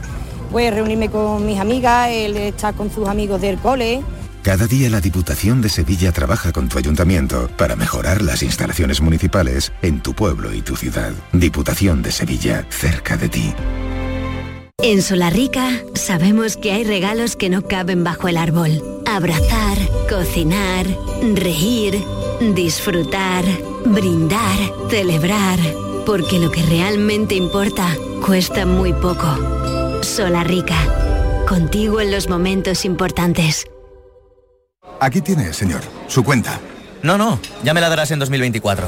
pues 0.51 0.73
reunirme 0.73 1.09
con 1.09 1.45
mis 1.45 1.59
amigas, 1.59 2.09
él 2.11 2.38
está 2.38 2.73
con 2.73 2.91
sus 2.91 3.07
amigos 3.07 3.41
del 3.41 3.57
cole. 3.57 4.01
Cada 4.41 4.67
día 4.67 4.89
la 4.91 5.01
Diputación 5.01 5.61
de 5.61 5.69
Sevilla 5.69 6.11
trabaja 6.11 6.51
con 6.51 6.69
tu 6.69 6.77
ayuntamiento 6.77 7.49
para 7.57 7.75
mejorar 7.75 8.21
las 8.21 8.43
instalaciones 8.43 9.01
municipales 9.01 9.73
en 9.81 10.01
tu 10.01 10.13
pueblo 10.13 10.53
y 10.53 10.61
tu 10.61 10.75
ciudad. 10.75 11.13
Diputación 11.33 12.03
de 12.03 12.11
Sevilla, 12.11 12.65
cerca 12.69 13.17
de 13.17 13.27
ti. 13.27 13.53
En 14.81 15.01
Solarrica 15.01 15.81
sabemos 15.95 16.57
que 16.57 16.71
hay 16.71 16.83
regalos 16.83 17.35
que 17.35 17.49
no 17.49 17.63
caben 17.63 18.03
bajo 18.03 18.27
el 18.27 18.38
árbol. 18.38 19.01
Abrazar, 19.07 19.77
cocinar, 20.07 20.85
reír, 21.33 22.03
disfrutar, 22.53 23.43
brindar, 23.85 24.57
celebrar. 24.89 25.57
Porque 26.05 26.38
lo 26.38 26.51
que 26.51 26.61
realmente 26.61 27.33
importa 27.33 27.88
cuesta 28.23 28.65
muy 28.65 28.93
poco. 28.93 30.03
Solarrica. 30.03 30.77
Contigo 31.47 31.99
en 31.99 32.11
los 32.11 32.29
momentos 32.29 32.85
importantes. 32.85 33.65
Aquí 34.99 35.21
tiene, 35.21 35.51
señor, 35.53 35.81
su 36.07 36.23
cuenta. 36.23 36.59
No, 37.01 37.17
no, 37.17 37.39
ya 37.63 37.73
me 37.73 37.81
la 37.81 37.89
darás 37.89 38.11
en 38.11 38.19
2024. 38.19 38.88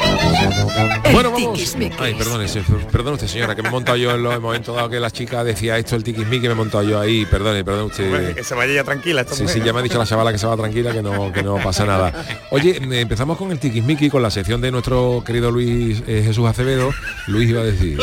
Bueno, 1.11 1.31
vamos. 1.31 1.75
Ay, 1.99 2.13
perdón, 2.15 2.45
perdón 2.91 3.13
usted, 3.15 3.27
señora, 3.27 3.55
que 3.55 3.61
me 3.61 3.67
he 3.67 3.71
montado 3.71 3.97
yo 3.97 4.11
en 4.15 4.25
el 4.25 4.39
momento 4.39 4.73
dado 4.73 4.89
que 4.89 4.99
la 4.99 5.11
chica 5.11 5.43
decía 5.43 5.77
esto, 5.77 5.95
el 5.95 6.03
tiquismiqui, 6.03 6.47
me 6.47 6.53
he 6.53 6.55
montado 6.55 6.83
yo 6.83 6.99
ahí, 6.99 7.25
perdone, 7.25 7.63
perdón 7.63 7.85
usted. 7.87 8.35
Que 8.35 8.43
se 8.43 8.55
vaya 8.55 8.73
ya 8.73 8.83
tranquila. 8.83 9.21
esta 9.21 9.35
Sí, 9.35 9.43
mujer. 9.43 9.59
sí, 9.59 9.65
ya 9.65 9.73
me 9.73 9.79
ha 9.79 9.83
dicho 9.83 9.97
la 9.97 10.05
chavala 10.05 10.31
que 10.31 10.37
se 10.37 10.47
va 10.47 10.55
tranquila, 10.57 10.91
que 10.93 11.01
no, 11.01 11.31
que 11.31 11.43
no 11.43 11.57
pasa 11.57 11.85
nada. 11.85 12.13
Oye, 12.51 12.77
eh, 12.77 13.01
empezamos 13.01 13.37
con 13.37 13.51
el 13.51 13.59
tiquismiqui, 13.59 14.09
con 14.09 14.21
la 14.21 14.31
sección 14.31 14.61
de 14.61 14.71
nuestro 14.71 15.23
querido 15.25 15.51
Luis 15.51 16.01
eh, 16.07 16.23
Jesús 16.25 16.47
Acevedo. 16.47 16.91
Luis 17.27 17.49
iba 17.49 17.61
a 17.61 17.65
decir. 17.65 17.97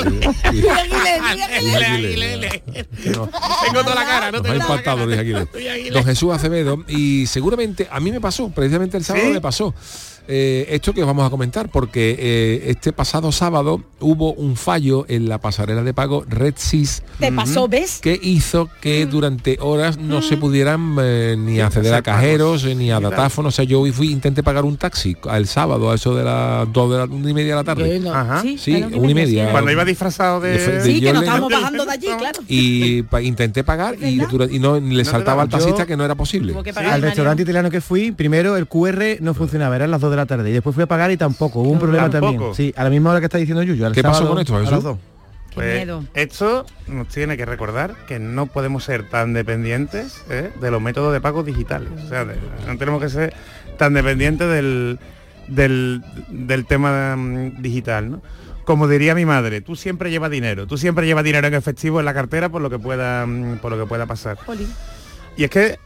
Tengo 3.02 3.82
toda 3.82 3.94
la 3.94 4.04
cara, 4.04 4.30
no 4.32 4.38
nos 4.38 4.46
ha 4.46 4.52
tengo 4.52 4.64
impactado 4.64 5.06
Luis 5.06 5.18
Aguilera. 5.18 5.46
don 5.92 6.04
Jesús 6.04 6.32
Acevedo, 6.34 6.84
y 6.88 7.26
seguramente 7.26 7.88
a 7.90 8.00
mí 8.00 8.10
me 8.12 8.20
pasó, 8.20 8.50
precisamente 8.50 8.96
el 8.96 9.04
sábado 9.04 9.30
me 9.30 9.40
pasó. 9.40 9.74
Eh, 10.28 10.66
esto 10.70 10.92
que 10.92 11.00
os 11.00 11.06
vamos 11.06 11.26
a 11.26 11.30
comentar, 11.30 11.70
porque 11.70 12.16
eh, 12.18 12.64
este 12.70 12.92
pasado 12.92 13.32
sábado 13.32 13.82
hubo 14.00 14.32
un 14.34 14.56
fallo 14.56 15.06
en 15.08 15.28
la 15.28 15.38
pasarela 15.38 15.82
de 15.82 15.94
pago 15.94 16.24
RedSys 16.28 17.02
Te 17.18 17.32
pasó, 17.32 17.66
¿ves? 17.66 17.98
que 18.00 18.18
hizo 18.22 18.68
que 18.80 19.06
durante 19.06 19.58
horas 19.60 19.98
no 19.98 20.22
se 20.22 20.36
pudieran 20.36 20.96
eh, 21.00 21.34
ni 21.38 21.60
acceder 21.60 21.94
a 21.94 22.02
pagos. 22.02 22.20
cajeros 22.20 22.64
ni 22.76 22.90
a 22.90 23.00
datáfonos. 23.00 23.54
O 23.54 23.56
sea, 23.56 23.64
yo 23.64 23.80
hoy 23.80 23.90
fui, 23.92 24.10
intenté 24.12 24.42
pagar 24.42 24.64
un 24.64 24.76
taxi 24.76 25.16
el 25.34 25.46
sábado 25.46 25.90
a 25.90 25.94
eso 25.94 26.14
de 26.14 26.24
las 26.24 26.70
dos 26.72 26.90
de 26.92 26.98
la 26.98 27.05
una 27.05 27.30
y 27.30 27.34
media 27.34 27.53
de 27.53 27.57
la 27.57 27.64
tarde. 27.64 28.03
Ajá. 28.12 28.42
sí, 28.59 28.74
una 28.94 29.11
y 29.11 29.14
media. 29.14 29.50
Cuando 29.50 29.70
iba 29.70 29.84
disfrazado 29.84 30.40
de... 30.40 30.59
De- 30.59 30.78
de 30.78 30.84
Sí, 30.84 31.00
que 31.00 31.12
nos 31.12 31.22
estábamos 31.22 31.50
bajando 31.50 31.84
de 31.86 31.92
allí, 31.92 32.07
claro. 32.18 32.40
y 32.48 33.03
pa- 33.03 33.22
intenté 33.22 33.64
pagar 33.64 33.96
y, 34.03 34.20
y 34.50 34.59
no 34.59 34.78
le 34.80 35.05
saltaba 35.05 35.42
al 35.42 35.48
taxista 35.48 35.80
Yo- 35.82 35.86
que 35.86 35.96
no 35.96 36.05
era 36.05 36.14
posible. 36.14 36.55
Al 36.76 37.03
restaurante 37.03 37.42
italiano 37.42 37.70
que 37.70 37.80
fui, 37.80 38.12
primero 38.12 38.57
el 38.57 38.66
QR 38.66 39.16
no 39.20 39.34
funcionaba, 39.34 39.74
eran 39.76 39.90
las 39.90 40.00
2 40.00 40.11
de 40.11 40.16
la 40.18 40.26
tarde. 40.26 40.50
Y 40.50 40.52
después 40.52 40.74
fui 40.74 40.84
a 40.84 40.86
pagar 40.86 41.10
y 41.10 41.16
tampoco, 41.16 41.60
hubo 41.60 41.70
un 41.70 41.78
problema 41.78 42.10
¿Tampoco? 42.10 42.32
también. 42.32 42.54
Sí, 42.54 42.72
a 42.76 42.84
la 42.84 42.90
misma 42.90 43.10
hora 43.10 43.20
que 43.20 43.26
está 43.26 43.38
diciendo 43.38 43.62
Yuyo. 43.62 43.86
al 43.86 43.92
¿Qué 43.94 44.02
pasó 44.02 44.28
con 44.28 44.38
esto, 44.38 44.54
a 44.56 44.60
Jesús? 44.60 44.72
las 44.72 44.82
2. 44.82 44.98
Pues, 45.54 45.74
miedo. 45.76 46.04
esto 46.14 46.66
nos 46.86 47.08
tiene 47.08 47.36
que 47.36 47.44
recordar 47.46 47.94
que 48.06 48.18
no 48.18 48.46
podemos 48.46 48.84
ser 48.84 49.08
tan 49.08 49.32
dependientes 49.32 50.22
¿eh? 50.30 50.52
de 50.60 50.70
los 50.70 50.80
métodos 50.80 51.12
de 51.12 51.20
pago 51.20 51.42
digitales. 51.42 51.88
O 52.04 52.08
sea, 52.08 52.24
de- 52.24 52.36
no 52.66 52.76
tenemos 52.78 53.00
que 53.02 53.08
ser 53.08 53.34
tan 53.78 53.94
dependientes 53.94 54.48
del, 54.48 54.98
del, 55.48 56.02
del 56.28 56.66
tema 56.66 57.16
mm, 57.16 57.60
digital, 57.62 58.10
¿no? 58.10 58.22
Como 58.64 58.86
diría 58.86 59.14
mi 59.14 59.24
madre, 59.24 59.62
tú 59.62 59.74
siempre 59.74 60.10
llevas 60.10 60.30
dinero, 60.30 60.66
tú 60.66 60.76
siempre 60.76 61.06
llevas 61.06 61.24
dinero 61.24 61.48
en 61.48 61.54
efectivo 61.54 61.98
en 62.00 62.04
la 62.04 62.12
cartera 62.12 62.50
por 62.50 62.60
lo 62.60 62.68
que 62.68 62.78
pueda, 62.78 63.24
mm, 63.26 63.56
por 63.58 63.72
lo 63.72 63.78
que 63.78 63.86
pueda 63.88 64.04
pasar. 64.04 64.36
Y 65.38 65.44
es 65.44 65.50
que 65.50 65.78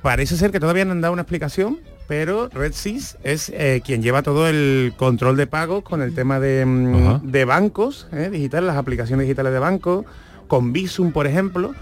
parece 0.00 0.36
ser 0.36 0.52
que 0.52 0.60
todavía 0.60 0.84
no 0.84 0.92
han 0.92 1.00
dado 1.00 1.12
una 1.12 1.22
explicación, 1.22 1.80
pero 2.10 2.48
RedSys 2.48 3.18
es 3.22 3.50
eh, 3.50 3.82
quien 3.86 4.02
lleva 4.02 4.22
todo 4.24 4.48
el 4.48 4.92
control 4.96 5.36
de 5.36 5.46
pagos 5.46 5.84
con 5.84 6.02
el 6.02 6.12
tema 6.12 6.40
de, 6.40 6.66
mm, 6.66 7.30
de 7.30 7.44
bancos 7.44 8.08
eh, 8.10 8.30
digitales, 8.32 8.66
las 8.66 8.76
aplicaciones 8.76 9.26
digitales 9.26 9.52
de 9.52 9.60
bancos, 9.60 10.06
con 10.48 10.72
Visum, 10.72 11.12
por 11.12 11.28
ejemplo, 11.28 11.72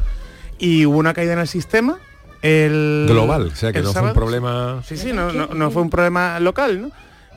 y 0.59 0.85
hubo 0.85 0.99
una 0.99 1.14
caída 1.14 1.33
en 1.33 1.39
el 1.39 1.49
sistema. 1.49 1.99
El, 2.43 3.07
Global, 3.09 3.47
o 3.47 3.57
sea 3.57 3.72
que 3.72 3.81
no 3.81 3.91
fue 3.91 4.03
un 4.03 4.12
problema. 4.12 4.83
Sí, 4.85 4.99
sí, 4.99 5.14
no, 5.14 5.33
no- 5.33 5.47
no 5.47 5.70
fue 5.70 5.81
un 5.81 5.89
problema 5.89 6.39
local, 6.41 6.83
¿no? 6.83 6.91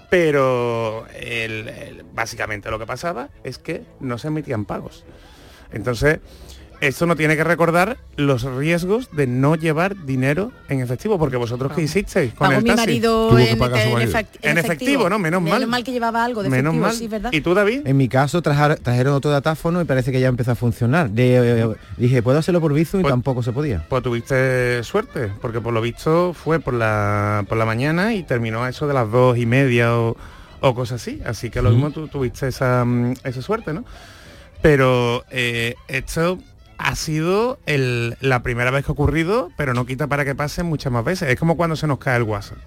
Pero 0.10 1.06
el- 1.18 1.70
el- 1.70 2.04
básicamente 2.14 2.70
lo 2.70 2.78
que 2.78 2.86
pasaba 2.86 3.30
es 3.46 3.58
que 3.58 3.84
no 4.02 4.18
se 4.18 4.28
emitían 4.28 4.66
pagos. 4.66 5.06
Entonces, 5.72 6.20
esto 6.82 7.06
no 7.06 7.16
tiene 7.16 7.38
que 7.38 7.44
recordar 7.44 7.98
los 8.18 8.44
riesgos 8.44 9.10
de 9.12 9.28
no 9.28 9.56
llevar 9.56 10.06
dinero 10.06 10.52
en 10.68 10.82
efectivo, 10.82 11.18
porque 11.20 11.38
vosotros 11.38 11.72
qué 11.74 11.84
hicisteis 11.84 12.34
con 12.34 12.52
el 12.52 12.64
mi 12.64 12.70
taxi? 12.70 12.82
marido 12.82 13.38
en, 13.40 13.58
marido. 13.60 13.98
En 14.42 14.58
efectivo, 14.58 15.08
¿no? 15.10 15.18
Menos 15.20 15.42
mal. 15.42 15.54
Menos 15.54 15.70
mal 15.70 15.84
que 15.84 15.92
llevaba 15.92 16.26
algo 16.26 16.42
de 16.44 16.50
Menos 16.50 16.74
efectivo, 16.74 16.86
mal. 16.88 16.96
sí, 16.96 17.08
¿verdad? 17.08 17.30
¿Y 17.32 17.42
tú, 17.42 17.54
David? 17.54 17.82
En 17.86 17.96
mi 17.98 18.10
caso 18.10 18.42
trajar- 18.42 18.78
trajeron 18.80 19.14
otro 19.14 19.30
datáfono 19.32 19.80
y 19.82 19.86
parece 19.86 20.12
que 20.12 20.20
ya 20.20 20.28
empezó 20.28 20.52
a 20.52 20.56
funcionar. 20.56 21.10
De- 21.12 21.62
eh, 21.62 21.68
dije, 21.98 22.24
¿puedo 22.24 22.40
hacerlo 22.40 22.60
por 22.62 22.74
Bizum? 22.74 23.00
Y 23.00 23.04
Pues- 23.04 23.12
tampoco 23.14 23.44
se 23.44 23.52
podía. 23.54 23.86
Pues 23.88 24.02
tuviste 24.04 24.84
suerte, 24.84 25.32
porque 25.40 25.62
por 25.62 25.74
lo 25.74 25.82
visto 25.82 26.34
fue 26.34 26.60
por 26.60 26.74
la, 26.74 27.46
por 27.48 27.58
la 27.58 27.66
mañana 27.66 28.14
y 28.16 28.24
terminó 28.24 28.64
a 28.64 28.70
eso 28.70 28.88
de 28.88 28.94
las 28.96 29.10
dos 29.12 29.38
y 29.38 29.46
media 29.46 29.96
o, 29.98 30.18
o 30.62 30.76
cosas 30.76 31.02
así. 31.02 31.22
Así 31.26 31.50
que 31.52 31.62
lo 31.62 31.70
mismo 31.70 31.92
tú 31.92 32.08
tuviste 32.08 32.48
esa, 32.48 32.84
mm, 32.86 33.14
esa 33.24 33.42
suerte, 33.44 33.72
¿no? 33.74 33.86
Pero 34.62 35.24
eh, 35.32 35.76
esto 35.88 36.38
ha 36.84 36.96
sido 36.96 37.60
el- 37.66 38.18
la 38.22 38.44
primera 38.44 38.72
vez 38.72 38.86
que 38.86 38.92
ha 38.92 38.94
ocurrido, 38.94 39.52
pero 39.58 39.74
no 39.74 39.86
quita 39.86 40.08
para 40.08 40.26
que 40.26 40.36
pase 40.36 40.64
muchas 40.64 40.92
más 40.92 41.04
veces. 41.06 41.30
Es 41.30 41.40
como 41.40 41.56
cuando 41.58 41.76
se 41.76 41.88
nos 41.88 42.00
cae 42.00 42.18
el 42.18 42.24
WhatsApp, 42.24 42.58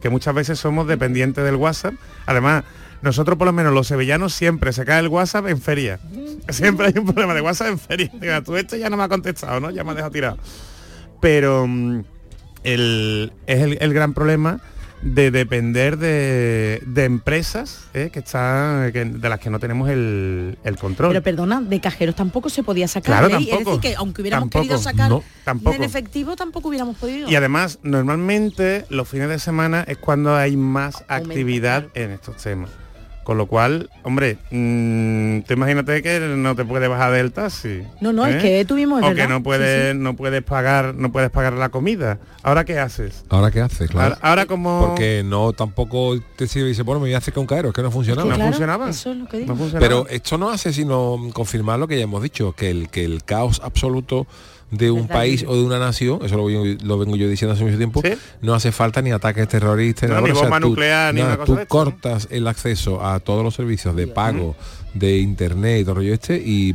que 0.00 0.08
muchas 0.10 0.34
veces 0.34 0.58
somos 0.58 0.86
dependientes 0.86 1.44
del 1.44 1.56
WhatsApp. 1.56 1.94
Además, 2.26 2.64
nosotros 3.02 3.36
por 3.36 3.46
lo 3.46 3.52
menos 3.52 3.72
los 3.74 3.86
sevillanos 3.86 4.32
siempre 4.34 4.72
se 4.72 4.84
cae 4.84 5.00
el 5.00 5.08
WhatsApp 5.08 5.46
en 5.48 5.60
feria. 5.60 6.00
Siempre 6.48 6.86
hay 6.88 6.94
un 6.98 7.06
problema 7.06 7.34
de 7.34 7.40
WhatsApp 7.42 7.68
en 7.68 7.78
feria. 7.78 8.10
Diga, 8.20 8.42
tú 8.42 8.56
este 8.56 8.78
ya 8.78 8.88
no 8.90 8.96
me 8.96 9.02
ha 9.04 9.08
contestado, 9.08 9.60
¿no? 9.60 9.70
Ya 9.70 9.84
me 9.84 9.90
ha 9.90 9.94
dejado 9.94 10.10
tirado. 10.12 10.38
Pero 11.20 11.66
mm, 11.66 12.00
el, 12.64 13.32
es 13.46 13.60
el, 13.60 13.78
el 13.80 13.92
gran 13.94 14.14
problema 14.14 14.60
de 15.04 15.30
depender 15.30 15.98
de, 15.98 16.82
de 16.86 17.04
empresas 17.04 17.84
¿eh? 17.92 18.10
que 18.12 18.20
están 18.20 18.90
que- 18.90 19.04
de 19.04 19.28
las 19.28 19.38
que 19.38 19.50
no 19.50 19.58
tenemos 19.60 19.90
el, 19.90 20.58
el 20.64 20.76
control. 20.76 21.10
Pero 21.10 21.22
perdona, 21.22 21.60
de 21.60 21.80
cajeros 21.80 22.14
tampoco 22.16 22.48
se 22.48 22.62
podía 22.62 22.88
sacar. 22.88 23.04
Claro. 23.18 23.26
Es 23.26 23.48
tampoco. 23.50 23.76
decir, 23.76 23.80
que 23.90 23.96
aunque 23.96 24.22
hubiéramos 24.22 24.44
Tampoco, 24.50 24.62
querido 24.62 24.78
sacar 24.78 25.10
no, 25.10 25.22
tampoco. 25.44 25.76
en 25.76 25.84
efectivo, 25.84 26.36
tampoco 26.36 26.68
hubiéramos 26.68 26.96
podido. 26.96 27.28
Y 27.30 27.36
además, 27.36 27.78
normalmente 27.82 28.86
los 28.88 29.08
fines 29.08 29.28
de 29.28 29.38
semana 29.38 29.84
es 29.86 29.98
cuando 29.98 30.34
hay 30.34 30.56
más 30.56 31.04
actividad 31.08 31.86
en 31.94 32.10
estos 32.12 32.36
temas. 32.38 32.70
Con 33.24 33.38
lo 33.38 33.46
cual, 33.46 33.90
hombre, 34.02 34.36
mm, 34.50 35.40
tú 35.40 35.54
imagínate 35.54 36.02
que 36.02 36.20
no 36.20 36.54
te 36.54 36.64
puedes 36.64 36.88
bajar 36.88 37.12
del 37.12 37.32
taxi. 37.32 37.82
No, 38.00 38.12
no, 38.12 38.26
es 38.26 38.36
¿eh? 38.36 38.38
que 38.38 38.64
tuvimos, 38.64 39.02
o 39.02 39.06
verdad. 39.06 39.22
que 39.24 39.28
no 39.28 39.42
puedes, 39.42 39.92
sí. 39.92 39.98
no 39.98 40.14
puedes 40.14 40.42
pagar, 40.42 40.94
no 40.94 41.10
puedes 41.10 41.30
pagar 41.30 41.54
la 41.54 41.70
comida. 41.70 42.18
Ahora 42.42 42.64
qué 42.64 42.78
haces? 42.78 43.24
Ahora 43.30 43.50
qué 43.50 43.60
hace, 43.62 43.88
claro. 43.88 44.14
Ahora, 44.14 44.18
ahora 44.28 44.46
como 44.46 44.88
Porque 44.88 45.22
no 45.24 45.52
tampoco 45.52 46.14
te 46.36 46.46
sirve 46.46 46.66
y 46.66 46.68
dice, 46.70 46.82
bueno, 46.82 47.00
me 47.00 47.06
voy 47.06 47.14
a 47.14 47.18
hacer 47.18 47.32
con 47.34 47.46
caero, 47.46 47.68
es 47.68 47.74
que 47.74 47.82
no 47.82 47.90
funcionaba. 47.90 48.28
No 48.28 48.34
Claro, 48.36 48.50
funcionaba. 48.52 48.90
Eso 48.90 49.10
es 49.12 49.16
lo 49.16 49.26
que 49.26 49.38
digo. 49.38 49.52
no 49.52 49.58
funcionaba. 49.58 49.88
Pero 49.88 50.06
esto 50.08 50.38
no 50.38 50.50
hace 50.50 50.72
sino 50.72 51.18
confirmar 51.32 51.78
lo 51.78 51.88
que 51.88 51.96
ya 51.96 52.04
hemos 52.04 52.22
dicho, 52.22 52.52
que 52.52 52.70
el, 52.70 52.90
que 52.90 53.04
el 53.04 53.24
caos 53.24 53.60
absoluto 53.64 54.26
de 54.70 54.90
un 54.90 55.02
Verdad. 55.02 55.14
país 55.14 55.44
o 55.46 55.54
de 55.54 55.62
una 55.62 55.78
nación, 55.78 56.18
eso 56.24 56.36
lo, 56.36 56.42
voy- 56.42 56.78
lo 56.82 56.98
vengo 56.98 57.16
yo 57.16 57.28
diciendo 57.28 57.54
hace 57.54 57.64
mucho 57.64 57.76
tiempo, 57.76 58.00
Sí. 58.04 58.12
no 58.42 58.54
hace 58.54 58.72
falta 58.72 59.00
ni 59.02 59.12
ataques 59.12 59.46
terroristas, 59.48 60.08
No, 60.08 60.16
nada, 60.16 60.26
ni 60.26 60.32
o 60.32 60.34
sea, 60.34 60.42
bomba 60.44 60.60
tú- 60.60 60.68
nuclear, 60.70 61.14
ni 61.14 61.20
nada, 61.20 61.34
una 61.34 61.44
cosa 61.44 61.46
tú 61.46 61.56
de 61.56 61.62
estas, 61.62 61.74
¿no? 61.76 61.84
cortas 61.84 62.28
el 62.30 62.46
acceso 62.48 63.04
a 63.04 63.20
todos 63.20 63.44
los 63.44 63.54
servicios 63.54 63.94
de 63.94 64.06
pago, 64.08 64.56
de 64.94 65.18
internet 65.18 65.80
y 65.80 65.84
todo 65.84 65.96
rollo 65.96 66.14
este, 66.14 66.40
y 66.44 66.72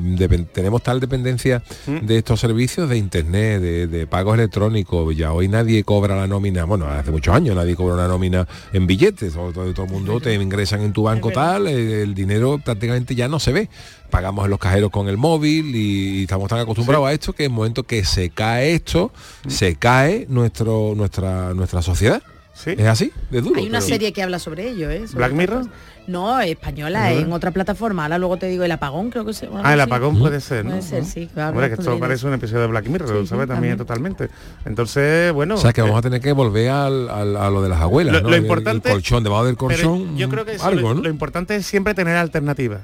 tenemos 0.54 0.84
tal 0.84 1.00
dependencia 1.00 1.64
Mm. 1.88 2.06
de 2.06 2.18
estos 2.18 2.40
servicios 2.40 2.90
de 2.90 2.98
internet, 2.98 3.62
de, 3.62 3.88
de 3.88 4.08
pagos 4.08 4.36
electrónicos, 4.36 5.16
ya 5.16 5.32
hoy 5.32 5.48
nadie 5.48 5.84
cobra 5.84 6.16
la 6.16 6.28
nómina, 6.28 6.66
bueno, 6.66 6.86
hace 6.88 7.12
muchos 7.12 7.34
años 7.34 7.56
nadie 7.56 7.76
cobra 7.76 7.96
una 7.96 8.08
nómina 8.08 8.48
en 8.74 8.86
billetes, 8.88 9.34
todo, 9.34 9.52
todo, 9.52 9.86
el 9.86 9.92
mundo 9.92 10.20
te 10.20 10.34
ingresan 10.34 10.82
en 10.82 10.94
tu 10.94 11.04
banco 11.04 11.32
tal, 11.32 11.68
el 11.68 12.14
dinero 12.14 12.60
prácticamente 12.64 13.16
ya 13.16 13.28
no 13.28 13.40
se 13.40 13.52
ve. 13.52 13.70
Pagamos 14.10 14.46
en 14.46 14.52
los 14.52 14.60
cajeros 14.60 14.90
con 14.90 15.08
el 15.08 15.18
móvil 15.18 15.76
y, 15.76 16.24
estamos 16.24 16.50
tan 16.50 16.60
acostumbrados 16.60 17.08
a 17.08 17.14
esto 17.14 17.34
que 17.34 17.46
en 17.46 17.52
el 17.52 17.56
momento 17.56 17.84
que 17.84 18.04
se 18.04 18.30
cae 18.32 18.74
esto, 18.74 19.12
Mm. 19.46 19.50
se 19.50 19.76
cae 19.76 20.26
nuestro, 20.30 20.94
nuestra, 20.96 21.54
nuestra 21.54 21.82
sociedad. 21.82 22.22
Sí. 22.62 22.72
Es 22.78 22.86
así, 22.88 23.12
de 23.32 23.40
duro. 23.42 23.58
Hay 23.62 23.68
una 23.68 23.80
pero- 23.80 23.88
serie 23.90 24.12
que 24.12 24.22
habla 24.22 24.38
sobre 24.38 24.68
ello, 24.70 24.90
¿eh? 24.90 25.08
Sobre 25.08 25.20
¿Black 25.20 25.32
Mirror? 25.32 25.58
cosas. 25.60 25.74
No, 26.08 26.42
española, 26.42 27.14
en 27.14 27.32
otra 27.32 27.52
plataforma. 27.52 28.04
Ahora 28.04 28.18
luego 28.18 28.36
te 28.38 28.48
digo 28.48 28.64
el 28.64 28.72
apagón, 28.72 29.12
creo 29.12 29.24
que 29.26 29.34
se 29.34 29.48
Ah, 29.64 29.74
el 29.76 29.80
apagón 29.80 30.18
puede 30.20 30.42
ser, 30.42 30.66
¿no? 30.66 30.72
Puede 30.72 30.82
ser, 30.82 31.06
sí. 31.06 31.30
claro, 31.34 31.52
Hombre, 31.52 31.68
que 31.68 31.70
bastante 31.76 31.82
esto 31.84 31.92
bien. 31.92 32.00
parece 32.02 32.28
un 32.28 32.34
episodio 32.34 32.62
de 32.62 32.68
Black 32.68 32.88
Mirror, 32.88 33.08
Sí, 33.08 33.14
lo 33.14 33.22
sí, 33.22 33.28
sabe 33.28 33.48
también 33.48 33.78
también. 33.78 33.78
totalmente. 33.78 34.30
Entonces, 34.66 35.32
bueno. 35.32 35.56
O 35.56 35.58
sea 35.58 35.72
que 35.72 35.82
vamos 35.82 35.96
eh, 35.96 36.00
a 36.00 36.02
tener 36.02 36.20
que 36.22 36.32
volver 36.34 36.70
al- 36.70 37.10
al- 37.10 37.38
a 37.38 37.50
lo 37.50 37.62
de 37.62 37.70
las 37.70 37.80
abuelas, 37.80 38.14
Lo- 38.16 38.22
¿no? 38.24 38.30
lo 38.30 38.36
El- 38.36 38.40
el 38.42 38.46
importante- 38.46 38.90
colchón, 38.92 39.24
debajo 39.24 39.46
del 39.46 39.56
pero 39.56 39.68
colchón, 39.68 40.18
yo 40.18 40.28
creo 40.30 40.44
que 40.46 40.56
eso 40.56 40.66
algo, 40.66 40.90
lo, 40.90 40.96
¿no? 40.96 41.02
lo 41.04 41.10
importante 41.10 41.56
es 41.56 41.66
siempre 41.66 41.94
tener 41.94 42.18
alternativas. 42.18 42.82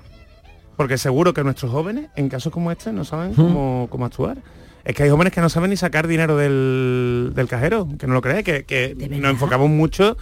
Porque 0.77 0.97
seguro 0.97 1.33
que 1.33 1.43
nuestros 1.43 1.71
jóvenes, 1.71 2.09
en 2.15 2.29
casos 2.29 2.53
como 2.53 2.71
este, 2.71 2.93
no 2.93 3.03
saben 3.05 3.33
cómo, 3.33 3.87
cómo 3.89 4.05
actuar. 4.05 4.37
Es 4.85 4.95
que 4.95 5.03
hay 5.03 5.09
jóvenes 5.09 5.33
que 5.33 5.41
no 5.41 5.49
saben 5.49 5.71
ni 5.71 5.77
sacar 5.77 6.07
dinero 6.07 6.37
del, 6.37 7.31
del 7.33 7.47
cajero, 7.47 7.87
que 7.99 8.05
no 8.05 8.13
lo 8.13 8.21
cree, 8.21 8.43
que, 8.43 8.65
que 8.65 8.95
nos 8.95 9.31
enfocamos 9.31 9.67
mucho 9.67 10.15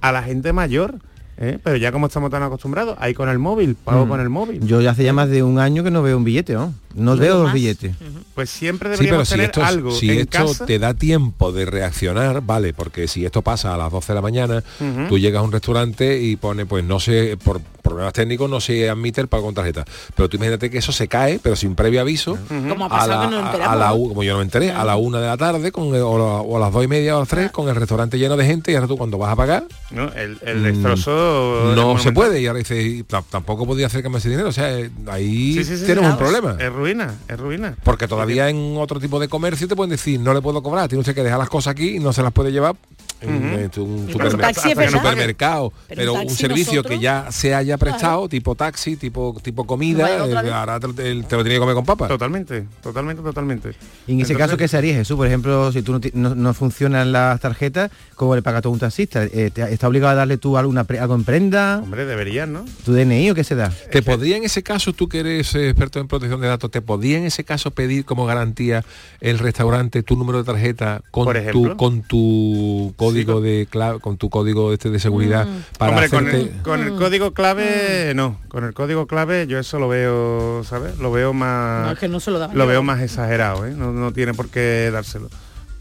a 0.00 0.10
la 0.10 0.22
gente 0.22 0.52
mayor. 0.52 0.98
¿Eh? 1.38 1.58
Pero 1.62 1.76
ya 1.76 1.92
como 1.92 2.06
estamos 2.06 2.30
tan 2.30 2.42
acostumbrados, 2.42 2.96
ahí 3.00 3.14
con 3.14 3.28
el 3.28 3.38
móvil, 3.38 3.74
pago 3.76 4.06
Mm. 4.06 4.08
con 4.08 4.20
el 4.20 4.28
móvil. 4.28 4.60
Yo 4.66 4.80
ya 4.80 4.90
hace 4.90 5.04
ya 5.04 5.12
más 5.12 5.28
de 5.28 5.42
un 5.42 5.58
año 5.58 5.82
que 5.84 5.90
no 5.90 6.02
veo 6.02 6.16
un 6.16 6.24
billete, 6.24 6.54
¿no? 6.54 6.74
No 6.94 7.16
veo 7.16 7.44
los 7.44 7.52
billetes. 7.52 7.94
Pues 8.34 8.50
siempre 8.50 8.88
Sí, 8.88 9.04
pero 9.04 9.18
deberíamos 9.18 9.28
si 9.28 9.34
tener 9.34 9.46
esto, 9.46 9.64
algo 9.64 9.90
si 9.92 10.10
en 10.10 10.18
esto 10.20 10.46
casa. 10.46 10.66
te 10.66 10.78
da 10.80 10.94
tiempo 10.94 11.52
de 11.52 11.64
reaccionar, 11.66 12.40
vale, 12.44 12.72
porque 12.72 13.06
si 13.06 13.24
esto 13.24 13.42
pasa 13.42 13.74
a 13.74 13.76
las 13.76 13.92
12 13.92 14.08
de 14.12 14.14
la 14.16 14.22
mañana, 14.22 14.64
tú 15.08 15.18
llegas 15.18 15.40
a 15.40 15.42
un 15.44 15.52
restaurante 15.52 16.20
y 16.20 16.34
pone, 16.36 16.66
pues 16.66 16.82
no 16.84 16.98
sé, 16.98 17.36
por 17.42 17.60
problemas 17.82 18.12
técnicos 18.14 18.50
no 18.50 18.60
se 18.60 18.90
admite 18.90 19.20
el 19.20 19.28
pago 19.28 19.44
con 19.44 19.54
tarjeta. 19.54 19.84
Pero 20.16 20.28
tú 20.28 20.36
imagínate 20.38 20.70
que 20.70 20.78
eso 20.78 20.90
se 20.92 21.06
cae, 21.08 21.38
pero 21.42 21.54
sin 21.56 21.74
previo 21.74 22.00
aviso, 22.00 22.36
Como 22.68 22.86
ha 22.86 23.02
a 23.02 23.06
la, 23.06 23.20
que 23.20 23.24
no 23.26 23.30
nos 23.30 23.42
a- 23.42 23.46
enteramos, 23.46 23.72
a 23.74 23.76
la 23.76 23.88
¿no? 23.88 23.94
u- 23.94 24.08
como 24.08 24.22
yo 24.24 24.32
no 24.32 24.38
me 24.38 24.44
enteré, 24.44 24.72
a 24.72 24.84
la 24.84 24.96
una 24.96 25.20
de 25.20 25.26
la 25.26 25.36
tarde 25.36 25.70
con 25.70 25.94
el- 25.94 26.02
o, 26.02 26.18
la- 26.18 26.24
o 26.42 26.56
a 26.56 26.60
las 26.60 26.72
dos 26.72 26.84
y 26.84 26.88
media 26.88 27.14
o 27.14 27.18
a 27.18 27.20
las 27.20 27.28
tres 27.28 27.50
con 27.52 27.68
el 27.68 27.76
restaurante 27.76 28.18
lleno 28.18 28.36
de 28.36 28.44
gente 28.44 28.72
y 28.72 28.74
ahora 28.74 28.88
tú 28.88 28.96
cuando 28.96 29.18
vas 29.18 29.32
a 29.32 29.36
pagar 29.36 29.64
¿no? 29.90 30.12
El, 30.14 30.38
el 30.44 30.58
Mm, 30.58 30.62
destrozo. 30.64 31.27
No 31.74 31.98
se 31.98 32.12
puede 32.12 32.40
y 32.40 32.46
ahora 32.46 32.58
dice 32.58 33.04
tampoco 33.30 33.66
podía 33.66 33.86
acercarme 33.86 34.18
ese 34.18 34.30
dinero 34.30 34.48
o 34.48 34.52
sea 34.52 34.76
eh, 34.78 34.90
ahí 35.06 35.54
Sí, 35.54 35.64
sí, 35.64 35.76
sí, 35.78 35.86
tenemos 35.86 36.14
claro. 36.16 36.28
un 36.28 36.42
problema 36.42 36.64
Es 36.64 36.72
ruina, 36.72 37.14
es 37.28 37.38
ruina. 37.38 37.76
porque 37.84 38.08
todavía 38.08 38.48
en 38.48 38.76
otro 38.76 39.00
tipo 39.00 39.18
de 39.20 39.28
comercio 39.28 39.68
te 39.68 39.76
pueden 39.76 39.90
decir 39.90 40.20
no 40.20 40.34
le 40.34 40.40
puedo 40.42 40.62
cobrar 40.62 40.88
tiene 40.88 41.00
usted 41.00 41.14
que 41.14 41.22
dejar 41.22 41.38
las 41.38 41.48
cosas 41.48 41.72
aquí 41.72 41.96
y 41.96 41.98
no 42.00 42.12
se 42.12 42.22
las 42.22 42.32
puede 42.32 42.52
llevar 42.52 42.74
en, 43.20 43.34
Ujú. 43.36 43.46
en 43.58 43.70
tu- 43.70 43.84
un, 43.84 44.08
supermer- 44.08 44.40
taxi 44.40 44.70
supermercado, 44.90 45.72
Pero 45.88 46.00
pero, 46.00 46.12
un 46.14 46.30
servicio 46.30 46.74
nosotros- 46.74 46.98
que 46.98 47.02
ya 47.02 47.26
se 47.30 47.54
haya 47.54 47.76
prestado, 47.76 48.28
tipo 48.28 48.54
taxi, 48.54 48.96
tipo 48.96 49.36
tipo 49.42 49.64
comida, 49.66 50.08
eh, 50.26 50.50
ahora 50.52 50.78
te, 50.80 51.14
lo 51.14 51.22
tiene 51.26 51.50
que 51.50 51.58
comer 51.58 51.74
con 51.74 51.84
papas. 51.84 52.08
Totalmente, 52.08 52.66
totalmente, 52.82 53.22
totalmente. 53.22 53.72
Y 54.06 54.12
en 54.12 54.20
ese 54.20 54.34
caso, 54.34 54.56
¿qué 54.56 54.68
se 54.68 54.76
haría 54.76 54.94
Jesús? 54.94 55.16
Por 55.16 55.26
ejemplo, 55.26 55.72
si 55.72 55.82
tú 55.82 55.92
no, 55.92 56.00
no, 56.14 56.34
no 56.34 56.54
funcionan 56.54 57.12
las 57.12 57.40
tarjetas, 57.40 57.90
¿cómo 58.14 58.34
le 58.36 58.42
pagas 58.42 58.62
tú 58.62 58.68
a 58.68 58.72
un 58.72 58.78
taxista? 58.78 59.24
Eh, 59.24 59.50
te- 59.52 59.72
¿Está 59.72 59.88
obligado 59.88 60.12
a 60.12 60.14
darle 60.16 60.38
tú 60.38 60.56
alguna 60.56 60.84
pre- 60.84 60.98
algo 61.00 61.14
en 61.14 61.24
prenda? 61.24 61.80
Hombre, 61.82 62.04
deberían, 62.04 62.52
¿no? 62.52 62.64
¿Tu 62.84 62.92
DNI 62.92 63.30
o 63.30 63.34
qué 63.34 63.44
se 63.44 63.54
da? 63.54 63.72
¿Te 63.90 64.02
podría 64.02 64.36
en 64.36 64.44
ese 64.44 64.62
caso, 64.62 64.92
tú 64.92 65.08
que 65.08 65.20
eres 65.20 65.54
eh, 65.54 65.68
experto 65.70 65.98
en 66.00 66.08
protección 66.08 66.40
de 66.40 66.48
datos, 66.48 66.70
te 66.70 66.80
podría 66.82 67.18
en 67.18 67.24
ese 67.24 67.44
caso 67.44 67.70
pedir 67.70 68.04
como 68.04 68.26
garantía 68.26 68.84
el 69.20 69.38
restaurante 69.38 70.02
tu 70.02 70.16
número 70.16 70.38
de 70.38 70.44
tarjeta 70.44 71.02
con 71.10 72.02
tu 72.02 72.94
con 72.96 73.07
código 73.10 73.40
de 73.40 73.66
clave, 73.70 74.00
con 74.00 74.16
tu 74.16 74.30
código 74.30 74.72
este 74.72 74.90
de 74.90 74.98
seguridad 74.98 75.46
para 75.78 75.92
Hombre, 75.92 76.08
con 76.08 76.26
hacerte 76.26 76.52
el, 76.56 76.62
con 76.62 76.80
el 76.80 76.94
código 76.96 77.32
clave, 77.32 78.12
no. 78.14 78.38
Con 78.48 78.64
el 78.64 78.74
código 78.74 79.06
clave 79.06 79.46
yo 79.46 79.58
eso 79.58 79.78
lo 79.78 79.88
veo, 79.88 80.62
¿sabes? 80.64 80.98
Lo 80.98 81.10
veo 81.10 81.32
más... 81.32 81.86
No, 81.86 81.92
es 81.92 81.98
que 81.98 82.08
no 82.08 82.20
se 82.20 82.30
lo 82.30 82.48
Lo 82.52 82.66
veo 82.66 82.82
más 82.82 83.00
exagerado, 83.00 83.66
¿eh? 83.66 83.74
No, 83.76 83.92
no 83.92 84.12
tiene 84.12 84.34
por 84.34 84.48
qué 84.48 84.90
dárselo. 84.92 85.28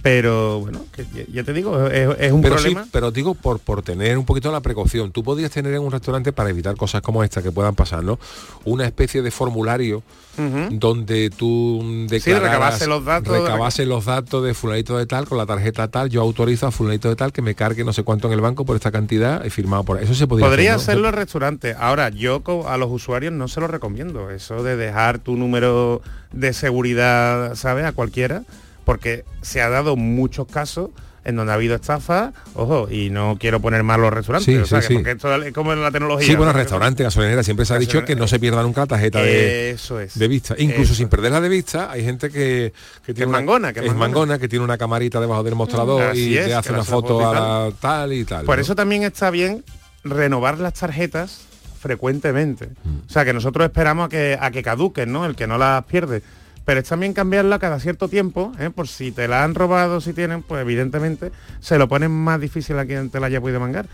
Pero, 0.01 0.59
bueno, 0.59 0.85
que 0.91 1.05
ya, 1.31 1.43
te 1.43 1.53
digo, 1.53 1.87
es, 1.87 2.09
es 2.19 2.31
un 2.31 2.41
pero 2.41 2.57
sí, 2.59 2.75
pero 2.91 3.11
digo 3.11 3.33
por 3.33 3.59
por 3.59 3.81
tener 3.81 4.17
un 4.17 4.25
poquito 4.25 4.51
la 4.51 4.61
precaución. 4.61 5.11
Tú 5.11 5.23
podrías 5.23 5.51
tener 5.51 5.73
en 5.73 5.81
un 5.81 5.91
restaurante 5.91 6.31
para 6.31 6.49
evitar 6.49 6.75
cosas 6.75 7.01
como 7.01 7.23
esta 7.23 7.41
que 7.41 7.51
puedan 7.51 7.75
pasar, 7.75 8.03
¿no? 8.03 8.19
Una 8.63 8.85
especie 8.85 9.21
de 9.21 9.31
formulario 9.31 10.03
donde 10.69 11.31
tú 11.31 12.05
declararas, 12.07 12.51
recabase 12.51 12.85
los 12.87 13.03
datos 13.03 13.33
de 13.33 13.39
recabase 13.39 13.85
los 13.87 14.05
datos 14.05 14.43
de 14.43 14.53
fulanito 14.53 14.95
de 14.95 15.07
tal 15.07 15.27
con 15.27 15.39
la 15.39 15.47
tarjeta 15.47 15.87
tal, 15.87 16.11
yo 16.11 16.21
autorizo 16.21 16.67
a 16.67 16.71
fulanito 16.71 17.09
de 17.09 17.15
tal 17.15 17.33
que 17.33 17.41
me 17.41 17.55
cargue 17.55 17.83
no 17.83 17.91
sé 17.91 18.03
cuánto 18.03 18.27
en 18.27 18.33
el 18.33 18.41
banco 18.41 18.63
por 18.63 18.75
esta 18.75 18.91
cantidad 18.91 19.43
y 19.43 19.49
firmado 19.49 19.83
por 19.83 20.01
eso 20.01 20.13
se 20.13 20.27
podría, 20.27 20.47
Podría 20.47 20.75
hacer, 20.75 20.77
¿no? 20.77 20.81
hacerlo 20.91 21.07
el 21.09 21.13
restaurante. 21.15 21.75
Ahora, 21.77 22.09
yo 22.09 22.43
a 22.67 22.77
los 22.77 22.91
usuarios 22.91 23.33
no 23.33 23.47
se 23.47 23.59
lo 23.59 23.67
recomiendo. 23.67 24.29
Eso 24.29 24.63
de 24.63 24.75
dejar 24.75 25.19
tu 25.19 25.35
número 25.35 26.01
de 26.31 26.53
seguridad, 26.53 27.55
¿sabes? 27.55 27.85
A 27.85 27.91
cualquiera. 27.91 28.43
Porque 28.87 29.25
se 29.41 29.61
ha 29.61 29.69
dado 29.69 29.95
muchos 29.97 30.47
casos 30.47 30.89
en 31.25 31.35
donde 31.35 31.51
ha 31.51 31.55
habido 31.55 31.75
estafa, 31.75 32.31
ojo, 32.53 32.87
y 32.89 33.09
no 33.09 33.35
quiero 33.37 33.59
poner 33.59 33.83
mal 33.83 33.99
los 33.99 34.13
restaurantes, 34.13 34.45
Sí, 34.45 34.55
o 34.61 34.65
sea, 34.65 34.81
sí, 34.81 34.87
que 34.87 34.93
sí. 34.93 34.97
porque 34.99 35.11
esto 35.11 35.43
es 35.43 35.51
como 35.53 35.73
en 35.73 35.83
la 35.83 35.91
tecnología. 35.91 36.25
Sí, 36.25 36.35
bueno, 36.37 36.53
¿no? 36.53 36.57
restaurante, 36.57 37.03
gasolinera, 37.03 37.43
siempre 37.43 37.65
se 37.65 37.73
ha 37.73 37.77
dicho 37.79 38.05
que 38.05 38.15
no 38.15 38.29
se 38.29 38.39
pierda 38.39 38.63
nunca 38.63 38.79
la 38.81 38.87
tarjeta 38.87 39.21
de, 39.21 39.71
Eso 39.71 39.99
es. 39.99 40.17
de 40.17 40.27
vista. 40.29 40.55
Incluso 40.57 40.83
Eso. 40.83 40.95
sin 40.95 41.09
perderla 41.09 41.41
de 41.41 41.49
vista, 41.49 41.91
hay 41.91 42.05
gente 42.05 42.29
que, 42.29 42.71
que 43.05 43.13
tiene 43.13 43.23
es 43.23 43.27
una- 43.27 43.37
mangona, 43.39 43.73
que 43.73 43.81
es 43.81 43.85
mangona. 43.87 44.07
mangona, 44.07 44.39
que 44.39 44.47
tiene 44.47 44.63
una 44.63 44.77
camarita 44.77 45.19
debajo 45.19 45.43
del 45.43 45.55
mostrador 45.55 46.01
Así 46.03 46.29
y 46.29 46.37
es, 46.37 46.45
te 46.45 46.53
hace 46.55 46.71
una 46.71 46.85
foto 46.85 47.19
a 47.27 47.33
tal. 47.33 47.43
la 47.43 47.71
tal 47.77 48.13
y 48.13 48.23
tal. 48.23 48.45
Por 48.45 48.55
¿no? 48.55 48.61
eso 48.61 48.73
también 48.73 49.03
está 49.03 49.29
bien 49.29 49.65
renovar 50.05 50.59
las 50.59 50.75
tarjetas 50.75 51.41
frecuentemente. 51.81 52.69
Mm. 52.85 52.99
O 53.05 53.09
sea, 53.09 53.25
que 53.25 53.33
nosotros 53.33 53.65
esperamos 53.65 54.05
a 54.05 54.09
que, 54.09 54.37
a 54.39 54.51
que 54.51 54.63
caduquen, 54.63 55.11
¿no? 55.11 55.25
El 55.25 55.35
que 55.35 55.45
no 55.47 55.57
las 55.57 55.83
pierde. 55.85 56.21
Pero 56.67 56.81
es 56.81 56.85
también 56.89 57.13
cambiarla 57.13 57.59
cada 57.59 57.79
cierto 57.79 58.09
tiempo, 58.09 58.51
¿eh? 58.59 58.69
por 58.69 58.89
si 58.89 59.13
te 59.13 59.29
la 59.29 59.45
han 59.45 59.55
robado, 59.55 60.01
si 60.01 60.11
tienen, 60.11 60.43
pues 60.43 60.61
evidentemente 60.61 61.31
se 61.61 61.77
lo 61.77 61.87
ponen 61.87 62.11
más 62.11 62.41
difícil 62.41 62.77
a 62.77 62.85
quien 62.85 63.09
te 63.09 63.21
la 63.21 63.27
haya 63.27 63.39
podido 63.39 63.61
mangar. 63.61 63.85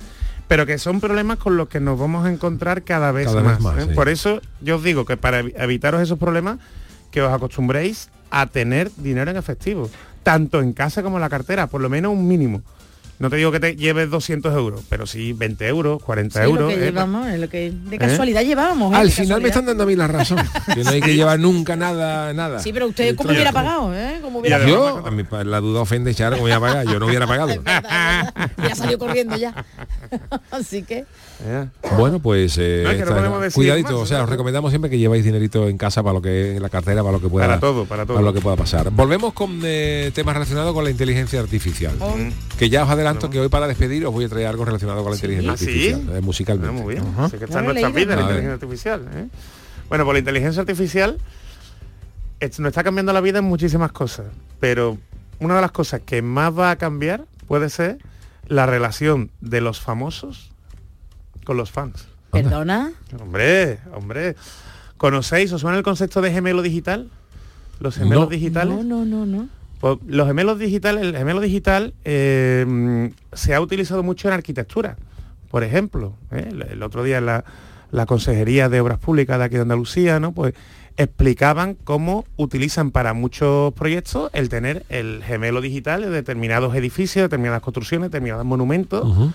Pero 0.47 0.65
que 0.65 0.79
son 0.79 0.99
problemas 0.99 1.37
con 1.37 1.55
los 1.55 1.69
que 1.69 1.79
nos 1.79 1.99
vamos 1.99 2.25
a 2.25 2.31
encontrar 2.33 2.81
cada 2.81 3.11
vez 3.11 3.27
Cada 3.27 3.43
más. 3.43 3.57
vez 3.57 3.61
más, 3.63 3.77
¿eh? 3.77 3.85
sí. 3.89 3.93
Por 3.95 4.09
eso 4.09 4.41
yo 4.59 4.77
os 4.77 4.83
digo 4.83 5.05
que 5.05 5.17
para 5.17 5.41
evi- 5.43 5.53
evitaros 5.55 6.01
esos 6.01 6.17
problemas, 6.17 6.57
que 7.11 7.21
os 7.21 7.31
acostumbréis 7.31 8.09
a 8.31 8.47
tener 8.47 8.89
dinero 8.97 9.29
en 9.29 9.37
efectivo, 9.37 9.87
tanto 10.23 10.59
en 10.59 10.73
casa 10.73 11.03
como 11.03 11.17
en 11.17 11.21
la 11.21 11.29
cartera, 11.29 11.67
por 11.67 11.79
lo 11.79 11.89
menos 11.89 12.11
un 12.11 12.27
mínimo. 12.27 12.63
No 13.23 13.29
te 13.29 13.37
digo 13.37 13.53
que 13.53 13.61
te 13.61 13.77
lleves 13.77 14.09
200 14.09 14.53
euros, 14.53 14.81
pero 14.89 15.07
sí 15.07 15.31
20 15.31 15.65
euros, 15.65 16.03
40 16.03 16.39
Sí, 16.39 16.45
euros. 16.45 16.63
lo 16.63 16.77
que 16.77 16.83
¿eh? 16.83 16.85
llevamos, 16.91 17.25
es 17.29 17.39
lo 17.39 17.47
que 17.47 17.71
de 17.71 17.97
casualidad 17.97 18.41
llevábamos. 18.41 18.91
¿eh? 18.91 18.97
Al 18.97 19.05
De 19.07 19.11
final 19.13 19.27
me 19.41 19.47
casualidad. 19.47 19.47
están 19.49 19.65
dando 19.65 19.83
a 19.83 19.87
mí 19.87 19.95
la 19.95 20.07
razón. 20.09 20.39
que 20.75 20.83
no 20.83 20.89
hay 20.89 20.99
que 20.99 21.15
llevar 21.15 21.39
nunca 21.39 21.77
nada, 21.77 22.33
nada. 22.33 22.59
Sí, 22.59 22.73
pero 22.73 22.87
usted 22.87 23.15
cómo 23.15 23.29
hubiera 23.29 23.53
pagado, 23.53 23.95
¿eh? 23.95 24.19
¿Cómo 24.21 24.39
hubiera 24.39 24.67
Yo, 24.67 25.07
a 25.07 25.09
mí 25.09 25.23
pa- 25.23 25.45
la 25.45 25.61
duda 25.61 25.79
ofende, 25.79 26.13
Charo, 26.13 26.31
como 26.35 26.43
hubiera 26.43 26.59
pagado. 26.59 26.91
Yo 26.91 26.99
no 26.99 27.05
hubiera 27.05 27.25
pagado. 27.27 27.53
Ya 28.57 28.75
salió 28.75 28.99
corriendo 28.99 29.37
ya. 29.37 29.53
Así 30.51 30.83
que. 30.83 31.05
Bueno, 31.97 32.19
pues 32.19 32.57
eh, 32.57 32.81
No, 32.83 32.89
es 32.91 32.95
que 32.95 32.99
no 33.01 33.03
esta- 33.05 33.15
podemos 33.15 33.41
decir 33.41 33.55
cuidadito, 33.55 33.91
más, 33.93 34.01
o 34.01 34.05
sea, 34.05 34.23
os 34.23 34.29
recomendamos 34.29 34.71
siempre 34.71 34.89
que 34.89 34.97
lleváis 34.97 35.23
dinerito 35.23 35.67
en 35.67 35.77
casa 35.77 36.03
para 36.03 36.13
lo 36.13 36.21
que 36.21 36.55
en 36.55 36.61
la 36.61 36.69
cartera, 36.69 37.01
para 37.01 37.13
lo 37.13 37.21
que 37.21 37.29
pueda 37.29 37.47
Para 37.47 37.59
todo, 37.59 37.85
para 37.85 38.05
todo. 38.05 38.21
lo 38.21 38.33
que 38.33 38.41
pueda 38.41 38.55
pasar. 38.55 38.89
Volvemos 38.91 39.33
con 39.33 39.59
eh, 39.63 40.11
temas 40.13 40.33
relacionados 40.35 40.73
con 40.73 40.83
la 40.83 40.89
inteligencia 40.89 41.39
artificial. 41.39 41.95
Oh. 41.99 42.15
Que 42.57 42.69
ya 42.69 42.83
os 42.83 42.89
adelanto 42.89 43.29
que 43.29 43.39
hoy 43.39 43.49
para 43.49 43.67
despedir 43.67 44.05
os 44.05 44.13
voy 44.13 44.25
a 44.25 44.29
traer 44.29 44.47
algo 44.47 44.65
relacionado 44.65 45.01
con 45.03 45.11
la 45.11 45.17
inteligencia 45.17 45.51
¿Ah, 45.53 45.57
sí? 45.57 45.65
artificial, 45.65 46.17
eh, 46.17 46.21
musicalmente. 46.21 46.81
Muy 46.81 46.93
bien. 46.95 47.05
Que 47.29 47.45
está 47.45 47.59
en 47.59 47.65
nuestra 47.65 47.89
vida 47.89 48.15
la 48.15 48.21
inteligencia 48.21 48.53
artificial. 48.53 49.05
¿eh? 49.15 49.27
Bueno, 49.89 50.05
pues 50.05 50.13
la 50.13 50.19
inteligencia 50.19 50.61
artificial 50.61 51.17
nos 52.59 52.67
está 52.69 52.83
cambiando 52.83 53.13
la 53.13 53.21
vida 53.21 53.39
en 53.39 53.45
muchísimas 53.45 53.91
cosas, 53.93 54.25
pero 54.59 54.97
una 55.39 55.55
de 55.55 55.61
las 55.61 55.71
cosas 55.71 56.01
que 56.05 56.21
más 56.21 56.57
va 56.57 56.71
a 56.71 56.75
cambiar 56.75 57.25
puede 57.47 57.69
ser 57.69 57.97
la 58.47 58.65
relación 58.65 59.31
de 59.41 59.61
los 59.61 59.79
famosos 59.79 60.51
con 61.45 61.57
los 61.57 61.71
fans. 61.71 62.07
¿Perdona? 62.31 62.91
Hombre, 63.19 63.79
hombre. 63.93 64.35
¿Conocéis, 64.97 65.51
os 65.51 65.61
suena 65.61 65.77
el 65.77 65.83
concepto 65.83 66.21
de 66.21 66.31
gemelo 66.31 66.61
digital? 66.61 67.09
Los 67.79 67.95
gemelos 67.97 68.25
No. 68.25 68.29
digitales. 68.29 68.73
No, 68.73 68.83
no, 68.83 69.05
no, 69.05 69.25
no. 69.25 69.49
Pues 69.79 69.97
los 70.07 70.25
gemelos 70.27 70.57
digitales, 70.59 71.03
el 71.03 71.15
gemelo 71.17 71.41
digital 71.41 71.93
eh, 72.05 73.11
se 73.33 73.53
ha 73.53 73.59
utilizado 73.61 74.01
mucho 74.03 74.27
en 74.29 74.33
arquitectura. 74.35 74.95
Por 75.51 75.63
ejemplo, 75.63 76.15
¿eh? 76.31 76.47
el, 76.51 76.61
el 76.63 76.83
otro 76.83 77.03
día 77.03 77.17
en 77.17 77.25
la, 77.25 77.43
la 77.91 78.05
Consejería 78.05 78.69
de 78.69 78.79
Obras 78.81 78.97
Públicas 78.99 79.37
de 79.37 79.43
aquí 79.43 79.55
de 79.55 79.61
Andalucía, 79.61 80.19
¿no? 80.19 80.31
Pues 80.31 80.53
explicaban 80.97 81.75
cómo 81.83 82.25
utilizan 82.37 82.91
para 82.91 83.13
muchos 83.13 83.73
proyectos 83.73 84.29
el 84.33 84.49
tener 84.49 84.85
el 84.89 85.23
gemelo 85.23 85.61
digital 85.61 86.01
de 86.01 86.09
determinados 86.09 86.75
edificios, 86.75 87.23
determinadas 87.23 87.61
construcciones, 87.61 88.11
determinados 88.11 88.45
monumentos, 88.45 89.33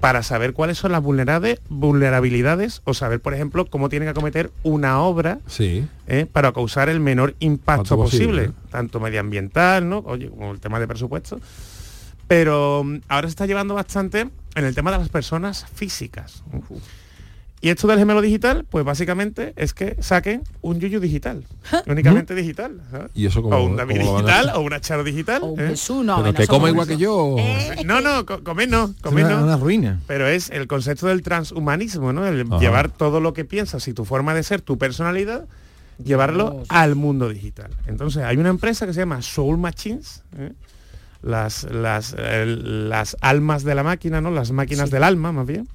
para 0.00 0.22
saber 0.22 0.52
cuáles 0.52 0.76
son 0.78 0.92
las 0.92 1.02
vulnerabilidades 1.02 2.82
o 2.84 2.92
saber, 2.92 3.20
por 3.20 3.34
ejemplo, 3.34 3.64
cómo 3.66 3.88
tienen 3.88 4.06
que 4.06 4.10
acometer 4.10 4.50
una 4.62 5.00
obra 5.00 5.38
Sí. 5.46 5.86
¿eh? 6.06 6.26
para 6.30 6.52
causar 6.52 6.88
el 6.88 7.00
menor 7.00 7.34
impacto 7.40 7.96
posible, 7.96 8.50
tanto 8.70 9.00
medioambiental, 9.00 9.88
¿no? 9.88 9.98
Oye, 10.06 10.28
como 10.28 10.52
el 10.52 10.60
tema 10.60 10.78
de 10.80 10.86
presupuesto. 10.86 11.40
Pero 12.28 12.82
mm, 12.84 12.98
ahora 13.08 13.28
se 13.28 13.30
está 13.30 13.46
llevando 13.46 13.74
bastante 13.74 14.28
en 14.54 14.64
el 14.64 14.74
tema 14.74 14.90
de 14.90 14.98
las 14.98 15.08
personas 15.08 15.64
físicas. 15.74 16.42
Y 17.62 17.70
esto 17.70 17.88
del 17.88 17.98
gemelo 17.98 18.20
digital, 18.20 18.66
pues 18.68 18.84
básicamente 18.84 19.54
es 19.56 19.72
que 19.72 19.96
saquen 20.00 20.42
un 20.60 20.78
yuyu 20.78 21.00
digital, 21.00 21.42
únicamente 21.86 22.34
digital. 22.34 22.80
¿sabes? 22.90 23.10
¿Y 23.14 23.24
eso 23.26 23.42
cómo- 23.42 23.56
o 23.56 23.64
un 23.64 23.76
David 23.76 24.00
digital, 24.00 24.52
o 24.54 24.60
una 24.60 24.80
Charo 24.80 25.02
digital. 25.02 25.42
O 25.42 25.46
un 25.46 25.60
¿eh? 25.60 25.68
Jesús, 25.68 26.04
no. 26.04 26.16
Pero 26.22 26.34
que 26.34 26.46
no. 26.58 26.68
igual 26.68 26.86
que 26.86 26.96
yo. 26.98 27.34
No, 27.86 28.00
no, 28.02 28.26
co- 28.26 28.44
comer 28.44 28.68
no, 28.68 28.94
comer 29.00 29.24
una, 29.24 29.36
no. 29.38 29.44
una 29.44 29.56
ruina. 29.56 30.00
Pero 30.06 30.26
es 30.28 30.50
el 30.50 30.66
concepto 30.66 31.06
del 31.06 31.22
transhumanismo, 31.22 32.12
¿no? 32.12 32.26
El 32.26 32.42
Ajá. 32.42 32.58
llevar 32.60 32.90
todo 32.90 33.20
lo 33.20 33.32
que 33.32 33.44
piensas 33.46 33.88
y 33.88 33.94
tu 33.94 34.04
forma 34.04 34.34
de 34.34 34.42
ser, 34.42 34.60
tu 34.60 34.76
personalidad, 34.76 35.46
llevarlo 36.04 36.50
Dios. 36.50 36.66
al 36.68 36.94
mundo 36.94 37.30
digital. 37.30 37.70
Entonces 37.86 38.22
hay 38.22 38.36
una 38.36 38.50
empresa 38.50 38.86
que 38.86 38.92
se 38.92 39.00
llama 39.00 39.22
Soul 39.22 39.56
Machines, 39.56 40.22
¿eh? 40.38 40.52
las, 41.22 41.64
las, 41.64 42.12
el- 42.12 42.90
las 42.90 43.16
almas 43.22 43.64
de 43.64 43.74
la 43.74 43.82
máquina, 43.82 44.20
¿no? 44.20 44.30
Las 44.30 44.52
máquinas 44.52 44.90
Sí. 44.90 44.92
del 44.92 45.02
alma, 45.04 45.32
más 45.32 45.46
bien, 45.46 45.66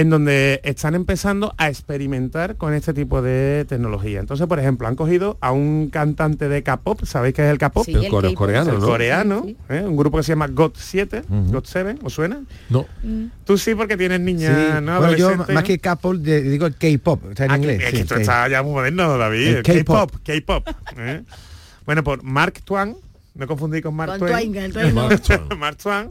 en 0.00 0.08
donde 0.08 0.62
están 0.64 0.94
empezando 0.94 1.52
a 1.58 1.68
experimentar 1.68 2.56
con 2.56 2.72
este 2.72 2.94
tipo 2.94 3.20
de 3.20 3.66
tecnología. 3.68 4.18
Entonces, 4.20 4.46
por 4.46 4.58
ejemplo, 4.58 4.88
han 4.88 4.96
cogido 4.96 5.36
a 5.42 5.52
un 5.52 5.90
cantante 5.90 6.48
de 6.48 6.62
K-pop, 6.62 7.04
¿sabéis 7.04 7.34
qué 7.34 7.44
es 7.44 7.50
el 7.50 7.58
K-pop? 7.58 7.84
Sí, 7.84 7.92
El 7.92 8.04
el 8.06 8.34
coreano, 8.34 8.78
coreano, 8.80 9.42
Sí. 9.44 9.56
¿eh? 9.68 9.82
un 9.86 9.96
grupo 9.98 10.16
que 10.16 10.22
se 10.22 10.32
llama 10.32 10.46
God 10.46 10.72
7, 10.76 11.22
Ujú. 11.28 11.52
God 11.52 11.64
7, 11.66 11.96
¿os 12.02 12.14
suena? 12.14 12.40
No. 12.70 12.86
Mm. 13.02 13.26
Tú 13.44 13.58
sí 13.58 13.74
porque 13.74 13.98
tienes 13.98 14.18
Sí. 14.20 14.24
niña, 14.24 14.80
¿no? 14.80 14.98
Bueno, 15.00 15.16
yo 15.16 15.26
Adolescente, 15.28 15.52
más 15.52 15.62
¿no? 15.64 15.66
que 15.66 15.78
K-pop 15.78 16.14
de- 16.16 16.42
digo 16.42 16.66
K-pop, 16.78 17.22
está 17.30 17.44
en 17.44 17.50
Ah, 17.50 17.56
inglés. 17.58 17.78
que, 17.78 17.84
es 17.84 17.90
sí, 17.90 17.96
que 17.96 18.02
esto 18.02 18.14
está 18.16 18.48
ya 18.48 18.62
muy 18.62 18.72
moderno, 18.72 19.18
David. 19.18 19.56
K-pop. 19.62 20.12
K-pop. 20.24 20.66
¿eh? 20.96 21.24
Bueno, 21.84 22.02
por 22.02 22.22
Mark 22.22 22.54
Twain, 22.64 22.96
no 23.34 23.46
confundí 23.46 23.82
con 23.82 23.94
Mark 23.94 24.18
Con 24.18 24.28
Twain. 24.28 24.50
Mark 24.94 25.20
Twain. 25.20 25.58
Mark 25.58 25.76
Twain 25.76 26.10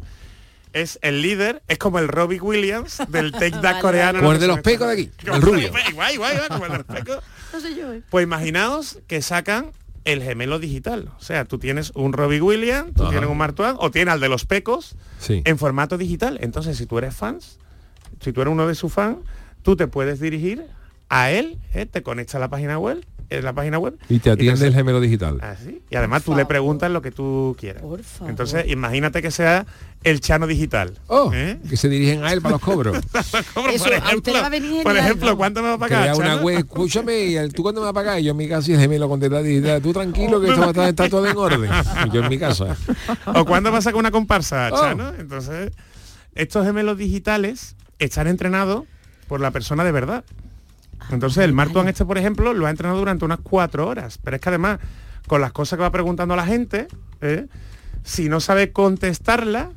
es 0.74 1.00
el 1.02 1.22
líder, 1.22 1.62
es 1.68 1.78
como 1.78 2.00
el 2.00 2.08
Robbie 2.08 2.40
Williams 2.42 2.98
del 3.10 3.32
Take 3.34 3.52
That 3.52 3.62
Vale, 3.64 3.82
coreano. 3.82 4.20
Como 4.20 4.32
el 4.34 4.40
de 4.40 4.48
los 4.48 4.60
pecos 4.62 4.88
de 4.88 4.94
aquí, 4.94 5.12
el 5.26 5.42
rubio. 5.42 5.72
guay, 5.94 6.18
guay, 6.18 6.38
como 6.50 6.66
el 6.66 6.72
de 6.72 6.78
los 6.80 6.88
pecos. 6.88 7.24
No 7.52 7.60
sé 7.60 7.76
yo, 7.76 7.92
¿eh? 7.92 8.04
Pues 8.12 8.24
imaginaos 8.24 9.00
que 9.08 9.24
sacan 9.24 9.72
el 10.06 10.22
gemelo 10.22 10.60
digital. 10.60 11.10
O 11.18 11.22
sea, 11.22 11.46
tú 11.46 11.58
tienes 11.58 11.92
un 11.96 12.14
Robbie 12.14 12.42
Williams, 12.42 12.94
tú 12.94 13.02
Ajá. 13.02 13.12
tienes 13.12 13.28
un 13.28 13.38
Mark 13.40 13.56
Twain, 13.56 13.74
o 13.80 13.90
tienes 13.90 14.14
al 14.14 14.20
de 14.20 14.30
los 14.30 14.46
pecos 14.46 14.96
Sí. 15.20 15.42
en 15.46 15.58
formato 15.58 15.98
digital. 15.98 16.38
Entonces, 16.42 16.78
si 16.78 16.86
tú 16.86 17.00
eres 17.00 17.16
fans, 17.16 17.58
si 18.22 18.32
tú 18.34 18.42
eres 18.42 18.52
uno 18.52 18.68
de 18.68 18.76
sus 18.76 18.94
fans, 18.94 19.18
tú 19.64 19.76
te 19.76 19.88
puedes 19.88 20.20
dirigir 20.20 20.68
a 21.10 21.32
él, 21.32 21.58
¿eh? 21.74 21.86
te 21.86 22.04
conecta 22.04 22.38
a 22.38 22.40
la 22.40 22.50
página 22.50 22.78
web, 22.80 23.04
en 23.32 23.44
la 23.46 23.54
página 23.54 23.78
web. 23.78 23.96
Y 24.10 24.20
te 24.20 24.32
atiende 24.32 24.46
entonces- 24.54 24.68
el 24.70 24.74
gemelo 24.74 25.00
digital. 25.02 25.40
Así. 25.42 25.82
Y 25.90 25.96
además 25.96 26.24
tú 26.24 26.36
le 26.36 26.46
preguntas 26.46 26.90
lo 26.90 27.02
que 27.04 27.12
tú 27.12 27.56
quieras. 27.60 27.84
Entonces, 28.28 28.66
imagínate 28.68 29.22
que 29.22 29.30
sea 29.30 29.68
el 30.04 30.20
chano 30.20 30.48
digital. 30.48 30.98
Oh, 31.08 31.32
¿eh? 31.34 31.60
que 31.70 31.78
se 31.78 31.90
dirigen 31.90 32.24
a 32.24 32.32
él 32.34 32.42
para 32.42 32.54
los 32.54 32.62
cobros. 32.62 32.98
Por 33.54 33.70
Eso, 33.70 33.86
a 33.86 34.16
usted 34.16 34.32
ejemplo, 34.32 34.34
va 34.34 34.48
a 34.48 34.84
por 34.84 34.98
ejemplo. 34.98 35.38
¿cuánto 35.38 35.62
me 35.62 35.68
va 35.70 35.74
a 35.76 35.78
pagar? 35.78 36.02
Crea 36.04 36.16
una 36.16 36.38
web, 36.38 36.58
escúchame, 36.60 37.50
¿tú 37.50 37.62
cuándo 37.62 37.82
me 37.82 37.86
vas 37.86 37.92
a 37.92 37.94
pagar? 37.94 38.20
Y 38.20 38.24
yo 38.24 38.32
en 38.32 38.38
mi 38.38 38.48
casa 38.48 38.72
y 38.72 38.74
el 38.76 38.80
gemelo 38.80 39.08
con 39.10 39.20
teclado 39.20 39.44
digital, 39.44 39.80
tú 39.82 39.94
tranquilo 39.94 40.40
que 40.42 40.48
esto 40.48 40.62
va 40.62 40.68
a 40.68 40.70
estar, 40.70 40.90
está 40.90 41.10
todo 41.10 41.28
en 41.28 41.38
orden. 41.38 41.70
Y 42.08 42.12
yo 42.12 42.24
en 42.24 42.30
mi 42.30 42.38
casa. 42.40 42.76
¿O 43.36 43.46
cuándo 43.46 43.72
vas 43.72 43.80
a 43.80 43.90
sacar 43.90 44.00
una 44.00 44.12
comparsa, 44.12 44.70
Oh. 44.72 44.80
Chano? 44.82 45.14
Entonces, 45.20 45.72
estos 46.34 46.66
gemelos 46.66 46.98
digitales 46.98 47.76
están 48.00 48.28
entrenados 48.28 48.86
por 49.28 49.40
la 49.40 49.52
persona 49.52 49.84
de 49.84 49.92
verdad. 49.92 50.24
Entonces, 51.12 51.44
el 51.44 51.54
Martuan 51.54 51.88
este, 51.88 52.06
por 52.06 52.18
ejemplo, 52.18 52.54
lo 52.54 52.66
ha 52.68 52.70
entrenado 52.70 53.00
durante 53.00 53.26
unas 53.26 53.40
cuatro 53.42 53.88
horas. 53.88 54.20
Pero 54.24 54.36
es 54.36 54.42
que 54.42 54.50
además, 54.50 54.80
con 55.28 55.42
las 55.42 55.52
cosas 55.52 55.78
que 55.78 55.82
va 55.82 55.92
preguntando 55.92 56.34
a 56.34 56.38
la 56.38 56.46
gente, 56.46 56.88
¿eh? 57.22 57.48
si 58.04 58.30
no 58.30 58.40
sabe 58.40 58.72
contestarla, 58.72 59.72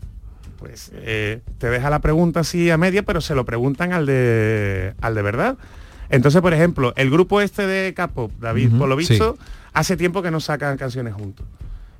pues 0.58 0.92
eh, 0.94 1.40
te 1.58 1.70
deja 1.70 1.90
la 1.90 2.00
pregunta 2.00 2.40
así 2.40 2.70
a 2.70 2.76
media, 2.78 3.02
pero 3.02 3.20
se 3.20 3.34
lo 3.34 3.44
preguntan 3.44 3.92
al 3.92 4.06
de, 4.06 4.94
al 5.00 5.14
de 5.14 5.22
verdad. 5.22 5.58
Entonces, 6.08 6.42
por 6.42 6.52
ejemplo, 6.54 6.92
el 6.96 7.10
grupo 7.10 7.40
este 7.40 7.66
de 7.66 7.94
K-pop, 7.94 8.30
David, 8.38 8.68
Ujú, 8.68 8.78
por 8.78 8.88
lo 8.88 8.96
visto, 8.96 9.36
sí. 9.38 9.44
hace 9.72 9.96
tiempo 9.96 10.22
que 10.22 10.30
no 10.30 10.40
sacan 10.40 10.76
canciones 10.76 11.14
juntos. 11.14 11.46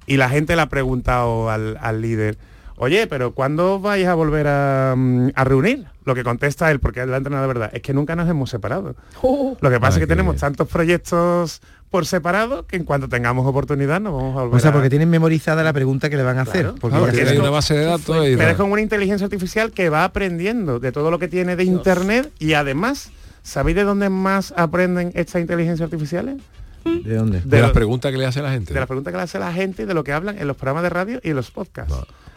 Y 0.06 0.16
la 0.16 0.28
gente 0.28 0.54
le 0.54 0.62
ha 0.62 0.68
preguntado 0.68 1.48
al, 1.48 1.78
al 1.80 2.02
líder, 2.02 2.36
oye, 2.82 3.06
pero 3.06 3.32
¿cuándo 3.32 3.78
vais 3.78 4.06
a 4.08 4.14
volver 4.14 4.46
a, 4.48 4.94
mm, 4.96 5.28
a 5.34 5.44
reunir? 5.44 5.86
Lo 6.04 6.16
que 6.16 6.24
contesta 6.24 6.68
él, 6.72 6.80
porque 6.80 7.00
él 7.00 7.10
la 7.12 7.20
de 7.20 7.30
verdad, 7.46 7.70
es 7.72 7.80
que 7.80 7.94
nunca 7.94 8.16
nos 8.16 8.28
hemos 8.28 8.50
separado. 8.50 8.96
Lo 9.22 9.70
que 9.70 9.78
pasa 9.78 9.98
es 9.98 10.00
que 10.00 10.06
tenemos 10.08 10.36
tantos 10.36 10.66
proyectos 10.68 11.62
por 11.90 12.06
separado 12.06 12.66
que 12.66 12.74
en 12.76 12.84
cuanto 12.84 13.08
tengamos 13.08 13.46
oportunidad 13.46 14.00
nos 14.00 14.14
vamos 14.14 14.36
a 14.36 14.42
volver 14.42 14.56
O 14.56 14.60
sea, 14.60 14.70
a- 14.70 14.72
porque 14.72 14.90
tienen 14.90 15.10
memorizada 15.10 15.62
la 15.62 15.72
pregunta 15.72 16.10
que 16.10 16.16
le 16.16 16.24
van 16.24 16.38
a 16.38 16.42
hacer. 16.42 16.72
Porque 16.80 16.96
Claro, 16.96 17.06
ya 17.06 17.12
tiene 17.12 17.26
tienen- 17.26 17.42
una 17.42 17.50
base 17.50 17.74
de 17.74 17.84
datos 17.84 18.16
y 18.26 18.30
Pero 18.36 18.42
es 18.42 18.46
tal. 18.48 18.56
como 18.56 18.72
una 18.72 18.82
inteligencia 18.82 19.26
artificial 19.26 19.70
que 19.70 19.88
va 19.88 20.02
aprendiendo 20.04 20.80
de 20.80 20.90
todo 20.90 21.10
lo 21.12 21.20
que 21.20 21.28
tiene 21.28 21.54
de 21.54 21.62
internet 21.64 22.32
y 22.40 22.54
además, 22.54 23.10
¿sabéis 23.44 23.76
de 23.76 23.84
dónde 23.84 24.08
más 24.08 24.52
aprenden 24.56 25.12
estas 25.14 25.40
inteligencias 25.40 25.84
artificiales? 25.86 26.38
¿De 26.84 27.14
dónde? 27.14 27.42
De 27.44 27.60
las 27.60 27.68
lo- 27.68 27.74
preguntas 27.74 28.10
que 28.10 28.18
le 28.18 28.26
hace 28.26 28.42
la 28.42 28.50
gente. 28.50 28.74
De 28.74 28.80
las 28.80 28.88
preguntas 28.88 29.12
que 29.12 29.16
le 29.18 29.22
hace 29.22 29.38
la 29.38 29.52
gente 29.52 29.82
y 29.84 29.86
de 29.86 29.94
lo 29.94 30.02
que 30.02 30.12
hablan 30.12 30.36
en 30.38 30.48
los 30.48 30.56
programas 30.56 30.82
de 30.82 30.88
radio 30.90 31.20
y 31.22 31.30
en 31.30 31.36
los 31.36 31.52
podcasts. 31.52 31.94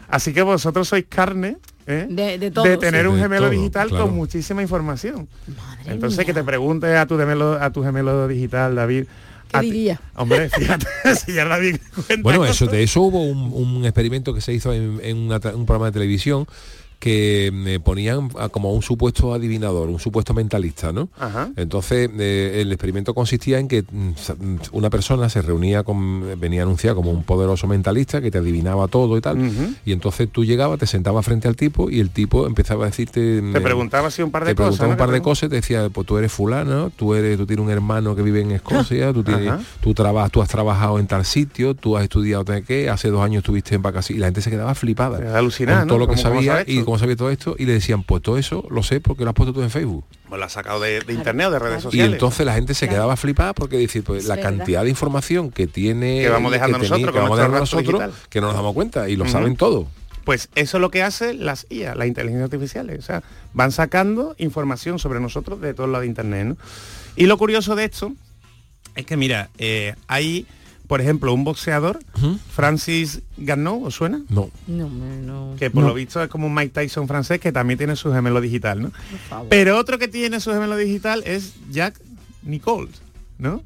Así 0.08 0.32
que 0.32 0.42
vosotros 0.42 0.88
sois 0.88 1.04
carne 1.08 1.58
¿eh? 1.86 2.06
De, 2.08 2.38
de 2.38 2.50
todo. 2.50 2.78
tener 2.78 3.02
sí. 3.02 3.08
un 3.08 3.18
gemelo 3.18 3.46
todo, 3.46 3.50
digital 3.58 3.88
claro. 3.88 4.06
con 4.06 4.14
muchísima 4.16 4.62
información. 4.62 5.28
Entonces 5.86 6.24
que 6.24 6.34
te 6.34 6.42
pregunte 6.44 6.96
a 6.96 7.06
tu 7.06 7.16
gemelo, 7.18 7.52
a 7.60 7.70
tu 7.70 7.82
gemelo 7.82 8.26
digital, 8.28 8.74
David. 8.74 9.04
¿Qué 9.48 9.60
diría? 9.60 10.00
Hombre, 10.16 10.48
fíjate, 10.58 10.86
si 11.24 11.32
ya 11.32 11.44
David 11.44 11.76
cuenta 11.94 12.22
Bueno, 12.22 12.44
eso, 12.44 12.66
de 12.66 12.82
eso 12.82 13.02
hubo 13.02 13.22
un, 13.22 13.52
un 13.52 13.84
experimento 13.84 14.34
que 14.34 14.40
se 14.40 14.52
hizo 14.52 14.72
en, 14.72 14.98
en 15.02 15.16
una 15.18 15.40
tra- 15.40 15.54
un 15.54 15.64
programa 15.66 15.86
de 15.86 15.92
televisión 15.92 16.46
que 17.06 17.50
me 17.52 17.78
ponían 17.78 18.30
a- 18.36 18.48
como 18.48 18.72
un 18.72 18.82
supuesto 18.82 19.32
adivinador, 19.32 19.88
un 19.88 20.00
supuesto 20.00 20.34
mentalista, 20.34 20.92
¿no? 20.92 21.08
Ajá. 21.18 21.50
Entonces 21.56 22.10
eh, 22.18 22.58
el 22.62 22.72
experimento 22.72 23.14
consistía 23.14 23.60
en 23.60 23.68
que 23.68 23.82
mm, 23.82 24.08
mm, 24.08 24.58
una 24.72 24.90
persona 24.90 25.28
se 25.28 25.40
reunía 25.40 25.84
con, 25.84 26.38
venía 26.40 26.62
anunciado 26.64 26.96
como 26.96 27.12
un 27.12 27.22
poderoso 27.22 27.68
mentalista 27.68 28.20
que 28.20 28.30
te 28.32 28.38
adivinaba 28.38 28.88
todo 28.88 29.16
y 29.16 29.20
tal, 29.20 29.38
y 29.84 29.92
entonces 29.92 30.28
tú 30.32 30.44
llegabas, 30.44 30.80
te 30.80 30.86
sentabas 30.88 31.24
frente 31.24 31.46
al 31.46 31.54
tipo 31.54 31.88
y 31.90 32.00
el 32.00 32.10
tipo 32.10 32.46
empezaba 32.46 32.84
a 32.84 32.88
decirte... 32.88 33.40
Te 33.40 33.58
eh, 33.58 33.60
preguntaba 33.60 34.08
así 34.08 34.22
un 34.22 34.32
par 34.32 34.44
de 34.44 34.50
te 34.50 34.56
cosas. 34.56 34.78
preguntaba 34.78 34.88
¿no? 34.88 34.92
un 34.94 34.98
par 34.98 35.10
de 35.12 35.18
te- 35.20 35.22
cosas 35.24 35.46
y 35.46 35.50
te 35.50 35.56
decía, 35.56 35.88
pues 35.90 36.06
tú 36.08 36.18
eres 36.18 36.32
fulano, 36.32 36.90
tú 36.90 37.14
eres, 37.14 37.36
tú 37.38 37.46
tienes 37.46 37.64
un 37.64 37.70
hermano 37.70 38.16
que 38.16 38.22
vive 38.22 38.40
en 38.40 38.50
Escocia, 38.50 39.12
tú 39.12 39.22
tienes, 39.22 39.48
Ajá. 39.48 39.60
tú 39.80 39.94
trabajas, 39.94 40.32
tú 40.32 40.42
has 40.42 40.48
trabajado 40.48 40.98
en 40.98 41.06
tal 41.06 41.24
sitio, 41.24 41.74
tú 41.74 41.96
has 41.96 42.02
estudiado 42.02 42.44
qué, 42.66 42.90
hace 42.90 43.10
dos 43.10 43.22
años 43.22 43.42
estuviste 43.42 43.74
en 43.76 43.82
vacaciones 43.82 44.18
y 44.18 44.20
la 44.20 44.26
gente 44.26 44.40
se 44.40 44.50
quedaba 44.50 44.74
flipada 44.74 45.36
alucinada, 45.38 45.80
con 45.80 45.88
todo 45.88 45.98
¿no? 45.98 46.04
lo 46.06 46.10
que 46.12 46.16
¿Cómo- 46.20 46.28
cómo 46.30 46.42
sabía 46.42 46.64
y 46.66 46.78
esto? 46.78 46.84
Cómo 46.96 47.00
sabía 47.00 47.16
todo 47.16 47.30
esto 47.30 47.54
y 47.58 47.64
le 47.66 47.72
decían, 47.72 48.02
pues 48.02 48.22
todo 48.22 48.38
eso 48.38 48.66
lo 48.70 48.82
sé 48.82 49.00
porque 49.00 49.24
lo 49.24 49.30
has 49.30 49.34
puesto 49.36 49.52
tú 49.52 49.62
en 49.62 49.70
Facebook. 49.70 50.04
Pues 50.28 50.38
lo 50.38 50.44
ha 50.44 50.48
sacado 50.48 50.80
de, 50.80 51.00
de 51.00 51.12
internet 51.12 51.46
o 51.46 51.50
de 51.50 51.58
redes 51.58 51.78
Y 51.78 51.82
sociales. 51.82 52.12
entonces 52.14 52.44
la 52.46 52.54
gente 52.54 52.74
se 52.74 52.88
quedaba 52.88 53.16
flipada 53.16 53.52
porque 53.54 53.76
dice, 53.78 54.02
pues 54.02 54.22
Es 54.24 54.28
la 54.28 54.36
verdad. 54.36 54.50
cantidad 54.56 54.82
de 54.84 54.90
información 54.90 55.50
que 55.50 55.66
tiene 55.66 56.20
Que 56.22 56.28
vamos 56.28 56.50
dejando 56.52 56.78
tenía- 56.78 56.88
nosotros 56.90 57.12
que 57.14 57.20
vamos 57.20 57.36
dejando 57.38 57.58
nosotros 57.60 58.00
digital. 58.00 58.12
que 58.30 58.40
no 58.40 58.46
nos 58.48 58.56
damos 58.56 58.74
cuenta 58.74 59.08
y 59.08 59.16
lo 59.16 59.26
saben 59.28 59.56
todo. 59.56 59.86
Pues 60.24 60.48
eso 60.56 60.78
es 60.78 60.80
lo 60.80 60.90
que 60.90 61.02
hace 61.04 61.34
las 61.34 61.66
IA, 61.70 61.94
las 61.94 62.08
inteligencias 62.08 62.44
artificiales. 62.52 62.98
O 62.98 63.02
sea, 63.02 63.22
van 63.54 63.70
sacando 63.70 64.34
información 64.38 64.98
sobre 64.98 65.20
nosotros 65.20 65.60
de 65.60 65.72
todos 65.72 65.88
lados 65.88 66.02
de 66.02 66.08
Internet. 66.08 66.46
¿no? 66.48 66.56
Y 67.14 67.26
lo 67.26 67.38
curioso 67.38 67.76
de 67.76 67.84
esto 67.84 68.12
es 68.96 69.06
que, 69.06 69.16
mira, 69.16 69.50
eh, 69.58 69.94
hay, 70.08 70.46
por 70.86 71.00
ejemplo, 71.00 71.32
un 71.32 71.44
boxeador, 71.44 71.98
Francis 72.52 73.22
Garneau, 73.36 73.84
¿os 73.84 73.94
suena? 73.94 74.22
No. 74.28 74.50
No, 74.66 74.88
no. 74.88 75.54
Que 75.58 75.70
por 75.70 75.82
No. 75.82 75.88
lo 75.88 75.94
visto 75.94 76.22
es 76.22 76.28
como 76.28 76.46
un 76.46 76.54
Mike 76.54 76.70
Tyson 76.80 77.08
francés 77.08 77.40
que 77.40 77.52
también 77.52 77.78
tiene 77.78 77.96
su 77.96 78.12
gemelo 78.12 78.40
digital, 78.40 78.80
¿no? 78.82 78.92
Pero 79.48 79.76
otro 79.78 79.98
que 79.98 80.08
tiene 80.08 80.40
su 80.40 80.52
gemelo 80.52 80.76
digital 80.76 81.22
es 81.26 81.54
Jack 81.70 82.00
Nicole, 82.42 82.88
¿no? 83.38 83.62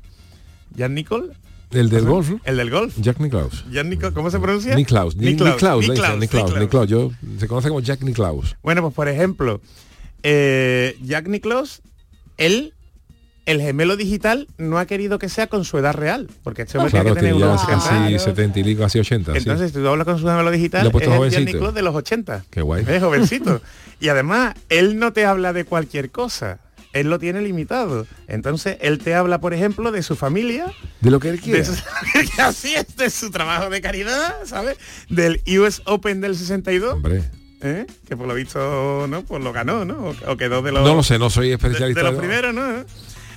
Jack 0.74 0.90
Nicole, 0.90 1.32
El 1.72 1.88
del 1.90 2.04
golf, 2.04 2.30
el 2.44 2.56
del 2.56 2.70
golf. 2.70 2.94
Jack 2.98 3.20
Nicklaus. 3.20 3.64
Jack 3.70 3.86
Nicole, 3.86 4.12
¿cómo 4.12 4.30
se 4.30 4.38
pronuncia? 4.40 4.74
Nicklaus, 4.74 5.16
Nicklaus, 5.16 5.86
Nicklaus. 6.18 6.58
Nicklaus. 6.58 6.88
Yo, 6.88 7.10
se 7.38 7.46
conoce 7.46 7.68
como 7.68 7.80
Jack 7.80 8.02
Nicklaus. 8.02 8.56
Bueno, 8.62 8.82
pues 8.82 8.94
por 8.94 9.08
ejemplo, 9.08 9.60
eh, 10.22 10.96
Jack 11.02 11.28
Nicklaus, 11.28 11.82
él, 12.38 12.74
el 13.46 13.60
gemelo 13.60 13.96
digital, 13.96 14.46
no 14.58 14.78
ha 14.78 14.86
querido 14.86 15.18
que 15.18 15.28
sea 15.28 15.46
con 15.46 15.64
su 15.64 15.78
edad 15.78 15.94
real, 15.94 16.28
porque 16.44 16.62
este 16.62 16.78
hombre 16.78 16.90
Claro, 16.90 17.14
tiene 17.14 17.14
que 17.14 17.20
tener 17.20 17.34
unos 17.34 17.62
80 17.62 17.76
casi 17.84 17.94
años. 17.94 18.22
70 18.22 18.58
y 18.60 18.64
pico, 18.64 18.82
casi 18.82 18.98
80. 18.98 19.32
sí. 19.32 19.38
Entonces, 19.38 19.72
si 19.72 19.78
tú 19.78 19.88
hablas 19.88 20.04
con 20.04 20.18
su 20.18 20.26
gemelo 20.26 20.50
digital, 20.50 20.86
es 20.86 21.02
el 21.02 21.08
jovencito. 21.08 21.44
Nicklaus 21.44 21.74
de 21.74 21.82
los 21.82 21.94
80. 21.94 22.44
Qué 22.50 22.62
guay. 22.62 22.84
Es 22.86 23.02
jovencito. 23.02 23.60
y 24.00 24.08
además, 24.08 24.54
él 24.68 24.98
no 24.98 25.12
te 25.12 25.24
habla 25.24 25.52
de 25.52 25.64
cualquier 25.64 26.10
cosa. 26.10 26.60
Él 26.92 27.08
lo 27.08 27.18
tiene 27.20 27.40
limitado. 27.40 28.06
Entonces, 28.26 28.76
él 28.80 28.98
te 28.98 29.14
habla, 29.14 29.40
por 29.40 29.54
ejemplo, 29.54 29.92
de 29.92 30.02
su 30.02 30.16
familia, 30.16 30.66
De 31.00 31.10
lo 31.10 31.20
que 31.20 31.30
él 31.30 31.40
así 32.38 32.74
es, 32.74 32.96
de 32.96 33.10
su 33.10 33.30
trabajo 33.30 33.70
de 33.70 33.80
caridad, 33.80 34.34
¿sabes? 34.44 34.76
Del 35.08 35.40
US 35.60 35.82
Open 35.86 36.20
del 36.20 36.36
62. 36.36 36.94
Hombre. 36.94 37.22
¿eh? 37.62 37.86
que 38.08 38.16
por 38.16 38.26
lo 38.26 38.34
visto 38.34 39.06
no 39.06 39.22
pues 39.22 39.44
lo 39.44 39.52
ganó 39.52 39.84
no 39.84 39.94
o, 39.98 40.32
o 40.32 40.36
quedó 40.38 40.62
de 40.62 40.72
los 40.72 40.82
No 40.82 40.94
lo 40.94 41.02
sé, 41.02 41.18
no 41.18 41.28
soy 41.28 41.52
especialista. 41.52 42.02
de 42.02 42.10
los 42.10 42.18
primeros 42.18 42.54
no 42.54 42.84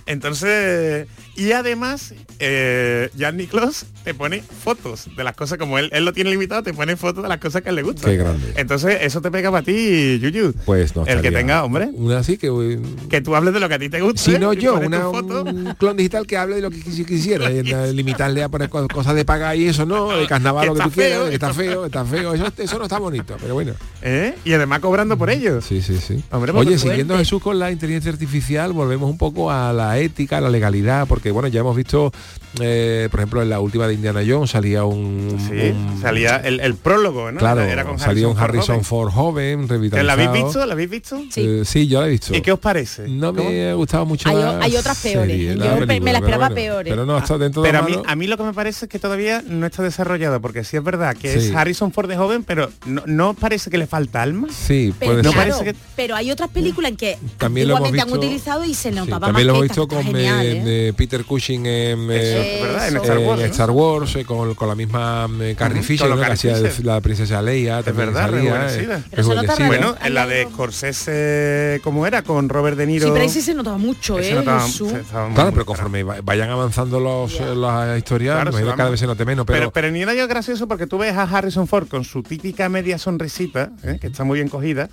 entonces 0.06 1.08
y 1.36 1.52
además 1.52 2.14
eh, 2.40 3.10
Jan 3.18 3.38
Nicklaus 3.38 3.86
te 4.04 4.14
pone 4.14 4.42
fotos 4.44 5.08
de 5.16 5.24
las 5.24 5.36
cosas 5.36 5.58
como 5.58 5.80
él, 5.80 5.90
él 5.94 6.06
lo 6.06 6.14
tiene 6.14 6.30
limitado 6.30 6.62
te 6.64 6.74
pone 6.74 6.96
fotos 6.96 7.24
de 7.24 7.30
las 7.30 7.40
cosas 7.40 7.62
que 7.62 7.70
a 7.70 7.72
él 7.72 7.76
le 7.78 7.82
gustan 7.84 8.12
Qué 8.12 8.18
grande. 8.18 8.54
entonces 8.56 8.98
eso 9.02 9.22
te 9.22 9.32
pega 9.32 9.50
para 9.52 9.64
ti 9.64 10.20
Yuyu 10.20 10.54
Pues 10.66 10.96
no 10.96 11.06
el 11.08 11.22
que 11.22 11.32
tenga 11.32 11.64
hombre 11.64 11.90
Una 11.94 12.20
así 12.20 12.38
que... 12.38 12.48
eh, 12.48 12.80
que 13.10 13.22
tú 13.22 13.36
hables 13.36 13.54
de 13.54 13.60
lo 13.60 13.68
que 13.68 13.76
a 13.76 13.80
ti 13.80 13.90
te 13.90 14.02
gusta 14.02 14.22
Si 14.22 14.38
no 14.38 14.54
yo, 14.54 14.76
una, 14.76 15.02
foto. 15.02 15.44
un 15.44 15.74
clon 15.80 15.98
digital 15.98 16.28
que 16.28 16.38
hable 16.38 16.56
de 16.56 16.62
lo 16.62 16.70
que 16.70 16.78
quisi- 16.78 17.06
quisiera, 17.06 17.50
limitarle 17.92 18.44
a 18.44 18.50
poner 18.50 18.70
co- 18.70 18.88
cosas 18.88 19.16
de 19.16 19.26
pagar 19.26 19.56
y 19.58 19.68
eso 19.68 19.86
no, 19.86 20.16
de 20.16 20.28
carnaval 20.28 20.68
lo 20.68 20.76
que 20.76 20.82
tú 20.84 20.92
quieras, 20.92 21.18
feo, 21.20 21.28
que 21.30 21.34
está 21.36 21.54
feo, 21.54 21.86
está 21.86 22.06
feo, 22.06 22.34
eso, 22.34 22.48
eso 22.58 22.78
no 22.78 22.84
está 22.84 23.00
bonito, 23.00 23.36
pero 23.42 23.54
bueno. 23.54 23.74
¿Eh? 24.02 24.36
y 24.44 24.54
además 24.54 24.80
cobrando 24.80 25.18
por 25.18 25.30
ello 25.30 25.62
Sí, 25.62 25.82
sí, 25.82 25.98
sí. 25.98 26.24
Hombre, 26.32 26.52
Oye, 26.54 26.78
siguiendo. 26.78 27.18
Jesús 27.18 27.42
con 27.42 27.58
la 27.60 27.72
inteligencia 27.72 28.12
artificial, 28.12 28.74
volvemos 28.74 29.10
un 29.10 29.18
poco 29.18 29.50
a 29.52 29.72
la 29.74 29.93
ética, 30.00 30.38
a 30.38 30.42
la 30.42 30.50
legalidad, 30.50 31.08
porque 31.08 31.32
bueno, 31.32 31.48
ya 31.48 31.60
hemos 31.62 31.76
visto, 31.76 32.12
eh, 32.60 33.08
por 33.12 33.20
ejemplo, 33.20 33.42
en 33.42 33.50
la 33.50 33.60
última 33.60 33.88
de 33.88 33.94
Indiana 33.96 34.22
Jones 34.28 34.52
salía 34.52 34.84
un... 34.84 35.38
sí 35.50 35.72
un- 35.72 36.02
salía 36.02 36.38
el, 36.38 36.60
el 36.60 36.76
prólogo 36.76 37.32
¿no? 37.32 37.40
Claro, 37.40 37.62
Era 37.62 37.84
con 37.86 37.98
salía 38.00 38.28
un 38.28 38.38
Harrison. 38.38 38.84
Ford 38.84 39.12
joven, 39.12 39.68
revitalizado. 39.68 40.04
¿La 40.06 40.14
habéis 40.14 40.44
visto? 40.44 40.66
¿La 40.66 40.74
habéis 40.74 40.90
visto? 40.90 41.22
Eh, 41.36 41.64
sí, 41.66 41.88
yo 41.88 42.02
la 42.02 42.08
he 42.08 42.12
visto. 42.12 42.36
¿Y 42.36 42.42
qué 42.42 42.52
os 42.52 42.60
parece? 42.60 43.08
No 43.08 43.32
me 43.34 43.70
ha 43.70 43.74
gustado 43.76 44.06
mucho 44.06 44.30
Hay 44.30 44.36
o- 44.36 44.40
la 44.40 44.60
hay 44.64 44.76
otras 44.76 44.98
peores. 45.00 45.30
serie, 45.32 45.56
Yo 45.56 45.56
la 45.56 45.64
pe- 45.64 45.70
me 45.72 45.80
la 45.80 45.88
película, 45.88 46.12
esperaba 46.18 46.48
pero 46.50 46.56
peores. 46.56 46.92
Pero 46.94 47.06
no, 47.06 47.18
está 47.18 47.38
dentro 47.38 47.62
de 47.62 47.70
Pero 47.70 47.80
a 47.80 47.82
lo 47.82 47.90
mí, 47.90 48.04
a 48.06 48.16
mí 48.16 48.28
lo 48.28 48.38
que 48.38 48.44
me 48.44 48.54
parece 48.54 48.86
es 48.86 48.90
que 48.90 49.00
todavía 49.00 49.42
no 49.48 49.66
está 49.66 49.84
desarrollado, 49.84 50.42
porque 50.42 50.64
sí 50.64 50.78
es 50.78 50.84
verdad 50.84 51.16
que 51.16 51.32
Sí. 51.40 51.48
es 51.50 51.56
Harrison 51.56 51.92
Ford 51.92 52.08
de 52.10 52.18
joven, 52.18 52.44
pero 52.44 52.70
no, 52.86 53.04
no 53.06 53.34
parece 53.34 53.70
que 53.70 53.78
le 53.78 53.88
falta 53.88 54.22
alma. 54.22 54.48
Sí, 54.52 54.94
Pero, 55.00 55.12
puede 55.14 55.24
no 55.24 55.32
ser. 55.32 55.34
claro, 55.42 55.52
parece 55.58 55.74
que- 55.74 55.80
pero 55.96 56.16
hay 56.16 56.32
otras 56.32 56.50
películas 56.50 56.92
en 56.92 56.98
que 56.98 57.18
También 57.38 57.68
lo 57.68 57.78
hemos 57.78 57.90
han 58.00 58.12
utilizado 58.14 58.64
y 58.66 58.74
se 58.74 58.90
Sí, 58.90 58.96
notaba 58.96 59.28
también 59.28 59.48
lo 59.48 59.54
más 59.54 59.60
hemos 59.60 59.70
visto 59.70 59.83
con 59.88 60.04
genial, 60.04 60.46
eh, 60.46 60.52
¿eh? 60.52 60.64
eh, 60.90 60.94
Peter 60.96 61.24
Cushing 61.26 61.66
en, 61.66 62.08
eh, 62.12 62.60
¿verdad? 62.62 62.88
En 62.88 62.94
Eso. 62.96 63.04
Star 63.04 63.18
Wars. 63.20 63.40
¿no? 63.40 63.46
Star 63.46 63.72
Wars, 63.72 64.16
eh, 64.16 64.26
con, 64.26 64.56
con 64.56 64.68
la 64.68 64.76
misma 64.76 65.30
eh, 65.42 65.56
Carrie 65.58 65.82
Fisher, 65.84 66.10
¿no? 66.10 66.16
de- 66.18 66.74
la 66.84 67.02
princesa 67.02 67.42
Leia, 67.42 67.84
también 67.84 68.08
verdad, 68.14 68.30
salía, 68.30 68.54
rejuvenecida. 68.58 68.98
eh, 69.00 69.04
Pero 69.12 69.24
se 69.24 69.30
nota 69.30 69.42
rejuvenecida. 69.56 69.68
Bueno, 69.68 69.96
en 70.06 70.14
la 70.14 70.28
de 70.28 70.44
Scorsese, 70.52 71.82
¿cómo 71.84 72.06
era? 72.08 72.22
Con 72.24 72.50
Robert 72.50 72.78
De 72.78 72.86
Niro. 72.86 73.06
Sí, 73.08 73.12
pero 73.12 73.24
ahí 73.24 73.30
sí 73.30 73.42
se 73.42 73.54
notaba 73.54 73.78
mucho, 73.78 74.20
¿eh? 74.20 74.34
notaba- 74.34 74.66
Jesús. 74.66 74.90
se- 74.90 75.00
estaba 75.02 75.26
muy- 75.28 75.36
Claro, 75.36 75.52
pero 75.52 75.66
conforme 75.66 76.04
va- 76.04 76.18
vayan 76.24 76.50
avanzando 76.50 77.00
los, 77.00 77.34
eh, 77.40 77.56
las 77.56 77.98
historias, 77.98 78.36
Claro, 78.36 78.52
me 78.52 78.76
cada 78.76 78.90
vez 78.90 79.00
se 79.00 79.08
note 79.08 79.26
menos, 79.26 79.46
pero, 79.46 79.60
Pero, 79.60 79.72
pero 79.72 79.88
Jones 79.90 80.18
es 80.18 80.28
gracioso 80.28 80.68
porque 80.68 80.88
tú 80.88 80.98
ves 80.98 81.14
a 81.16 81.24
Harrison 81.24 81.68
Ford 81.68 81.88
con 81.88 82.04
su 82.04 82.24
típica 82.24 82.70
media 82.70 82.98
sonrisita, 82.98 83.72
¿eh? 83.84 83.98
que 84.00 84.08
está 84.08 84.24
muy 84.24 84.38
bien 84.40 84.50
cogida, 84.50 84.90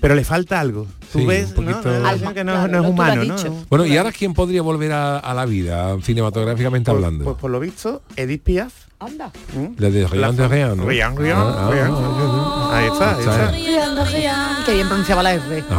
pero 0.00 0.14
le 0.14 0.24
falta 0.24 0.60
algo. 0.60 0.86
Tú 1.12 1.20
Sí, 1.20 1.26
ves, 1.26 1.52
poquito- 1.52 1.82
No, 2.00 2.08
Algo, 2.08 2.34
que 2.34 2.44
no, 2.44 2.52
claro, 2.52 2.68
no 2.68 2.82
es 2.84 2.90
humano. 2.90 3.24
¿no? 3.24 3.36
Bueno, 3.70 3.86
¿y 3.86 3.96
ahora 3.96 4.12
quién 4.12 4.34
podría 4.34 4.62
volver 4.62 4.92
a, 4.92 5.18
a 5.18 5.34
la 5.34 5.46
vida, 5.46 5.96
cinematográficamente 6.02 6.90
Pues, 6.90 6.96
hablando? 7.04 7.24
pues 7.24 7.36
por 7.36 7.50
lo 7.50 7.60
visto, 7.60 8.02
Edith 8.16 8.42
Piaf. 8.42 8.72
Anda. 8.98 9.30
La 9.76 9.90
de 9.90 10.06
Rien 10.06 10.36
de 10.36 10.48
Rien, 10.48 10.74
¿no? 10.74 10.86
Rien, 10.86 11.14
Rien, 11.18 11.36
Ah, 11.36 11.54
ah, 11.58 11.70
Rien. 11.70 11.88
ah, 11.90 12.70
Ahí 12.72 12.86
está, 12.86 13.14
ahí 13.14 13.20
está. 13.20 13.52
Qué 14.64 14.72
bien 14.72 14.86
pronunciaba 14.88 15.22
la 15.22 15.34
R. 15.34 15.64
Como 15.66 15.76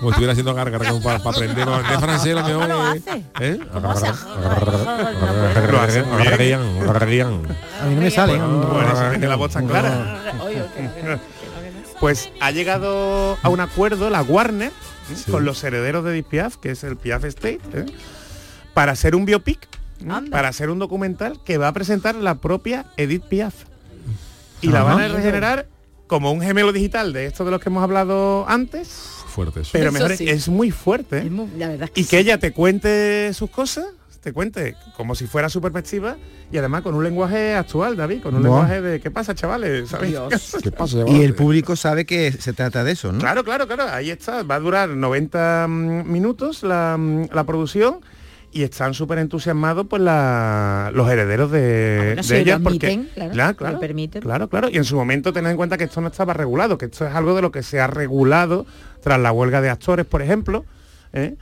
si 0.00 0.08
estuviera 0.08 0.32
haciendo 0.32 0.54
como 0.54 1.02
para, 1.02 1.18
para 1.18 1.36
aprender 1.36 1.66
de 1.66 1.98
francés 1.98 2.34
lo 2.34 2.42
mejor 2.42 2.68
¿Cómo 2.70 2.82
hace? 2.82 3.24
¿Eh? 3.40 3.60
Rien, 6.38 6.64
Rien. 7.00 7.28
A 7.82 7.84
mí 7.86 7.94
no 7.96 8.00
me 8.00 8.10
sale. 8.10 8.38
Bueno, 8.38 9.28
la 9.28 9.36
voz 9.36 9.52
tan 9.52 9.66
clara. 9.66 10.22
Pues 12.00 12.30
ha 12.40 12.50
llegado 12.50 13.36
a 13.42 13.48
un 13.50 13.60
acuerdo 13.60 14.08
la 14.10 14.22
Warner 14.22 14.70
¿eh? 14.70 15.14
Sí. 15.14 15.30
con 15.30 15.44
los 15.44 15.62
herederos 15.64 16.04
de 16.04 16.12
Edith 16.12 16.26
Piaf, 16.26 16.56
que 16.56 16.70
es 16.70 16.82
el 16.84 16.96
Piaf 16.96 17.24
Estate, 17.24 17.60
¿eh? 17.74 17.86
para 18.74 18.92
hacer 18.92 19.14
un 19.14 19.26
biopic, 19.26 19.58
¿eh? 20.00 20.30
Para 20.30 20.48
hacer 20.48 20.70
un 20.70 20.78
documental 20.78 21.40
que 21.44 21.58
va 21.58 21.68
a 21.68 21.72
presentar 21.72 22.14
la 22.14 22.36
propia 22.36 22.86
Edith 22.96 23.24
Piaf. 23.24 23.54
Y 24.62 24.68
la 24.68 24.80
Ajá. 24.82 24.94
van 24.94 25.02
a 25.02 25.08
regenerar 25.08 25.68
como 26.06 26.32
un 26.32 26.40
gemelo 26.40 26.72
digital 26.72 27.12
de 27.12 27.26
esto 27.26 27.44
de 27.44 27.50
los 27.50 27.60
que 27.60 27.68
hemos 27.68 27.82
hablado 27.82 28.44
antes, 28.48 28.88
Fuerte 29.28 29.60
eso. 29.60 29.70
pero 29.72 29.90
Eso 29.90 29.92
mejor 29.92 30.16
sí. 30.16 30.28
es 30.28 30.48
muy 30.48 30.70
fuerte. 30.70 31.18
¿eh? 31.18 31.22
Es 31.26 31.30
muy- 31.30 31.48
La 31.58 31.68
verdad 31.68 31.84
es 31.84 31.90
que 31.92 32.00
y 32.00 32.04
que 32.04 32.18
ella 32.18 32.38
te 32.38 32.52
cuente 32.52 33.32
sus 33.34 33.50
cosas, 33.50 33.86
te 34.20 34.32
cuente 34.32 34.76
como 34.96 35.14
si 35.14 35.26
fuera 35.26 35.48
su 35.48 35.60
perspectiva 35.60 36.16
y 36.52 36.58
además 36.58 36.82
con 36.82 36.94
un 36.94 37.02
lenguaje 37.02 37.54
actual, 37.54 37.96
David, 37.96 38.22
con 38.22 38.34
un 38.34 38.42
lenguaje 38.42 38.82
de 38.82 39.00
¿qué 39.00 39.10
pasa, 39.10 39.34
chavales? 39.34 39.88
¿Sabes? 39.88 40.56
¿Qué 40.62 40.70
pasa? 40.70 40.98
Y 41.06 41.22
el 41.22 41.34
público 41.34 41.74
sabe 41.76 42.04
que 42.04 42.30
se 42.32 42.52
trata 42.52 42.84
de 42.84 42.92
eso, 42.92 43.12
¿no? 43.12 43.18
Claro, 43.18 43.44
claro, 43.44 43.66
claro, 43.66 43.84
ahí 43.90 44.10
está, 44.10 44.42
va 44.42 44.56
a 44.56 44.60
durar 44.60 44.90
90 44.90 45.66
mm, 45.68 46.10
minutos 46.12 46.62
la, 46.62 46.96
mm, 46.98 47.28
la 47.32 47.44
producción 47.44 48.00
y 48.52 48.62
están 48.64 48.94
súper 48.94 49.18
entusiasmados 49.20 49.86
pues 49.88 50.02
la- 50.02 50.90
los 50.92 51.08
herederos 51.08 51.50
de, 51.52 51.94
bueno, 51.98 52.14
de 52.16 52.22
si 52.24 52.32
lo 52.34 52.38
ella 52.40 52.54
admiten, 52.56 53.04
porque 53.04 53.14
claro, 53.14 53.32
claro, 53.32 53.50
lo 53.52 53.56
claro, 53.56 53.80
permiten. 53.80 54.22
claro, 54.22 54.48
claro, 54.48 54.68
y 54.70 54.76
en 54.76 54.84
su 54.84 54.96
momento 54.96 55.32
tened 55.32 55.52
en 55.52 55.56
cuenta 55.56 55.78
que 55.78 55.84
esto 55.84 56.00
no 56.00 56.08
estaba 56.08 56.34
regulado, 56.34 56.76
que 56.76 56.86
esto 56.86 57.06
es 57.06 57.14
algo 57.14 57.34
de 57.36 57.42
lo 57.42 57.52
que 57.52 57.62
se 57.62 57.80
ha 57.80 57.86
regulado 57.86 58.66
tras 59.02 59.20
la 59.20 59.30
huelga 59.32 59.60
de 59.60 59.70
actores, 59.70 60.04
por 60.04 60.20
ejemplo, 60.20 60.64
¿eh? 61.12 61.36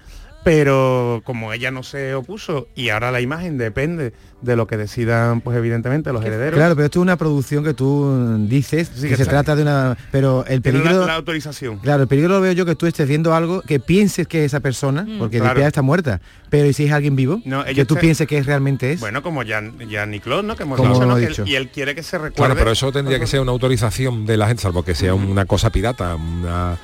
Pero 0.52 1.20
como 1.24 1.52
ella 1.52 1.70
no 1.70 1.82
se 1.82 2.14
opuso 2.14 2.68
y 2.74 2.88
ahora 2.88 3.12
la 3.12 3.20
imagen 3.20 3.58
depende 3.58 4.14
de 4.40 4.56
lo 4.56 4.66
que 4.66 4.78
decidan 4.78 5.42
pues 5.42 5.58
evidentemente 5.58 6.10
los 6.10 6.24
herederos. 6.24 6.54
Claro, 6.56 6.74
pero 6.74 6.86
esto 6.86 7.00
es 7.00 7.02
una 7.02 7.18
producción 7.18 7.62
que 7.64 7.74
tú 7.74 8.46
dices 8.48 8.90
Sí, 8.94 9.02
que 9.02 9.08
que 9.08 9.16
se 9.16 9.26
trata 9.26 9.54
de 9.54 9.60
una... 9.62 9.94
Pero 10.10 10.46
el 10.46 10.62
tiene 10.62 10.78
la- 10.78 10.84
peligro... 10.84 11.06
la, 11.06 11.14
autorización. 11.16 11.78
Claro, 11.80 12.02
el 12.04 12.08
peligro 12.08 12.30
lo 12.30 12.40
veo 12.40 12.52
yo 12.52 12.64
que 12.64 12.74
tú 12.76 12.86
estés 12.86 13.06
viendo 13.06 13.34
algo 13.34 13.60
que 13.60 13.78
pienses 13.78 14.26
que 14.26 14.40
es 14.40 14.46
esa 14.46 14.60
persona, 14.60 15.06
porque 15.18 15.38
Claro. 15.38 15.60
Está 15.60 15.82
muerta, 15.82 16.20
pero 16.48 16.66
¿y 16.66 16.72
si 16.72 16.86
es 16.86 16.92
alguien 16.92 17.14
vivo? 17.14 17.42
No, 17.44 17.62
que 17.64 17.74
tú 17.84 17.94
está- 17.94 18.00
pienses 18.00 18.26
que 18.26 18.42
realmente 18.42 18.92
es. 18.92 19.00
bueno 19.00 19.22
como 19.22 19.42
ya 19.42 19.62
ya 19.86 20.06
Nicole 20.06 20.42
no 20.42 20.56
que 20.56 20.62
hemos 20.62 20.78
Como 20.78 20.94
dicho, 20.94 21.04
¿no? 21.06 21.18
él- 21.18 21.34
y 21.44 21.56
él 21.56 21.68
quiere 21.68 21.94
que 21.94 22.02
se 22.02 22.16
recuerde. 22.16 22.36
Claro, 22.36 22.54
pero 22.56 22.70
eso 22.70 22.90
tendría 22.90 23.18
que 23.20 23.26
ser 23.26 23.40
una 23.40 23.52
autorización 23.52 24.24
de 24.24 24.36
la 24.38 24.46
gente, 24.46 24.62
salvo 24.62 24.82
que 24.82 24.94
sea 24.94 25.14
una 25.14 25.44
cosa 25.44 25.68
pirata, 25.70 26.14
una... 26.14 26.78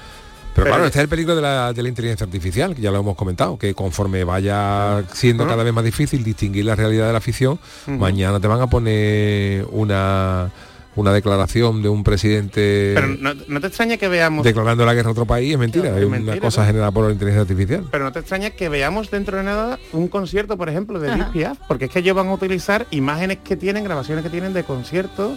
Pero, 0.55 0.68
claro, 0.68 0.84
este 0.86 0.98
es 0.98 1.02
el 1.02 1.09
peligro 1.09 1.34
de 1.34 1.42
la, 1.42 1.72
de 1.72 1.82
la 1.82 1.88
inteligencia 1.88 2.24
artificial, 2.24 2.74
que 2.74 2.82
ya 2.82 2.90
lo 2.90 3.00
hemos 3.00 3.16
comentado, 3.16 3.59
que 3.59 3.74
conforme 3.74 4.22
vaya 4.24 5.02
siendo 5.12 5.46
cada 5.46 5.64
vez 5.64 5.72
más 5.72 5.84
difícil 5.84 6.22
distinguir 6.22 6.64
la 6.64 6.76
realidad 6.76 7.07
de 7.09 7.12
la 7.12 7.20
ficción, 7.20 7.59
mañana 7.86 8.38
te 8.38 8.46
van 8.46 8.61
a 8.61 8.68
poner 8.68 9.66
una, 9.72 10.50
una 10.96 11.12
declaración 11.12 11.82
de 11.82 11.88
un 11.88 12.05
presidente 12.05 12.92
pero 12.94 13.09
no, 13.09 13.34
no 13.48 13.61
te 13.61 13.66
extraña 13.66 13.96
que 13.96 14.09
veamos 14.09 14.44
declarando 14.44 14.86
la 14.86 14.94
guerra 14.94 15.09
a 15.09 15.12
otro 15.12 15.26
país, 15.26 15.52
es 15.52 15.59
mentira, 15.59 15.90
es 15.90 16.02
es 16.02 16.05
una 16.05 16.38
cosa 16.38 16.61
¿no? 16.61 16.66
generada 16.68 16.92
por 16.92 17.07
la 17.07 17.12
inteligencia 17.12 17.42
artificial. 17.42 17.84
pero 17.90 18.05
no 18.05 18.12
te 18.12 18.20
extraña 18.20 18.50
que 18.50 18.68
veamos 18.68 19.11
dentro 19.11 19.36
de 19.36 19.42
nada 19.42 19.78
un 19.92 20.09
concierto, 20.09 20.57
por 20.57 20.68
ejemplo, 20.68 21.00
de 21.00 21.11
Edith 21.11 21.32
Piaf, 21.32 21.59
porque 21.66 21.86
es 21.86 21.90
que 21.90 21.98
ellos 21.98 22.14
van 22.14 22.28
a 22.28 22.32
utilizar 22.32 22.86
imágenes 22.90 23.38
que 23.42 23.57
tienen, 23.57 23.84
grabaciones 23.84 24.22
que 24.22 24.30
tienen 24.30 24.52
de 24.52 24.62
conciertos, 24.64 25.36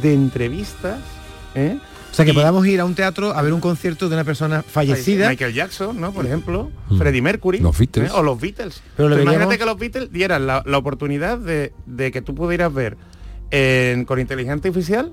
de 0.00 0.14
entrevistas, 0.14 1.00
¿eh? 1.54 1.78
O 2.12 2.14
sea, 2.14 2.24
que 2.24 2.30
y- 2.30 2.34
podamos 2.34 2.64
ir 2.66 2.78
a 2.80 2.84
un 2.84 2.94
teatro 2.94 3.32
a 3.34 3.42
ver 3.42 3.52
un 3.52 3.60
concierto 3.60 4.08
de 4.08 4.14
una 4.14 4.24
persona 4.24 4.62
fallecida. 4.62 5.28
Michael 5.30 5.54
Jackson, 5.54 6.00
¿no? 6.00 6.12
Por 6.12 6.26
ejemplo, 6.26 6.70
Mm. 6.90 6.98
Freddie 6.98 7.22
Mercury. 7.22 7.58
Los 7.60 7.76
Beatles. 7.78 8.10
¿eh? 8.10 8.14
O 8.14 8.22
los 8.22 8.40
Beatles. 8.40 8.82
Pero 8.96 9.08
lo 9.08 9.16
Tú 9.16 9.22
imagínate 9.22 9.58
que 9.58 9.64
los 9.64 9.78
Beatles 9.78 10.12
dieran 10.12 10.46
la, 10.46 10.62
la 10.66 10.78
oportunidad 10.78 11.38
de, 11.38 11.72
de 11.86 12.12
que 12.12 12.22
tú 12.22 12.34
pudieras 12.34 12.72
ver 12.72 12.96
en- 13.50 14.04
con 14.04 14.20
inteligencia 14.20 14.54
artificial 14.54 15.12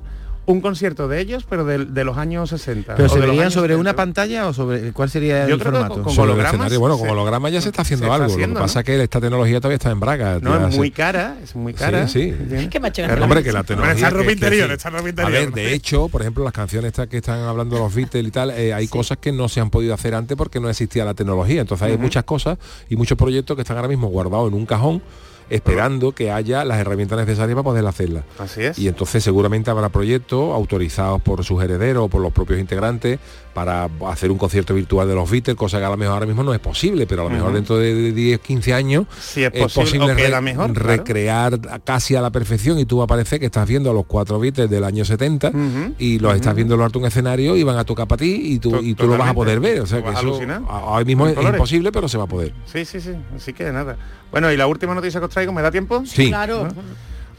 un 0.52 0.62
concierto 0.62 1.08
de 1.08 1.20
ellos, 1.22 1.46
pero 1.48 1.64
de, 1.64 1.86
de 1.86 2.04
los 2.04 2.18
años 2.18 2.50
60. 2.50 2.96
Pero 2.96 3.06
o 3.08 3.10
se 3.10 3.20
verían 3.20 3.52
sobre 3.52 3.74
70. 3.76 3.80
una 3.82 3.96
pantalla 3.96 4.48
o 4.48 4.54
sobre 4.54 4.92
cuál 4.94 5.10
sería 5.10 5.48
Yo 5.48 5.56
el 5.56 5.60
creo 5.62 5.72
que 5.74 5.78
formato. 5.80 6.04
con- 6.04 6.14
el 6.14 6.20
hologramas 6.20 6.54
escenario, 6.54 6.80
bueno, 6.80 6.96
se- 6.96 7.02
con 7.02 7.10
holograma 7.12 7.50
ya 7.50 7.62
se 7.62 7.70
está 7.70 7.84
haciendo 7.84 8.06
se 8.06 8.12
está 8.12 8.16
algo. 8.24 8.34
haciendo, 8.34 8.54
lo 8.56 8.60
que 8.60 8.64
pasa 8.64 8.80
¿no? 8.80 8.80
es 8.82 8.86
que 8.86 9.04
esta 9.04 9.22
tecnología 9.22 9.60
todavía 9.60 9.76
está 9.76 9.92
en 9.92 10.00
braga. 10.00 10.40
No, 10.42 10.68
es 10.68 10.76
muy 10.76 10.92
cara, 10.92 11.38
es 11.44 11.56
muy 11.56 11.74
cara. 11.74 12.08
Sí, 12.08 12.34
sí. 12.50 12.68
Qué 12.70 12.80
Claro. 12.80 13.24
Hombre, 13.24 13.44
que 13.44 13.52
la 13.52 13.64
tecnología... 13.64 13.94
Está 13.96 14.10
ropa 14.10 14.22
que- 14.22 14.28
que 14.28 14.34
interior, 14.34 14.72
está 14.72 14.90
ropa 14.90 15.06
A 15.06 15.10
interior. 15.10 15.32
ver, 15.32 15.52
de 15.52 15.74
hecho, 15.74 16.08
por 16.10 16.22
ejemplo, 16.22 16.44
las 16.44 16.54
canciones 16.54 16.88
estas 16.90 17.08
que 17.08 17.18
están 17.18 17.42
hablando 17.42 17.78
los 17.78 17.94
Beatles 17.94 18.26
y 18.28 18.32
tal, 18.32 18.50
eh, 18.52 18.74
hay 18.74 18.88
cosas 18.88 19.18
que 19.20 19.32
no 19.32 19.48
se 19.50 19.60
han 19.60 19.70
podido 19.70 19.94
hacer 19.94 20.16
antes 20.16 20.36
porque 20.36 20.60
no 20.60 20.70
existía 20.70 21.06
la 21.06 21.14
tecnología. 21.14 21.62
Entonces 21.62 21.88
hay 21.88 21.98
muchas 21.98 22.24
cosas 22.24 22.58
y 22.90 22.96
muchos 22.96 23.18
proyectos 23.18 23.56
que 23.56 23.62
están 23.62 23.78
ahora 23.78 23.88
mismo 23.90 24.08
guardados 24.08 24.48
en 24.48 24.56
un 24.56 24.66
cajón 24.66 25.02
esperando 25.50 26.12
que 26.14 26.32
haya 26.32 26.64
las 26.66 26.80
herramientas 26.80 27.18
necesarias 27.20 27.56
para 27.56 27.64
poder 27.64 27.86
hacerlas. 27.86 28.24
Así 28.38 28.64
es. 28.64 28.78
Y 28.80 28.88
entonces 28.88 29.24
seguramente 29.24 29.70
habrá 29.72 29.90
proyectos 29.90 30.54
autorizados 30.54 31.22
por 31.22 31.44
sus 31.44 31.62
herederos 31.64 32.06
o 32.06 32.08
por 32.10 32.22
los 32.22 32.32
propios 32.32 32.60
integrantes 32.60 33.20
para 33.54 33.90
hacer 34.08 34.32
un 34.32 34.38
concierto 34.38 34.74
virtual 34.74 35.08
de 35.08 35.16
los 35.16 35.30
Beatles, 35.30 35.58
cosa 35.58 35.80
que 35.80 35.86
a 35.86 35.90
lo 35.90 35.98
mejor 35.98 36.14
ahora 36.14 36.26
mismo 36.28 36.44
no 36.44 36.54
es 36.54 36.60
posible, 36.60 37.06
pero 37.08 37.24
a 37.24 37.26
lo 37.26 37.32
mejor 37.32 37.52
dentro 37.52 37.78
de 37.78 38.14
10, 38.14 38.40
15 38.40 38.74
años 38.74 39.06
Si 39.20 39.44
es 39.44 39.52
posible, 39.52 40.14
mejor, 40.42 40.72
claro. 40.74 40.88
recrear 40.88 41.60
casi 41.84 42.16
a 42.16 42.22
la 42.22 42.30
perfección 42.30 42.80
y 42.80 42.86
tú 42.86 43.00
va 43.00 43.04
a 43.06 43.08
parecer 43.08 43.40
que 43.40 43.48
estás 43.48 43.68
viendo 43.68 43.90
a 43.90 43.94
los 43.94 44.06
cuatro 44.06 44.40
Beatles 44.40 44.70
del 44.70 44.84
año 44.84 45.04
70 45.04 45.50
Ujú. 45.50 45.94
y 45.98 46.20
los 46.20 46.36
estás 46.36 46.56
viendo 46.56 46.76
en 46.76 46.80
lo 46.80 46.86
alto 46.86 47.00
un 47.00 47.06
escenario 47.06 47.58
y 47.58 47.64
van 47.64 47.78
a 47.78 47.84
tocar 47.84 48.08
para 48.08 48.20
ti 48.20 48.40
y 48.54 48.60
tú, 48.60 48.78
y 48.82 48.94
tú 48.94 49.08
lo 49.08 49.18
vas 49.18 49.30
a 49.30 49.34
poder 49.34 49.60
ver. 49.60 49.82
O 49.82 49.86
sea 49.88 50.02
que 50.04 50.10
eso 50.10 50.40
ahora 50.70 51.04
mismo 51.06 51.28
es 51.28 51.34
colores. 51.34 51.56
imposible, 51.58 51.92
pero 51.92 52.08
se 52.08 52.18
va 52.18 52.24
a 52.26 52.28
poder. 52.28 52.54
Sí, 52.66 52.86
sí, 52.86 53.02
sí. 53.02 53.12
Así 53.36 53.52
que 53.54 53.72
nada. 53.72 53.98
Bueno, 54.32 54.52
y 54.52 54.58
la 54.58 54.68
última 54.68 54.94
noticia 54.94 55.20
que 55.20 55.26
os 55.26 55.32
traigo, 55.40 55.54
¿me 55.54 55.62
da 55.62 55.72
tiempo? 55.72 56.04
Sí. 56.06 56.28
Claro. 56.30 56.68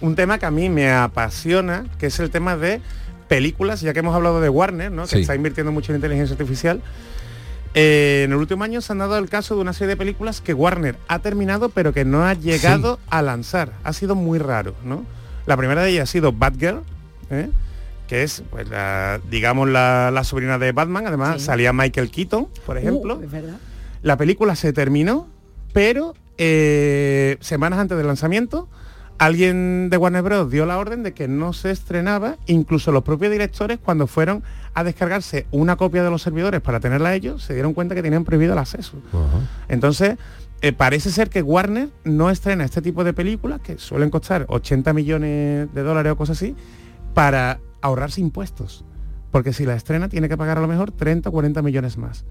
Un 0.01 0.15
tema 0.17 0.39
que 0.39 0.47
a 0.47 0.51
mí 0.51 0.69
me 0.71 0.91
apasiona, 0.91 1.85
que 1.99 2.07
es 2.07 2.19
el 2.21 2.31
tema 2.31 2.57
de 2.57 2.81
películas, 3.29 3.81
ya 3.83 3.93
que 3.93 3.99
hemos 3.99 4.15
hablado 4.15 4.41
de 4.41 4.49
Warner, 4.49 4.91
¿no? 4.91 5.03
Que 5.03 5.09
Sí. 5.17 5.21
está 5.21 5.35
invirtiendo 5.35 5.71
mucho 5.73 5.93
en 5.93 5.97
inteligencia 5.97 6.33
artificial. 6.35 6.81
Eh, 7.75 8.23
en 8.25 8.33
el 8.33 8.39
último 8.39 8.65
año 8.65 8.81
se 8.81 8.93
han 8.93 8.99
dado 8.99 9.17
el 9.19 9.29
caso 9.29 9.55
de 9.55 9.61
una 9.61 9.73
serie 9.73 9.91
de 9.91 9.97
películas 9.97 10.41
que 10.41 10.53
Warner 10.55 10.97
ha 11.07 11.21
terminado 11.21 11.69
pero 11.69 11.93
que 11.93 12.05
no 12.05 12.25
ha 12.25 12.35
llegado 12.35 12.99
a 13.11 13.23
lanzar. 13.23 13.73
Ha 13.85 13.93
sido 13.93 14.15
muy 14.17 14.39
raro, 14.41 14.75
¿no? 14.85 15.05
La 15.47 15.57
primera 15.57 15.83
de 15.83 15.91
ellas 15.91 16.09
ha 16.09 16.13
sido 16.13 16.33
Batgirl, 16.33 16.81
¿eh? 17.31 17.49
que 18.09 18.25
es, 18.25 18.43
pues, 18.51 18.69
la, 18.69 19.21
digamos, 19.31 19.69
la, 19.69 20.11
la 20.11 20.25
sobrina 20.25 20.59
de 20.59 20.73
Batman. 20.73 21.07
Además, 21.07 21.37
Sí. 21.41 21.47
salía 21.47 21.73
Michael 21.73 22.11
Keaton, 22.11 22.49
por 22.67 22.77
ejemplo. 22.77 23.19
Uh, 23.19 23.23
es 23.25 23.31
verdad. 23.31 23.57
La 24.03 24.17
película 24.17 24.57
se 24.57 24.73
terminó, 24.73 25.29
pero 25.73 26.15
eh, 26.43 27.37
semanas 27.41 27.79
antes 27.79 27.99
del 27.99 28.07
lanzamiento, 28.07 28.67
alguien 29.19 29.91
de 29.91 29.99
Warner 29.99 30.23
Bros. 30.23 30.51
dio 30.51 30.65
la 30.65 30.79
orden 30.79 31.03
de 31.03 31.13
que 31.13 31.29
no 31.29 31.53
se 31.53 31.71
estrenaba, 31.71 32.39
incluso 32.47 32.93
los 32.93 33.03
propios 33.03 33.31
directores 33.31 33.79
cuando 33.79 34.07
fueron 34.07 34.43
a 34.73 34.83
descargarse 34.83 35.47
una 35.51 35.77
copia 35.77 36.03
de 36.03 36.09
los 36.09 36.23
servidores 36.23 36.63
para 36.63 36.81
tenerla 36.81 37.15
ellos, 37.15 37.43
se 37.45 37.53
dieron 37.53 37.75
cuenta 37.75 37.95
que 37.95 38.03
tenían 38.03 38.25
prohibido 38.25 38.55
el 38.55 38.59
acceso. 38.59 38.97
Entonces, 39.69 40.17
eh, 40.63 40.73
parece 40.73 41.11
ser 41.11 41.29
que 41.29 41.43
Warner 41.43 41.91
no 42.05 42.31
estrena 42.31 42.65
este 42.65 42.81
tipo 42.81 43.05
de 43.05 43.13
películas, 43.13 43.61
que 43.61 43.77
suelen 43.77 44.09
costar 44.09 44.47
80 44.49 44.95
millones 44.95 45.75
de 45.75 45.83
dólares 45.83 46.13
o 46.13 46.17
cosas 46.17 46.39
así, 46.39 46.57
para 47.13 47.61
ahorrarse 47.83 48.23
impuestos. 48.23 48.87
Porque 49.31 49.53
si 49.53 49.67
la 49.67 49.75
estrena 49.75 50.09
tiene 50.09 50.31
que 50.31 50.39
pagar 50.39 50.57
a 50.57 50.63
lo 50.63 50.69
mejor 50.69 50.91
30 50.91 51.29
o 51.29 51.33
40 51.33 51.61
millones 51.61 51.99
más. 51.99 52.25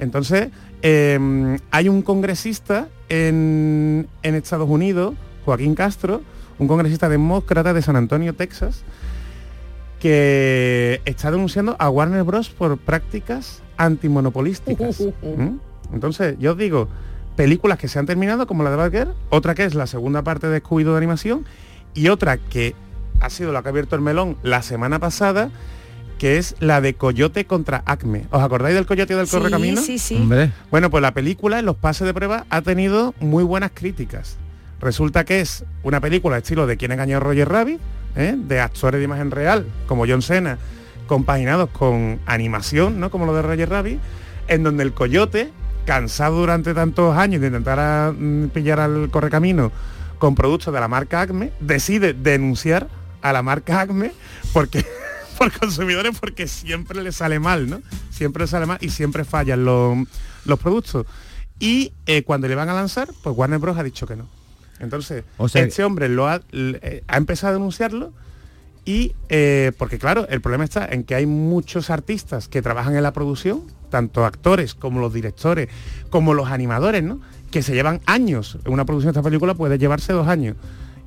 Entonces, 0.00 0.48
eh, 0.80 1.58
hay 1.70 1.88
un 1.88 2.00
congresista 2.00 2.88
en, 3.10 4.08
en 4.22 4.34
Estados 4.34 4.68
Unidos, 4.68 5.14
Joaquín 5.44 5.74
Castro, 5.74 6.22
un 6.58 6.66
congresista 6.66 7.08
demócrata 7.08 7.74
de 7.74 7.82
San 7.82 7.96
Antonio, 7.96 8.34
Texas, 8.34 8.82
que 10.00 11.02
está 11.04 11.30
denunciando 11.30 11.76
a 11.78 11.90
Warner 11.90 12.24
Bros. 12.24 12.48
por 12.48 12.78
prácticas 12.78 13.62
antimonopolísticas. 13.76 15.00
¿Mm? 15.22 15.58
Entonces, 15.92 16.36
yo 16.38 16.52
os 16.52 16.58
digo, 16.58 16.88
películas 17.36 17.78
que 17.78 17.86
se 17.86 17.98
han 17.98 18.06
terminado, 18.06 18.46
como 18.46 18.62
la 18.62 18.70
de 18.70 18.76
Batgirl, 18.76 19.14
otra 19.28 19.54
que 19.54 19.64
es 19.64 19.74
la 19.74 19.86
segunda 19.86 20.22
parte 20.22 20.46
de 20.48 20.60
scooby 20.60 20.84
de 20.84 20.96
animación, 20.96 21.44
y 21.92 22.08
otra 22.08 22.38
que 22.38 22.74
ha 23.20 23.28
sido 23.28 23.52
la 23.52 23.60
que 23.60 23.68
ha 23.68 23.70
abierto 23.70 23.96
el 23.96 24.02
melón 24.02 24.38
la 24.42 24.62
semana 24.62 24.98
pasada, 24.98 25.50
que 26.20 26.36
es 26.36 26.54
la 26.60 26.82
de 26.82 26.92
Coyote 26.92 27.46
contra 27.46 27.82
Acme. 27.86 28.26
¿Os 28.30 28.42
acordáis 28.42 28.74
del 28.74 28.84
Coyote 28.84 29.14
y 29.14 29.16
del 29.16 29.26
Sí, 29.26 29.38
Correcamino? 29.38 29.80
sí, 29.80 29.98
sí. 29.98 30.16
Hombre, 30.16 30.52
Bueno, 30.70 30.90
pues 30.90 31.00
la 31.00 31.14
película 31.14 31.58
en 31.58 31.64
los 31.64 31.76
pases 31.76 32.06
de 32.06 32.12
prueba 32.12 32.44
ha 32.50 32.60
tenido 32.60 33.14
muy 33.20 33.42
buenas 33.42 33.70
críticas. 33.72 34.36
Resulta 34.82 35.24
que 35.24 35.40
es 35.40 35.64
una 35.82 35.98
película 35.98 36.36
estilo 36.36 36.66
de 36.66 36.76
quien 36.76 36.92
engañó 36.92 37.16
a 37.16 37.20
Roger 37.20 37.48
Rabbit, 37.48 37.80
¿eh? 38.16 38.34
de 38.36 38.60
actores 38.60 38.98
de 38.98 39.04
imagen 39.06 39.30
real, 39.30 39.64
como 39.86 40.04
John 40.06 40.20
Cena, 40.20 40.58
compaginados 41.06 41.70
con 41.70 42.20
animación, 42.26 43.00
¿no? 43.00 43.10
Como 43.10 43.24
lo 43.24 43.34
de 43.34 43.40
Roger 43.40 43.70
Rabbit, 43.70 43.98
en 44.48 44.62
donde 44.62 44.82
el 44.82 44.92
coyote, 44.92 45.50
cansado 45.86 46.36
durante 46.36 46.74
tantos 46.74 47.16
años 47.16 47.40
de 47.40 47.46
intentar 47.46 47.80
a, 47.80 48.12
mm, 48.12 48.48
pillar 48.48 48.78
al 48.78 49.08
correcamino 49.10 49.72
con 50.18 50.34
productos 50.34 50.74
de 50.74 50.80
la 50.80 50.88
marca 50.88 51.22
Acme, 51.22 51.50
decide 51.60 52.12
denunciar 52.12 52.88
a 53.22 53.32
la 53.32 53.42
marca 53.42 53.80
Acme 53.80 54.12
porque 54.52 54.84
por 55.40 55.58
consumidores 55.58 56.18
porque 56.20 56.46
siempre 56.46 57.02
le 57.02 57.12
sale 57.12 57.40
mal, 57.40 57.68
¿no? 57.70 57.80
Siempre 58.10 58.44
le 58.44 58.46
sale 58.46 58.66
mal 58.66 58.76
y 58.82 58.90
siempre 58.90 59.24
fallan 59.24 59.64
los, 59.64 59.96
los 60.44 60.58
productos. 60.58 61.06
Y 61.58 61.92
eh, 62.06 62.22
cuando 62.24 62.46
le 62.46 62.54
van 62.54 62.68
a 62.68 62.74
lanzar, 62.74 63.08
pues 63.22 63.34
Warner 63.36 63.58
Bros. 63.58 63.78
ha 63.78 63.82
dicho 63.82 64.06
que 64.06 64.16
no. 64.16 64.28
Entonces, 64.78 65.24
O 65.38 65.48
sea- 65.48 65.62
este 65.62 65.82
hombre 65.82 66.08
lo 66.10 66.28
ha, 66.28 66.42
eh, 66.52 67.02
ha 67.08 67.16
empezado 67.16 67.50
a 67.50 67.52
denunciarlo 67.54 68.12
y 68.84 69.12
eh, 69.28 69.72
porque 69.78 69.98
claro, 69.98 70.26
el 70.28 70.40
problema 70.40 70.64
está 70.64 70.86
en 70.86 71.04
que 71.04 71.14
hay 71.14 71.26
muchos 71.26 71.90
artistas 71.90 72.48
que 72.48 72.62
trabajan 72.62 72.96
en 72.96 73.02
la 73.02 73.12
producción, 73.12 73.62
tanto 73.90 74.24
actores 74.24 74.74
como 74.74 75.00
los 75.00 75.12
directores, 75.12 75.68
como 76.10 76.32
los 76.34 76.48
animadores, 76.50 77.02
¿no? 77.02 77.20
Que 77.50 77.62
se 77.62 77.74
llevan 77.74 78.00
años. 78.06 78.58
Una 78.66 78.84
producción 78.84 79.12
de 79.12 79.18
esta 79.20 79.28
película 79.28 79.54
puede 79.54 79.78
llevarse 79.78 80.12
dos 80.12 80.28
años. 80.28 80.56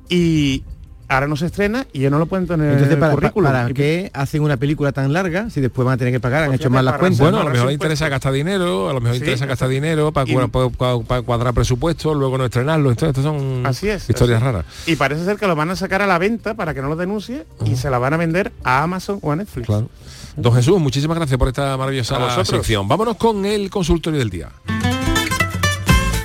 Y 0.08 0.62
ahora 1.08 1.26
no 1.26 1.36
se 1.36 1.46
estrena 1.46 1.86
y 1.92 2.00
ellos 2.00 2.10
no 2.12 2.18
lo 2.18 2.26
pueden 2.26 2.46
tener 2.46 2.66
Entonces, 2.66 2.88
en 2.88 2.92
el 2.94 2.98
¿para, 3.00 3.12
currículum. 3.14 3.50
para 3.52 3.72
qué 3.72 4.10
hacen 4.14 4.42
una 4.42 4.56
película 4.56 4.92
tan 4.92 5.12
larga 5.12 5.50
si 5.50 5.60
después 5.60 5.84
van 5.84 5.94
a 5.94 5.96
tener 5.96 6.12
que 6.12 6.20
pagar? 6.20 6.44
Han 6.44 6.54
hecho 6.54 6.70
mal 6.70 6.84
las 6.84 6.98
cuentas. 6.98 7.20
Bueno, 7.20 7.40
a 7.40 7.44
lo 7.44 7.50
mejor 7.50 7.66
le 7.68 7.72
interesa 7.74 8.08
gastar 8.08 8.32
dinero, 8.32 8.88
a 8.88 8.92
lo 8.92 9.00
mejor 9.00 9.16
Sí, 9.16 9.20
interesa 9.22 9.46
gastar 9.46 9.68
dinero 9.68 10.12
para, 10.12 10.28
Y- 10.30 10.34
cua- 10.34 10.50
para- 10.50 10.68
para- 10.70 10.98
para 11.00 11.22
cuadrar 11.22 11.54
presupuesto, 11.54 12.14
luego 12.14 12.38
no 12.38 12.44
estrenarlo. 12.46 12.90
Entonces, 12.90 13.10
estas 13.10 13.24
son 13.24 13.66
Así 13.66 13.88
es. 13.88 14.08
historias 14.08 14.38
así 14.42 14.44
raras. 14.46 14.64
Y 14.86 14.96
parece 14.96 15.24
ser 15.24 15.36
que 15.36 15.46
lo 15.46 15.54
van 15.56 15.70
a 15.70 15.76
sacar 15.76 16.02
a 16.02 16.06
la 16.06 16.18
venta 16.18 16.54
para 16.54 16.74
que 16.74 16.82
no 16.82 16.88
lo 16.88 16.96
denuncie 16.96 17.44
y 17.66 17.76
se 17.76 17.90
la 17.90 17.98
van 17.98 18.14
a 18.14 18.16
vender 18.16 18.52
a 18.64 18.82
Amazon 18.82 19.18
o 19.22 19.32
a 19.32 19.36
Netflix. 19.36 19.66
Claro. 19.66 19.88
Don 20.36 20.52
Jesús, 20.54 20.80
muchísimas 20.80 21.16
gracias 21.16 21.38
por 21.38 21.48
esta 21.48 21.76
maravillosa 21.76 22.44
sección. 22.44 22.88
Vámonos 22.88 23.16
con 23.16 23.44
el 23.44 23.70
consultorio 23.70 24.18
del 24.18 24.30
día. 24.30 24.48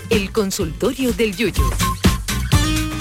El 0.10 0.32
consultorio 0.32 1.14
del 1.14 1.36
Yuyu. 1.36 1.64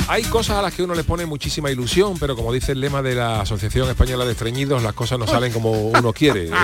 Hay 0.09 0.23
cosas 0.23 0.57
a 0.57 0.63
las 0.63 0.73
que 0.73 0.83
uno 0.83 0.95
le 0.95 1.05
pone 1.05 1.27
muchísima 1.27 1.71
ilusión, 1.71 2.15
pero 2.19 2.35
como 2.35 2.51
dice 2.51 2.73
el 2.73 2.81
lema 2.81 3.03
de 3.03 3.15
la 3.15 3.43
Asociación 3.43 3.91
Española 3.91 4.25
de 4.25 4.33
Estreñidos, 4.33 4.83
las 4.83 4.95
cosas 4.95 5.19
no 5.19 5.27
salen 5.27 5.53
como 5.53 5.71
uno 5.71 6.13
quiere. 6.13 6.51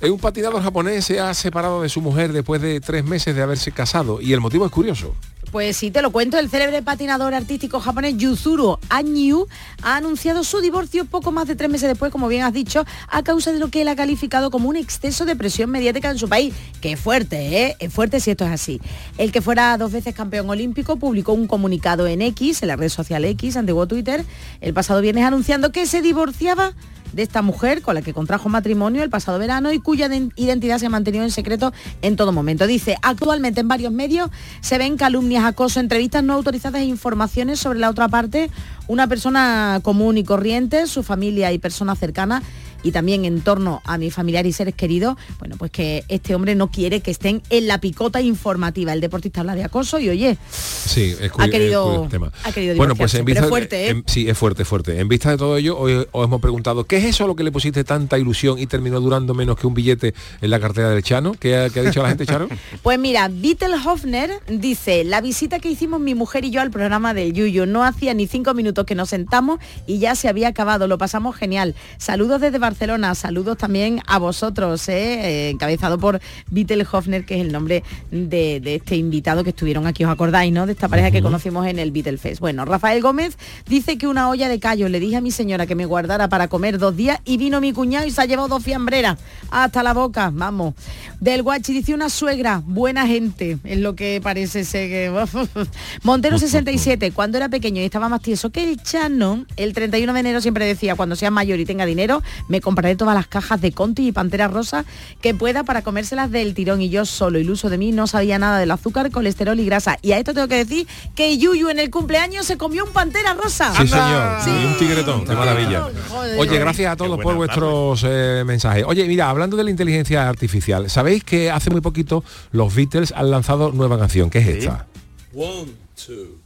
Eh, 0.00 0.10
un 0.10 0.18
patinador 0.18 0.62
japonés 0.62 1.04
se 1.04 1.20
ha 1.20 1.32
separado 1.34 1.82
de 1.82 1.88
su 1.88 2.00
mujer 2.00 2.32
después 2.32 2.60
de 2.62 2.80
tres 2.80 3.04
meses 3.04 3.34
de 3.34 3.42
haberse 3.42 3.70
casado 3.70 4.20
y 4.20 4.32
el 4.32 4.40
motivo 4.40 4.64
es 4.64 4.72
curioso. 4.72 5.14
Pues 5.50 5.76
sí, 5.76 5.90
te 5.90 6.00
lo 6.00 6.12
cuento, 6.12 6.38
el 6.38 6.48
célebre 6.48 6.80
patinador 6.80 7.34
artístico 7.34 7.80
japonés 7.80 8.16
Yuzuru 8.16 8.78
Anyu 8.88 9.48
ha 9.82 9.96
anunciado 9.96 10.44
su 10.44 10.60
divorcio 10.60 11.06
poco 11.06 11.32
más 11.32 11.48
de 11.48 11.56
tres 11.56 11.68
meses 11.68 11.88
después, 11.88 12.12
como 12.12 12.28
bien 12.28 12.44
has 12.44 12.52
dicho, 12.52 12.84
a 13.08 13.24
causa 13.24 13.50
de 13.50 13.58
lo 13.58 13.68
que 13.68 13.82
él 13.82 13.88
ha 13.88 13.96
calificado 13.96 14.52
como 14.52 14.68
un 14.68 14.76
exceso 14.76 15.24
de 15.24 15.34
presión 15.34 15.68
mediática 15.68 16.08
en 16.08 16.18
su 16.18 16.28
país. 16.28 16.54
Que 16.80 16.92
es 16.92 17.00
fuerte, 17.00 17.66
¿eh? 17.66 17.76
Es 17.80 17.92
fuerte 17.92 18.20
si 18.20 18.30
esto 18.30 18.44
es 18.44 18.52
así. 18.52 18.80
El 19.18 19.32
que 19.32 19.42
fuera 19.42 19.76
dos 19.76 19.90
veces 19.90 20.14
campeón 20.14 20.48
olímpico 20.48 20.96
publicó 20.96 21.32
un 21.32 21.48
comunicado 21.48 22.06
en 22.06 22.22
X, 22.22 22.62
en 22.62 22.68
la 22.68 22.76
red 22.76 22.88
social 22.88 23.24
X, 23.24 23.56
antiguo 23.56 23.88
Twitter, 23.88 24.24
el 24.60 24.72
pasado 24.72 25.00
viernes 25.00 25.24
anunciando 25.24 25.72
que 25.72 25.86
se 25.86 26.00
divorciaba 26.00 26.74
de 27.12 27.22
esta 27.22 27.42
mujer 27.42 27.82
con 27.82 27.94
la 27.94 28.02
que 28.02 28.12
contrajo 28.14 28.48
matrimonio 28.48 29.02
el 29.02 29.10
pasado 29.10 29.38
verano 29.38 29.72
y 29.72 29.78
cuya 29.80 30.08
de- 30.08 30.28
identidad 30.36 30.78
se 30.78 30.86
ha 30.86 30.90
mantenido 30.90 31.24
en 31.24 31.30
secreto 31.30 31.72
en 32.02 32.16
todo 32.16 32.32
momento. 32.32 32.66
Dice, 32.66 32.96
actualmente 33.02 33.60
en 33.60 33.68
varios 33.68 33.92
medios 33.92 34.30
se 34.60 34.78
ven 34.78 34.96
calumnias, 34.96 35.44
acoso, 35.44 35.80
entrevistas 35.80 36.22
no 36.22 36.34
autorizadas 36.34 36.82
e 36.82 36.84
informaciones 36.84 37.58
sobre 37.60 37.78
la 37.78 37.90
otra 37.90 38.08
parte, 38.08 38.50
una 38.90 39.06
persona 39.06 39.78
común 39.82 40.18
y 40.18 40.24
corriente, 40.24 40.86
su 40.88 41.02
familia 41.02 41.52
y 41.52 41.58
personas 41.58 41.98
cercanas 41.98 42.42
y 42.82 42.92
también 42.92 43.26
en 43.26 43.42
torno 43.42 43.82
a 43.84 43.98
mi 43.98 44.10
familiar 44.10 44.46
y 44.46 44.54
seres 44.54 44.74
queridos, 44.74 45.14
bueno, 45.38 45.56
pues 45.58 45.70
que 45.70 46.02
este 46.08 46.34
hombre 46.34 46.54
no 46.54 46.70
quiere 46.70 47.00
que 47.02 47.10
estén 47.10 47.42
en 47.50 47.66
la 47.68 47.78
picota 47.78 48.22
informativa. 48.22 48.94
El 48.94 49.02
deportista 49.02 49.40
habla 49.40 49.54
de 49.54 49.64
acoso 49.64 49.98
y 50.00 50.08
oye, 50.08 50.38
Sí, 50.50 51.14
es 51.20 51.30
Ha 51.36 51.48
querido- 51.50 52.04
el 52.04 52.08
tema. 52.08 52.32
ha 52.42 52.52
querido 52.52 52.74
bueno, 52.76 52.96
pues 52.96 53.12
en 53.14 53.26
vista 53.26 53.42
es 53.42 53.48
fuerte, 53.50 53.76
de- 53.76 53.86
¿eh? 53.86 53.90
en- 53.90 54.04
sí, 54.06 54.28
es 54.30 54.36
fuerte, 54.38 54.64
fuerte. 54.64 54.98
En 54.98 55.08
vista 55.08 55.30
de 55.30 55.36
todo 55.36 55.58
ello, 55.58 55.76
hoy 55.78 56.06
os 56.10 56.24
hemos 56.24 56.40
preguntado, 56.40 56.84
¿qué 56.84 56.96
es 56.96 57.04
eso 57.04 57.24
a 57.24 57.26
lo 57.26 57.36
que 57.36 57.44
le 57.44 57.52
pusiste 57.52 57.84
tanta 57.84 58.18
ilusión 58.18 58.58
y 58.58 58.66
terminó 58.66 58.98
durando 58.98 59.34
menos 59.34 59.58
que 59.58 59.66
un 59.66 59.74
billete 59.74 60.14
en 60.40 60.48
la 60.50 60.58
cartera 60.58 60.88
del 60.88 61.02
Chano? 61.02 61.34
¿Qué 61.38 61.56
ha, 61.58 61.68
qué 61.68 61.80
ha 61.80 61.82
dicho 61.82 62.02
la 62.02 62.08
gente, 62.08 62.24
Charo? 62.24 62.48
Pues 62.82 62.98
mira, 62.98 63.28
Vittel 63.28 63.74
Hofner 63.74 64.30
dice, 64.48 65.04
la 65.04 65.20
visita 65.20 65.58
que 65.58 65.70
hicimos 65.70 66.00
mi 66.00 66.14
mujer 66.14 66.46
y 66.46 66.50
yo 66.50 66.62
al 66.62 66.70
programa 66.70 67.12
del 67.12 67.34
Yuyu, 67.34 67.66
no 67.66 67.84
hacía 67.84 68.14
ni 68.14 68.26
cinco 68.26 68.54
minutos 68.54 68.79
que 68.84 68.94
nos 68.94 69.10
sentamos 69.10 69.60
y 69.86 69.98
ya 69.98 70.14
se 70.14 70.28
había 70.28 70.48
acabado, 70.48 70.86
lo 70.86 70.98
pasamos 70.98 71.36
genial. 71.36 71.74
Saludos 71.98 72.40
desde 72.40 72.58
Barcelona, 72.58 73.14
saludos 73.14 73.58
también 73.58 74.00
a 74.06 74.18
vosotros, 74.18 74.88
¿eh? 74.88 75.48
Eh, 75.48 75.50
encabezado 75.50 75.98
por 75.98 76.20
Vittel 76.50 76.86
Hofner, 76.90 77.24
que 77.24 77.36
es 77.36 77.40
el 77.42 77.52
nombre 77.52 77.82
de, 78.10 78.60
de 78.60 78.74
este 78.76 78.96
invitado 78.96 79.44
que 79.44 79.50
estuvieron 79.50 79.86
aquí, 79.86 80.04
os 80.04 80.10
acordáis, 80.10 80.52
¿no? 80.52 80.66
De 80.66 80.72
esta 80.72 80.88
pareja 80.88 81.10
que 81.10 81.22
conocimos 81.22 81.66
en 81.66 81.78
el 81.78 81.92
Beatle 81.92 82.18
Fest. 82.18 82.40
Bueno, 82.40 82.64
Rafael 82.64 83.02
Gómez 83.02 83.36
dice 83.68 83.98
que 83.98 84.06
una 84.06 84.28
olla 84.28 84.48
de 84.48 84.58
callos 84.58 84.90
le 84.90 85.00
dije 85.00 85.16
a 85.16 85.20
mi 85.20 85.30
señora 85.30 85.66
que 85.66 85.74
me 85.74 85.86
guardara 85.86 86.28
para 86.28 86.48
comer 86.48 86.78
dos 86.78 86.96
días 86.96 87.20
y 87.24 87.36
vino 87.36 87.60
mi 87.60 87.72
cuñado 87.72 88.06
y 88.06 88.10
se 88.10 88.20
ha 88.20 88.24
llevado 88.24 88.48
dos 88.48 88.62
fiambreras 88.62 89.18
hasta 89.50 89.82
la 89.82 89.94
boca, 89.94 90.30
vamos. 90.32 90.74
Del 91.20 91.42
Guachi 91.42 91.72
dice 91.72 91.94
una 91.94 92.08
suegra, 92.08 92.62
buena 92.64 93.06
gente, 93.06 93.58
es 93.64 93.78
lo 93.78 93.94
que 93.94 94.20
parece 94.22 94.64
ser 94.64 94.88
que... 94.88 95.26
Montero 96.02 96.38
67, 96.40 97.12
cuando 97.12 97.36
era 97.36 97.48
pequeño 97.48 97.82
y 97.82 97.84
estaba 97.84 98.08
más 98.08 98.22
tieso 98.22 98.50
que 98.50 98.69
el 98.70 98.82
Chano, 98.82 99.46
el 99.56 99.72
31 99.72 100.12
de 100.12 100.20
enero 100.20 100.40
siempre 100.40 100.64
decía, 100.64 100.94
cuando 100.94 101.16
sea 101.16 101.30
mayor 101.30 101.58
y 101.58 101.64
tenga 101.64 101.84
dinero, 101.86 102.22
me 102.48 102.60
compraré 102.60 102.94
todas 102.94 103.14
las 103.14 103.26
cajas 103.26 103.60
de 103.60 103.72
Conti 103.72 104.08
y 104.08 104.12
Pantera 104.12 104.48
Rosa 104.48 104.84
que 105.20 105.34
pueda 105.34 105.64
para 105.64 105.82
comérselas 105.82 106.30
del 106.30 106.54
tirón 106.54 106.80
y 106.80 106.88
yo 106.88 107.04
solo, 107.04 107.38
iluso 107.38 107.68
de 107.68 107.78
mí, 107.78 107.90
no 107.90 108.06
sabía 108.06 108.38
nada 108.38 108.58
del 108.58 108.70
azúcar, 108.70 109.10
colesterol 109.10 109.58
y 109.58 109.66
grasa. 109.66 109.98
Y 110.02 110.12
a 110.12 110.18
esto 110.18 110.34
tengo 110.34 110.46
que 110.46 110.56
decir 110.56 110.86
que 111.14 111.36
Yuyu 111.36 111.68
en 111.68 111.80
el 111.80 111.90
cumpleaños 111.90 112.46
se 112.46 112.56
comió 112.56 112.84
un 112.84 112.92
Pantera 112.92 113.34
Rosa. 113.34 113.72
Sí, 113.76 113.88
señor. 113.88 114.38
Y 114.46 114.66
un 114.66 114.78
tigretón, 114.78 115.24
qué 115.24 115.34
maravilla. 115.34 115.88
Joder. 116.08 116.38
Oye, 116.38 116.58
gracias 116.58 116.92
a 116.92 116.96
todos 116.96 117.18
por 117.20 117.34
vuestros 117.34 118.04
eh, 118.06 118.44
mensajes. 118.46 118.84
Oye, 118.86 119.04
mira, 119.06 119.30
hablando 119.30 119.56
de 119.56 119.64
la 119.64 119.70
inteligencia 119.70 120.28
artificial, 120.28 120.88
¿sabéis 120.88 121.24
que 121.24 121.50
hace 121.50 121.70
muy 121.70 121.80
poquito 121.80 122.22
los 122.52 122.74
Beatles 122.74 123.12
han 123.16 123.30
lanzado 123.30 123.72
nueva 123.72 123.98
canción? 123.98 124.30
¿Qué 124.30 124.38
es 124.38 124.48
esta? 124.48 124.86
One, 125.34 125.72
two. 125.96 126.40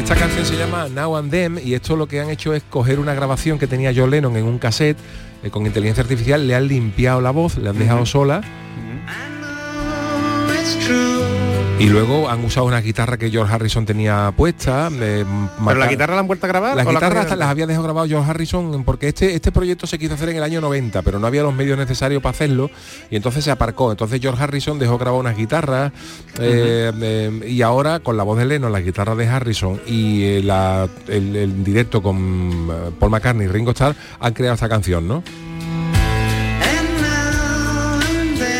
Esta 0.00 0.16
canción 0.16 0.46
se 0.46 0.56
llama 0.56 0.88
Now 0.88 1.18
and 1.18 1.30
Them 1.30 1.58
y 1.62 1.74
esto 1.74 1.94
lo 1.94 2.08
que 2.08 2.20
han 2.20 2.30
hecho 2.30 2.54
es 2.54 2.62
coger 2.62 2.98
una 2.98 3.12
grabación 3.12 3.58
que 3.58 3.66
tenía 3.66 3.92
John 3.94 4.10
Lennon 4.10 4.34
en 4.34 4.44
un 4.46 4.58
cassette 4.58 4.96
eh, 5.42 5.50
con 5.50 5.66
inteligencia 5.66 6.02
artificial, 6.02 6.48
le 6.48 6.54
han 6.54 6.68
limpiado 6.68 7.20
la 7.20 7.30
voz, 7.30 7.58
le 7.58 7.68
han 7.68 7.78
dejado 7.78 8.06
sola 8.06 8.40
y 11.80 11.88
luego 11.88 12.28
han 12.28 12.44
usado 12.44 12.66
una 12.66 12.80
guitarra 12.80 13.16
que 13.16 13.30
George 13.30 13.52
Harrison 13.52 13.86
tenía 13.86 14.32
puesta. 14.36 14.88
eh, 14.92 15.24
¿Pero 15.64 15.78
la 15.80 15.86
guitarra 15.86 16.14
la 16.14 16.20
han 16.20 16.26
vuelto 16.26 16.46
a 16.46 16.48
grabar? 16.48 16.76
Las 16.76 16.84
la 16.84 16.92
guitarras 16.92 17.22
hasta 17.24 17.36
las 17.36 17.48
había 17.48 17.66
dejado 17.66 17.84
grabado 17.84 18.06
George 18.06 18.30
Harrison 18.30 18.84
porque 18.84 19.08
este, 19.08 19.34
este 19.34 19.50
proyecto 19.50 19.86
se 19.86 19.98
quiso 19.98 20.14
hacer 20.14 20.28
en 20.28 20.36
el 20.36 20.42
año 20.42 20.60
90, 20.60 21.02
pero 21.02 21.18
no 21.18 21.26
había 21.26 21.42
los 21.42 21.54
medios 21.54 21.78
necesarios 21.78 22.22
para 22.22 22.30
hacerlo 22.32 22.70
y 23.10 23.16
entonces 23.16 23.42
se 23.44 23.50
aparcó. 23.50 23.90
Entonces 23.90 24.20
George 24.20 24.42
Harrison 24.42 24.78
dejó 24.78 24.98
grabar 24.98 25.18
unas 25.20 25.36
guitarras 25.36 25.92
eh, 26.38 26.92
eh, 27.00 27.46
y 27.48 27.62
ahora 27.62 28.00
con 28.00 28.16
la 28.16 28.22
voz 28.24 28.38
de 28.38 28.44
Lennon, 28.44 28.70
la 28.72 28.80
guitarra 28.80 29.14
de 29.14 29.26
Harrison 29.26 29.80
y 29.86 30.42
la- 30.42 30.88
el, 31.08 31.34
el 31.34 31.64
directo 31.64 32.02
con 32.02 32.68
Paul 32.98 33.10
McCartney 33.10 33.46
y 33.46 33.48
Ringo 33.48 33.70
Starr 33.70 33.94
han 34.20 34.32
creado 34.34 34.54
esta 34.54 34.68
canción, 34.68 35.08
¿no? 35.08 35.22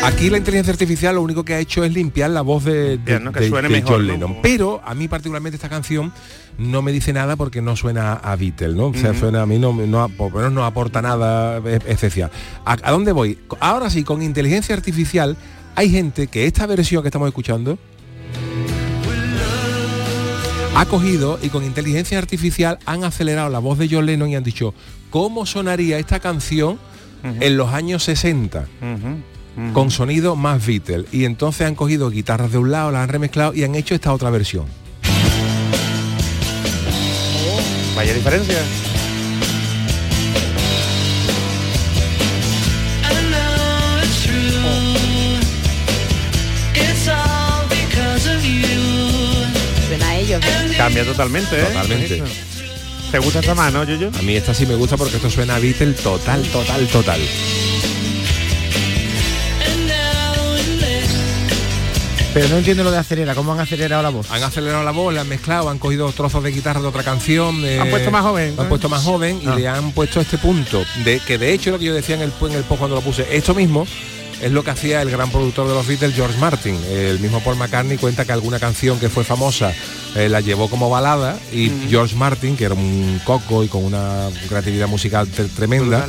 Aquí 0.03 0.31
la 0.31 0.37
inteligencia 0.37 0.73
artificial 0.73 1.13
lo 1.15 1.21
único 1.21 1.45
que 1.45 1.53
ha 1.53 1.59
hecho 1.59 1.83
es 1.83 1.93
limpiar 1.93 2.31
la 2.31 2.41
voz 2.41 2.63
de, 2.65 2.73
de- 2.73 2.97
Bien, 2.97 3.23
¿no? 3.23 3.31
Que 3.31 3.41
de- 3.41 3.49
suene 3.49 3.67
de 3.69 3.75
mejor, 3.75 3.97
John 3.97 4.07
¿no? 4.07 4.13
Lennon. 4.13 4.37
Pero 4.41 4.81
a 4.83 4.95
mí 4.95 5.07
particularmente 5.07 5.55
esta 5.57 5.69
canción 5.69 6.11
no 6.57 6.81
me 6.81 6.91
dice 6.91 7.13
nada 7.13 7.35
porque 7.35 7.61
no 7.61 7.75
suena 7.75 8.13
a 8.13 8.35
Beatle, 8.35 8.73
¿no? 8.73 8.87
O 8.87 8.93
sea, 8.95 9.13
suena 9.13 9.43
a 9.43 9.45
mí 9.45 9.59
no, 9.59 9.73
no, 9.73 10.09
por 10.09 10.31
lo 10.31 10.37
menos 10.39 10.53
no 10.53 10.65
aporta 10.65 11.01
nada 11.03 11.61
especial. 11.87 12.31
¿A, 12.65 12.77
a 12.81 12.91
dónde 12.91 13.11
voy? 13.11 13.37
Ahora 13.59 13.89
sí, 13.91 14.03
con 14.03 14.23
inteligencia 14.23 14.73
artificial 14.75 15.37
hay 15.75 15.89
gente 15.91 16.27
que 16.27 16.45
esta 16.47 16.65
versión 16.65 17.03
que 17.03 17.07
estamos 17.09 17.27
escuchando 17.27 17.77
ha 20.75 20.85
cogido 20.85 21.37
y 21.43 21.49
con 21.49 21.63
inteligencia 21.63 22.17
artificial 22.17 22.79
han 22.87 23.03
acelerado 23.03 23.49
la 23.49 23.59
voz 23.59 23.77
de 23.77 23.87
John 23.89 24.07
Lennon 24.07 24.29
y 24.29 24.35
han 24.35 24.43
dicho 24.43 24.73
cómo 25.11 25.45
sonaría 25.45 25.99
esta 25.99 26.19
canción 26.19 26.79
en 27.39 27.55
los 27.55 27.71
años 27.71 28.03
60 28.05 28.65
con 29.73 29.91
sonido 29.91 30.35
más 30.35 30.65
Beatle 30.65 31.05
y 31.11 31.25
entonces 31.25 31.67
han 31.67 31.75
cogido 31.75 32.09
guitarras 32.09 32.51
de 32.51 32.57
un 32.57 32.71
lado, 32.71 32.91
las 32.91 33.03
han 33.03 33.09
remezclado 33.09 33.53
y 33.53 33.63
han 33.63 33.75
hecho 33.75 33.95
esta 33.95 34.13
otra 34.13 34.29
versión. 34.29 34.65
Vaya 37.95 38.13
diferencia. 38.13 38.57
Suena 49.87 50.09
a 50.09 50.15
ellos. 50.15 50.41
¿eh? 50.43 50.73
Cambia 50.77 51.05
totalmente, 51.05 51.59
¿eh? 51.59 51.65
Totalmente. 51.65 52.23
¿Te 53.11 53.19
gusta 53.19 53.39
esta 53.41 53.53
más, 53.53 53.73
no, 53.73 53.83
Yuyu? 53.83 54.09
A 54.17 54.21
mí 54.21 54.35
esta 54.35 54.53
sí 54.53 54.65
me 54.65 54.75
gusta 54.75 54.95
porque 54.95 55.17
esto 55.17 55.29
suena 55.29 55.55
a 55.55 55.59
Beatle 55.59 55.93
total, 55.93 56.41
total, 56.43 56.87
total. 56.87 57.19
Pero 62.33 62.47
no 62.47 62.57
entiendo 62.57 62.83
lo 62.85 62.91
de 62.91 62.97
acelerar, 62.97 63.35
¿cómo 63.35 63.51
han 63.51 63.59
acelerado 63.59 64.01
la 64.01 64.09
voz? 64.09 64.31
Han 64.31 64.41
acelerado 64.41 64.83
la 64.85 64.91
voz, 64.91 65.13
la 65.13 65.21
han 65.21 65.27
mezclado, 65.27 65.69
han 65.69 65.79
cogido 65.79 66.09
trozos 66.13 66.41
de 66.43 66.51
guitarra 66.51 66.79
de 66.79 66.87
otra 66.87 67.03
canción. 67.03 67.63
eh, 67.65 67.77
Han 67.79 67.89
puesto 67.89 68.09
más 68.09 68.21
joven, 68.23 68.55
Han 68.57 68.69
puesto 68.69 68.87
más 68.87 69.03
joven 69.03 69.41
y 69.43 69.47
Ah. 69.47 69.55
le 69.55 69.67
han 69.67 69.91
puesto 69.91 70.21
este 70.21 70.37
punto. 70.37 70.81
De 71.03 71.19
que 71.19 71.37
de 71.37 71.51
hecho 71.53 71.71
lo 71.71 71.79
que 71.79 71.85
yo 71.85 71.93
decía 71.93 72.15
en 72.15 72.21
el, 72.21 72.31
en 72.41 72.51
el 72.53 72.63
post 72.63 72.79
cuando 72.79 72.95
lo 72.95 73.01
puse, 73.01 73.27
esto 73.35 73.53
mismo 73.53 73.85
es 74.41 74.49
lo 74.51 74.63
que 74.63 74.71
hacía 74.71 75.01
el 75.01 75.11
gran 75.11 75.29
productor 75.29 75.67
de 75.67 75.73
los 75.73 75.85
Beatles, 75.85 76.15
George 76.15 76.37
Martin. 76.39 76.79
El 76.89 77.19
mismo 77.19 77.41
Paul 77.41 77.57
McCartney 77.57 77.97
cuenta 77.97 78.23
que 78.23 78.31
alguna 78.31 78.59
canción 78.59 78.97
que 78.97 79.09
fue 79.09 79.25
famosa 79.25 79.73
eh, 80.15 80.29
la 80.29 80.39
llevó 80.39 80.69
como 80.69 80.89
balada 80.89 81.37
y 81.51 81.69
George 81.89 82.15
Martin, 82.15 82.55
que 82.55 82.63
era 82.63 82.73
un 82.75 83.19
coco 83.25 83.61
y 83.63 83.67
con 83.67 83.83
una 83.83 84.29
creatividad 84.47 84.87
musical 84.87 85.27
tre- 85.27 85.49
tremenda, 85.53 86.07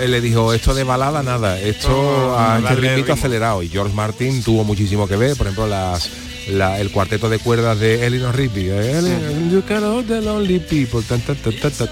eh, 0.00 0.08
le 0.08 0.20
dijo 0.20 0.52
esto 0.54 0.74
de 0.74 0.84
balada 0.84 1.22
nada, 1.22 1.60
esto 1.60 1.88
Oh, 1.90 2.36
a 2.38 2.58
este 2.58 2.74
ritmito 2.76 3.12
acelerado. 3.12 3.62
Y 3.62 3.68
George 3.68 3.94
Martin 3.94 4.42
tuvo 4.42 4.64
muchísimo 4.64 5.06
que 5.08 5.16
ver, 5.16 5.36
por 5.36 5.46
ejemplo, 5.46 5.66
las 5.66 6.10
la- 6.48 6.80
el 6.80 6.90
cuarteto 6.90 7.28
de 7.28 7.38
cuerdas 7.38 7.78
de 7.78 8.06
Eleanor 8.06 8.34
Rigby, 8.34 8.68
eh, 8.70 9.00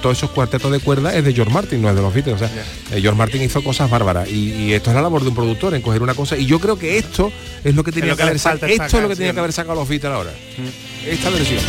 todos 0.00 0.16
esos 0.16 0.30
cuartetos 0.30 0.72
de 0.72 0.80
cuerdas 0.80 1.14
es 1.14 1.24
de 1.24 1.34
George 1.34 1.52
Martin, 1.52 1.82
no 1.82 1.90
es 1.90 1.96
de 1.96 2.00
los 2.00 2.14
Beatles. 2.14 2.36
O 2.36 2.38
sea, 2.38 2.48
eh, 2.92 3.00
George 3.02 3.18
Martin 3.18 3.42
hizo 3.42 3.62
cosas 3.62 3.90
bárbaras 3.90 4.28
y, 4.30 4.52
y 4.54 4.72
esto 4.72 4.90
es 4.90 4.96
la 4.96 5.02
labor 5.02 5.22
de 5.22 5.28
un 5.28 5.34
productor 5.34 5.74
en 5.74 5.82
coger 5.82 6.02
una 6.02 6.14
cosa. 6.14 6.38
Y 6.38 6.46
yo 6.46 6.58
creo 6.58 6.78
que 6.78 6.96
esto 6.96 7.30
es 7.64 7.74
lo 7.74 7.84
que 7.84 7.92
tenía 7.92 8.10
lo 8.12 8.16
que, 8.16 8.22
haber 8.22 8.38
sacado. 8.38 8.66
Esto 8.66 8.96
es 8.96 9.02
lo 9.02 9.08
que 9.10 9.16
tenía 9.16 9.32
que 9.34 9.40
haber 9.40 9.52
sacado 9.52 9.74
los 9.74 9.88
Beatles 9.88 10.12
ahora. 10.12 10.30
Esta 11.06 11.28
versión. 11.30 11.60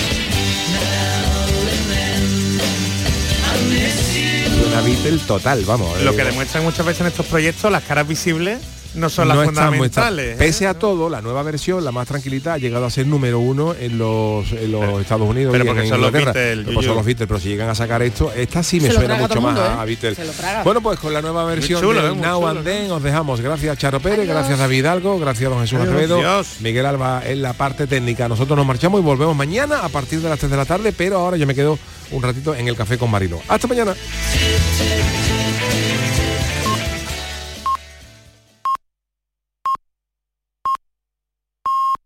Una 4.77 4.85
Beatle 4.85 5.17
total, 5.25 5.65
vamos. 5.65 5.99
Lo 6.03 6.15
que 6.15 6.23
demuestran 6.23 6.63
muchas 6.63 6.85
veces 6.85 7.01
en 7.01 7.07
estos 7.07 7.25
proyectos, 7.25 7.71
las 7.71 7.83
caras 7.83 8.07
visibles 8.07 8.59
no 8.97 9.09
son 9.09 9.27
las 9.27 9.37
no 9.37 9.43
fundamentales. 9.45 10.33
¿eh? 10.33 10.35
Pese 10.37 10.67
a 10.67 10.73
todo, 10.73 11.09
la 11.09 11.21
nueva 11.21 11.43
versión, 11.43 11.83
la 11.83 11.91
más 11.91 12.07
tranquilita, 12.07 12.53
ha 12.53 12.57
llegado 12.57 12.85
a 12.85 12.89
ser 12.89 13.07
número 13.07 13.39
uno 13.39 13.75
en 13.79 13.97
los, 13.97 14.51
en 14.51 14.71
los 14.71 15.01
Estados 15.01 15.29
Unidos 15.29 15.51
pero 15.51 15.63
y 15.63 15.67
en 15.67 15.73
porque 15.73 15.89
son 15.89 16.01
los 16.01 16.07
Inglaterra. 16.09 16.33
Beatles, 16.33 16.65
Pero 16.65 16.73
pues 16.75 16.85
son 16.85 16.95
los 16.95 17.05
Beatles, 17.05 17.27
pero 17.27 17.39
si 17.39 17.49
llegan 17.49 17.69
a 17.69 17.75
sacar 17.75 18.01
esto, 18.01 18.31
esta 18.33 18.63
sí 18.63 18.79
me 18.79 18.91
suena 18.91 19.15
mucho 19.15 19.41
más 19.41 19.57
a, 19.57 19.65
¿eh? 19.65 19.77
a 19.79 19.85
Beatles. 19.85 20.15
Se 20.17 20.25
lo 20.25 20.31
traga. 20.31 20.63
Bueno, 20.63 20.81
pues 20.81 20.99
con 20.99 21.13
la 21.13 21.21
nueva 21.21 21.45
versión 21.45 21.81
chulo, 21.81 22.01
de 22.01 22.09
¿eh? 22.09 22.15
Now 22.15 22.39
chulo, 22.39 22.47
and 22.47 22.63
Then 22.63 22.91
os 22.91 23.03
dejamos. 23.03 23.41
Gracias 23.41 23.77
Charo 23.77 23.99
Pérez, 23.99 24.27
gracias 24.27 24.59
David 24.59 24.85
Algo, 24.85 25.19
gracias 25.19 25.49
don 25.49 25.61
Jesús. 25.61 25.79
Acevedo. 25.79 26.19
Miguel 26.59 26.85
Alba 26.85 27.21
en 27.25 27.41
la 27.41 27.53
parte 27.53 27.87
técnica. 27.87 28.27
Nosotros 28.27 28.57
nos 28.57 28.65
marchamos 28.65 28.99
y 28.99 29.03
volvemos 29.03 29.35
mañana 29.35 29.79
a 29.83 29.89
partir 29.89 30.21
de 30.21 30.29
las 30.29 30.39
3 30.39 30.51
de 30.51 30.57
la 30.57 30.65
tarde, 30.65 30.93
pero 30.95 31.17
ahora 31.17 31.37
yo 31.37 31.45
me 31.47 31.55
quedo 31.55 31.77
un 32.11 32.23
ratito 32.23 32.55
en 32.55 32.67
el 32.67 32.75
café 32.75 32.97
con 32.97 33.11
Marilo. 33.11 33.39
Hasta 33.47 33.67
mañana. 33.67 33.93